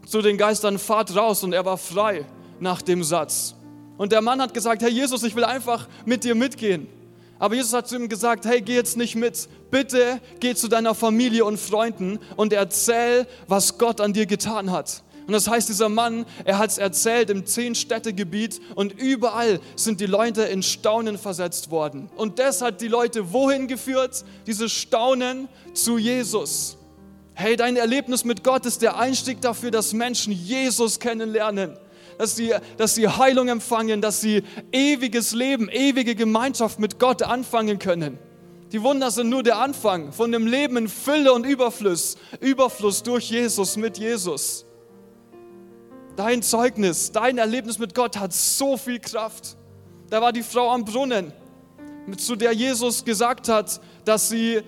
zu 0.08 0.24
den 0.24 0.39
Geistern, 0.39 0.80
fahrt 0.80 1.16
raus 1.16 1.43
und 1.43 1.53
er 1.53 1.66
war 1.66 1.78
frei 1.78 2.26
nach 2.60 2.82
dem 2.82 3.03
Satz. 3.03 3.53
Und 3.97 4.12
der 4.12 4.22
Mann 4.22 4.41
hat 4.41 4.56
gesagt, 4.56 4.82
Herr 4.82 4.89
Jesus, 4.89 5.22
ich 5.22 5.36
will 5.36 5.43
einfach 5.43 5.88
mit 6.06 6.24
dir 6.24 6.34
mitgehen. 6.34 6.88
Aber 7.38 7.55
Jesus 7.55 7.73
hat 7.73 7.88
zu 7.88 7.95
ihm 7.95 8.09
gesagt, 8.09 8.45
hey, 8.45 8.61
geh 8.61 8.75
jetzt 8.75 8.97
nicht 8.97 9.15
mit. 9.15 9.49
Bitte 9.71 10.21
geh 10.39 10.55
zu 10.55 10.67
deiner 10.67 10.95
Familie 10.95 11.43
und 11.45 11.59
Freunden 11.59 12.19
und 12.38 12.53
erzähl, 12.53 13.27
was 13.47 13.77
Gott 13.77 13.99
an 13.99 14.13
dir 14.13 14.25
getan 14.25 14.71
hat. 14.71 15.03
Und 15.27 15.33
das 15.33 15.47
heißt, 15.47 15.67
dieser 15.67 15.89
Mann, 15.89 16.25
er 16.43 16.59
hat 16.59 16.69
es 16.69 16.77
erzählt 16.77 17.31
im 17.31 17.45
Zehn-Städte-Gebiet 17.45 18.61
und 18.75 18.93
überall 18.93 19.59
sind 19.75 19.99
die 19.99 20.05
Leute 20.05 20.43
in 20.43 20.61
Staunen 20.61 21.17
versetzt 21.17 21.71
worden. 21.71 22.09
Und 22.15 22.38
das 22.38 22.61
hat 22.61 22.79
die 22.79 22.88
Leute 22.88 23.33
wohin 23.33 23.67
geführt? 23.67 24.23
Dieses 24.45 24.71
Staunen 24.71 25.47
zu 25.73 25.97
Jesus. 25.97 26.77
Hey, 27.33 27.55
dein 27.55 27.75
Erlebnis 27.75 28.23
mit 28.23 28.43
Gott 28.43 28.65
ist 28.65 28.81
der 28.81 28.97
Einstieg 28.97 29.41
dafür, 29.41 29.71
dass 29.71 29.93
Menschen 29.93 30.31
Jesus 30.31 30.99
kennenlernen 30.99 31.75
dass 32.18 32.36
sie, 32.36 32.53
dass 32.78 32.95
sie 32.95 33.07
Heilung 33.07 33.47
empfangen, 33.47 34.01
dass 34.01 34.22
sie 34.22 34.43
ewiges 34.72 35.34
Leben, 35.34 35.70
ewige 35.70 36.16
Gemeinschaft 36.16 36.80
mit 36.80 36.99
Gott 36.99 37.24
anfangen 37.24 37.80
können. 37.80 38.18
Die 38.72 38.82
Wunder 38.82 39.11
sind 39.11 39.30
nur 39.30 39.43
der 39.43 39.57
Anfang 39.59 40.11
von 40.11 40.32
dem 40.32 40.47
Leben 40.47 40.78
in 40.78 40.88
Fülle 40.88 41.34
und 41.34 41.45
Überfluss, 41.45 42.18
Überfluss 42.39 43.03
durch 43.03 43.30
Jesus, 43.30 43.78
mit 43.78 43.97
Jesus. 43.97 44.66
Dein 46.16 46.41
Zeugnis, 46.41 47.11
dein 47.11 47.38
Erlebnis 47.38 47.78
mit 47.78 47.93
Gott 47.93 48.18
hat 48.18 48.34
so 48.34 48.78
viel 48.78 48.99
Kraft. 48.99 49.57
Da 50.09 50.22
war 50.22 50.32
die 50.32 50.43
Frau 50.43 50.72
am 50.72 50.86
Brunnen, 50.86 51.34
zu 52.18 52.36
der 52.36 52.53
Jesus 52.53 53.03
gesagt 53.03 53.49
hat, 53.49 53.82
dass 54.03 54.30
sie 54.30 54.61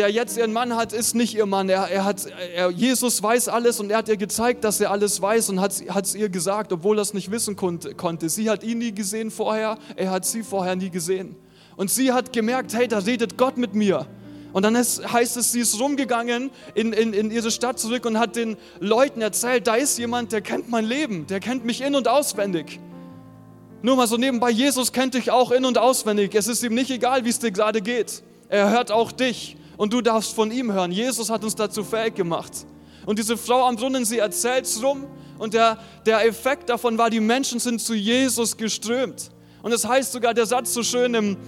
der 0.00 0.10
jetzt 0.10 0.38
ihren 0.38 0.54
Mann 0.54 0.76
hat, 0.76 0.94
ist 0.94 1.14
nicht 1.14 1.34
ihr 1.34 1.44
Mann. 1.44 1.68
Er, 1.68 1.86
er 1.88 2.06
hat, 2.06 2.26
er, 2.54 2.70
Jesus 2.70 3.22
weiß 3.22 3.48
alles 3.48 3.80
und 3.80 3.90
er 3.90 3.98
hat 3.98 4.08
ihr 4.08 4.16
gezeigt, 4.16 4.64
dass 4.64 4.80
er 4.80 4.90
alles 4.90 5.20
weiß 5.20 5.50
und 5.50 5.60
hat 5.60 5.72
es 5.74 6.14
ihr 6.14 6.30
gesagt, 6.30 6.72
obwohl 6.72 6.98
er 6.98 7.02
es 7.02 7.12
nicht 7.12 7.30
wissen 7.30 7.54
konnte. 7.54 8.28
Sie 8.30 8.48
hat 8.48 8.64
ihn 8.64 8.78
nie 8.78 8.92
gesehen 8.92 9.30
vorher, 9.30 9.76
er 9.96 10.10
hat 10.10 10.24
sie 10.24 10.42
vorher 10.42 10.74
nie 10.74 10.88
gesehen. 10.88 11.36
Und 11.76 11.90
sie 11.90 12.12
hat 12.12 12.32
gemerkt, 12.32 12.72
hey, 12.72 12.88
da 12.88 12.96
redet 12.96 13.36
Gott 13.36 13.58
mit 13.58 13.74
mir. 13.74 14.06
Und 14.54 14.62
dann 14.62 14.74
ist, 14.74 15.12
heißt 15.12 15.36
es, 15.36 15.52
sie 15.52 15.60
ist 15.60 15.78
rumgegangen 15.78 16.50
in, 16.74 16.94
in, 16.94 17.12
in 17.12 17.30
ihre 17.30 17.50
Stadt 17.50 17.78
zurück 17.78 18.06
und 18.06 18.18
hat 18.18 18.36
den 18.36 18.56
Leuten 18.78 19.20
erzählt, 19.20 19.66
da 19.66 19.74
ist 19.74 19.98
jemand, 19.98 20.32
der 20.32 20.40
kennt 20.40 20.70
mein 20.70 20.86
Leben, 20.86 21.26
der 21.26 21.40
kennt 21.40 21.66
mich 21.66 21.82
in- 21.82 21.94
und 21.94 22.08
auswendig. 22.08 22.80
Nur 23.82 23.96
mal 23.96 24.06
so 24.06 24.16
nebenbei, 24.16 24.48
Jesus 24.48 24.92
kennt 24.92 25.12
dich 25.12 25.30
auch 25.30 25.50
in- 25.50 25.66
und 25.66 25.76
auswendig. 25.76 26.34
Es 26.34 26.48
ist 26.48 26.62
ihm 26.62 26.74
nicht 26.74 26.90
egal, 26.90 27.26
wie 27.26 27.28
es 27.28 27.38
dir 27.38 27.50
gerade 27.50 27.82
geht. 27.82 28.22
Er 28.48 28.70
hört 28.70 28.90
auch 28.90 29.12
dich 29.12 29.58
und 29.80 29.94
du 29.94 30.02
darfst 30.02 30.34
von 30.34 30.50
ihm 30.50 30.70
hören. 30.70 30.92
Jesus 30.92 31.30
hat 31.30 31.42
uns 31.42 31.54
dazu 31.54 31.82
fähig 31.82 32.14
gemacht. 32.14 32.66
Und 33.06 33.18
diese 33.18 33.38
Frau 33.38 33.66
am 33.66 33.76
Brunnen, 33.76 34.04
sie 34.04 34.18
erzählt 34.18 34.66
es 34.66 34.82
rum 34.82 35.06
und 35.38 35.54
der, 35.54 35.78
der 36.04 36.26
Effekt 36.26 36.68
davon 36.68 36.98
war, 36.98 37.08
die 37.08 37.18
Menschen 37.18 37.58
sind 37.60 37.80
zu 37.80 37.94
Jesus 37.94 38.58
geströmt. 38.58 39.30
Und 39.62 39.72
es 39.72 39.80
das 39.80 39.90
heißt 39.90 40.12
sogar 40.12 40.34
der 40.34 40.44
Satz 40.44 40.74
so 40.74 40.82
schön 40.82 41.14
im, 41.14 41.38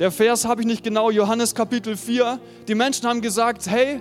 der 0.00 0.10
Vers 0.10 0.44
habe 0.44 0.62
ich 0.62 0.66
nicht 0.66 0.82
genau, 0.82 1.08
Johannes 1.12 1.54
Kapitel 1.54 1.96
4, 1.96 2.40
die 2.66 2.74
Menschen 2.74 3.06
haben 3.06 3.20
gesagt, 3.20 3.68
hey, 3.68 4.00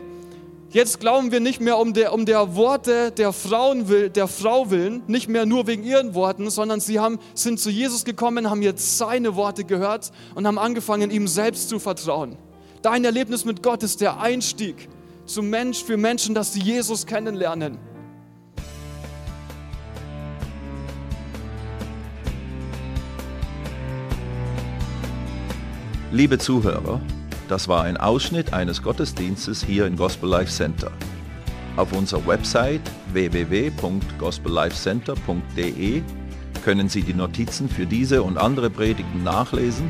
jetzt 0.71 0.99
glauben 0.99 1.31
wir 1.31 1.39
nicht 1.39 1.61
mehr 1.61 1.77
um 1.77 1.93
der, 1.93 2.13
um 2.13 2.25
der 2.25 2.55
Worte 2.55 3.11
der, 3.11 3.31
Frauen, 3.31 3.85
der 4.11 4.27
Frau 4.27 4.71
willen, 4.71 5.03
nicht 5.05 5.29
mehr 5.29 5.45
nur 5.45 5.67
wegen 5.67 5.83
ihren 5.83 6.15
Worten, 6.15 6.49
sondern 6.49 6.79
sie 6.79 6.99
haben, 6.99 7.19
sind 7.35 7.59
zu 7.59 7.69
Jesus 7.69 8.05
gekommen, 8.05 8.49
haben 8.49 8.63
jetzt 8.63 8.97
seine 8.97 9.35
Worte 9.35 9.65
gehört 9.65 10.11
und 10.33 10.47
haben 10.47 10.57
angefangen, 10.57 11.11
ihm 11.11 11.27
selbst 11.27 11.69
zu 11.69 11.77
vertrauen. 11.77 12.37
Dein 12.81 13.05
Erlebnis 13.05 13.43
mit 13.43 13.63
Gott 13.63 13.81
ist 13.83 14.01
der 14.01 14.19
Einstieg 14.19 14.87
zum 15.25 15.49
Mensch 15.49 15.83
für 15.83 15.97
Menschen, 15.97 16.35
dass 16.35 16.53
sie 16.53 16.61
Jesus 16.61 17.05
kennenlernen. 17.05 17.77
Liebe 26.11 26.37
Zuhörer, 26.37 27.01
das 27.49 27.67
war 27.67 27.83
ein 27.83 27.97
Ausschnitt 27.97 28.53
eines 28.53 28.81
Gottesdienstes 28.81 29.61
hier 29.63 29.85
im 29.85 29.97
Gospel 29.97 30.29
Life 30.29 30.51
Center. 30.51 30.91
Auf 31.75 31.91
unserer 31.91 32.25
Website 32.25 32.81
www.gospellifecenter.de 33.11 36.01
können 36.63 36.87
Sie 36.89 37.01
die 37.01 37.13
Notizen 37.13 37.69
für 37.69 37.85
diese 37.85 38.23
und 38.23 38.37
andere 38.37 38.69
Predigten 38.69 39.23
nachlesen 39.23 39.89